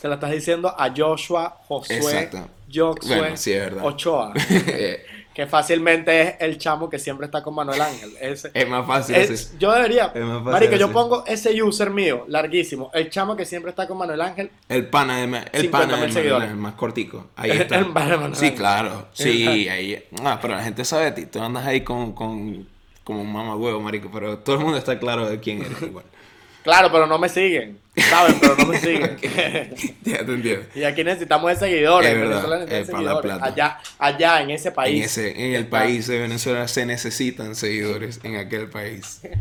se 0.03 0.09
lo 0.09 0.15
estás 0.15 0.31
diciendo 0.31 0.67
a 0.77 0.91
Joshua 0.93 1.59
Josué 1.65 1.95
Exacto. 1.95 2.39
Josué 2.67 3.17
Bueno, 3.19 3.37
sí. 3.37 3.53
Ochoa, 3.81 4.33
Eh, 4.67 5.01
que 5.33 5.47
fácilmente 5.47 6.21
es 6.21 6.35
el 6.41 6.57
chamo 6.57 6.89
que 6.89 6.99
siempre 6.99 7.25
está 7.27 7.41
con 7.41 7.55
Manuel 7.55 7.79
Ángel. 7.79 8.11
Es 8.19 8.45
más 8.67 8.85
fácil 8.85 9.15
es- 9.15 9.31
así. 9.31 9.55
yo 9.57 9.71
debería, 9.71 10.11
Es 10.13 10.21
más 10.25 10.39
fácil 10.43 10.51
marico, 10.51 10.75
yo 10.75 10.91
pongo 10.91 11.23
ese 11.25 11.63
user 11.63 11.89
mío, 11.89 12.25
larguísimo, 12.27 12.91
el 12.93 13.09
chamo 13.09 13.37
que 13.37 13.45
siempre 13.45 13.69
está 13.69 13.87
con 13.87 13.97
Manuel 13.97 14.19
Ángel, 14.19 14.51
El 14.67 14.87
pana 14.89 15.19
de, 15.19 15.23
el 15.23 15.31
50.000 15.31 15.69
pana 15.71 15.85
de 15.85 15.91
Manuel, 15.93 16.11
seguidores. 16.11 16.49
el 16.49 16.55
más 16.57 16.73
cortico. 16.73 17.27
Ahí 17.37 17.51
El- 17.51 17.61
está. 17.61 17.79
el 17.79 17.85
pana 17.93 18.09
de 18.11 18.17
Manuel. 18.17 18.35
Sí, 18.35 18.51
claro. 18.51 19.07
Sí, 19.13 19.69
ahí. 19.69 20.03
Ah, 20.21 20.37
pero 20.41 20.55
la 20.57 20.63
gente 20.63 20.83
sabe 20.83 21.05
de 21.05 21.11
ti. 21.13 21.25
Tú 21.27 21.39
andas 21.41 21.65
ahí 21.65 21.79
con, 21.81 22.11
con 22.11 22.67
como 23.05 23.21
un 23.21 23.31
mamá 23.31 23.55
huevo, 23.55 23.79
marico. 23.79 24.09
Pero 24.13 24.39
todo 24.39 24.57
el 24.57 24.61
mundo 24.63 24.77
está 24.77 24.99
claro 24.99 25.29
de 25.29 25.39
quién 25.39 25.61
eres 25.63 25.81
igual. 25.81 26.03
Claro, 26.64 26.91
pero 26.91 27.07
no 27.07 27.18
me 27.20 27.30
siguen, 27.30 27.78
saben, 28.09 28.38
pero 28.39 28.55
no 28.57 28.66
me 28.66 28.80
siguen. 28.80 29.18
ya 30.03 30.26
te 30.26 30.34
entiendo. 30.34 30.66
Y 30.76 30.84
aquí 30.84 31.03
necesitamos 31.03 31.49
de 31.51 31.55
seguidores. 31.57 32.09
Es 32.09 32.16
verdad, 32.20 32.36
Venezuela 32.47 32.64
es 32.64 32.70
la 32.89 32.95
seguidores. 32.97 33.22
plata. 33.22 33.45
Allá, 33.45 33.80
allá, 33.99 34.41
en 34.41 34.49
ese 34.51 34.72
país. 34.72 34.97
En, 34.97 35.03
ese, 35.03 35.45
en 35.47 35.55
el 35.55 35.68
país 35.68 36.07
de 36.07 36.20
Venezuela 36.20 36.68
se 36.68 36.86
necesitan 36.86 37.55
seguidores 37.55 38.20
en 38.24 38.38
aquel 38.38 38.70
país. 38.70 39.22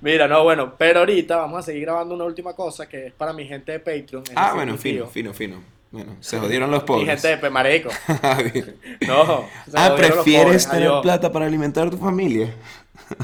Mira, 0.00 0.26
no, 0.26 0.42
bueno, 0.42 0.74
pero 0.78 1.00
ahorita 1.00 1.36
vamos 1.36 1.60
a 1.60 1.62
seguir 1.62 1.82
grabando 1.82 2.14
una 2.14 2.24
última 2.24 2.54
cosa 2.54 2.88
que 2.88 3.08
es 3.08 3.12
para 3.12 3.32
mi 3.32 3.46
gente 3.46 3.72
de 3.72 3.80
Patreon. 3.80 4.24
Ah, 4.34 4.52
bueno, 4.54 4.72
mi 4.72 4.78
fino, 4.78 5.06
fino, 5.06 5.34
fino. 5.34 5.62
Bueno, 5.90 6.16
se 6.20 6.38
jodieron 6.38 6.70
los 6.70 6.82
Mi 6.82 6.86
pobres. 6.86 7.08
gente 7.08 7.28
de 7.28 7.36
Pemareco. 7.38 7.90
Ah. 8.22 8.38
No. 9.06 9.48
se 9.70 9.72
ah, 9.74 9.88
los 9.90 9.98
¿prefieres 9.98 10.44
pobres, 10.44 10.68
tener 10.68 10.88
adiós. 10.88 11.02
plata 11.02 11.32
para 11.32 11.46
alimentar 11.46 11.88
a 11.88 11.90
tu 11.90 11.98
familia? 11.98 12.54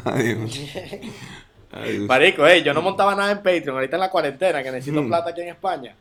Adiós. 0.05 0.61
Marico, 2.07 2.47
ey, 2.47 2.63
yo 2.63 2.73
no 2.75 2.83
montaba 2.83 3.15
nada 3.15 3.33
en 3.33 3.39
Patreon, 3.39 3.77
ahorita 3.77 3.97
en 3.97 4.01
la 4.01 4.11
cuarentena, 4.11 4.63
que 4.63 4.71
necesito 4.71 5.03
Mm. 5.03 5.09
plata 5.09 5.31
aquí 5.31 5.41
en 5.43 5.49
España. 5.49 5.95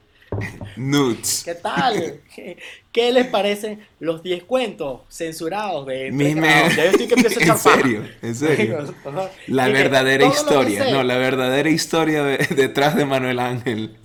Nudes. 0.77 1.43
¿Qué 1.45 1.53
tal? 1.55 2.21
¿Qué, 2.35 2.57
qué 2.91 3.11
les 3.11 3.27
parecen 3.27 3.85
los 3.99 4.23
10 4.23 4.43
cuentos 4.45 5.01
censurados 5.09 5.85
de 5.85 6.07
Entre 6.07 6.27
Mi 6.29 6.35
me- 6.35 6.47
Grados? 6.47 6.75
Ya 6.75 6.83
yo 6.85 6.89
estoy 6.91 7.07
que 7.07 7.13
empiezo 7.13 7.39
a 7.39 7.43
En 7.53 7.57
serio, 7.57 8.03
en 8.21 8.35
serio. 8.35 8.95
La 9.47 9.69
Y 9.69 9.73
verdadera 9.73 10.25
historia, 10.25 10.89
no, 10.91 11.03
la 11.03 11.17
verdadera 11.17 11.69
historia 11.69 12.23
de- 12.23 12.37
detrás 12.55 12.95
de 12.95 13.05
Manuel 13.05 13.37
Ángel. 13.39 13.95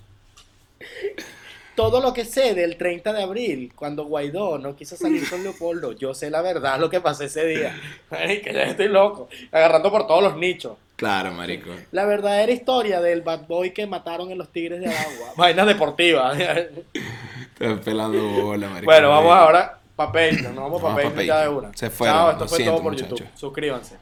todo 1.75 2.01
lo 2.01 2.13
que 2.13 2.25
sé 2.25 2.55
del 2.55 2.77
30 2.77 3.13
de 3.13 3.23
abril, 3.23 3.73
cuando 3.75 4.05
Guaidó 4.05 4.59
no 4.59 4.75
quiso 4.75 4.97
salir 4.97 5.29
con 5.31 5.43
Leopoldo, 5.45 5.93
yo 5.93 6.13
sé 6.13 6.29
la 6.29 6.43
verdad 6.43 6.79
lo 6.81 6.91
que 6.91 7.01
pasó 7.01 7.23
ese 7.25 7.47
día. 7.47 7.75
Ay, 8.11 8.41
que 8.43 8.53
ya 8.53 8.65
estoy 8.65 8.89
loco, 8.89 9.29
agarrando 9.53 9.91
por 9.91 10.07
todos 10.07 10.23
los 10.25 10.37
nichos. 10.37 10.73
Claro, 10.99 11.31
marico. 11.31 11.71
La 11.93 12.05
verdadera 12.07 12.51
historia 12.51 13.01
del 13.01 13.23
bad 13.23 13.47
boy 13.47 13.73
que 13.73 13.87
mataron 13.87 14.33
en 14.33 14.39
los 14.39 14.51
Tigres 14.51 14.81
de 14.81 14.89
Agua. 14.89 15.33
Vaina 15.37 15.65
deportiva. 15.65 16.33
Estás 17.55 17.79
pelando 17.85 18.19
bola, 18.43 18.69
marico. 18.69 18.91
bueno, 18.91 19.09
vamos 19.11 19.33
ahora 19.33 19.79
para 19.95 20.11
Patreon. 20.11 20.57
Nos 20.57 20.65
vamos 20.65 20.83
para 20.83 20.95
Vamos 20.95 21.05
pa' 21.05 21.11
Patreon 21.11 21.27
ya 21.29 21.41
de 21.43 21.49
una. 21.51 21.71
Se 21.77 21.89
fueron, 21.91 22.17
Chao, 22.17 22.31
esto 22.33 22.49
fue 22.49 22.57
siento, 22.57 22.75
todo 22.75 22.83
por. 22.83 22.97
YouTube. 22.97 23.29
Suscríbanse. 23.37 23.97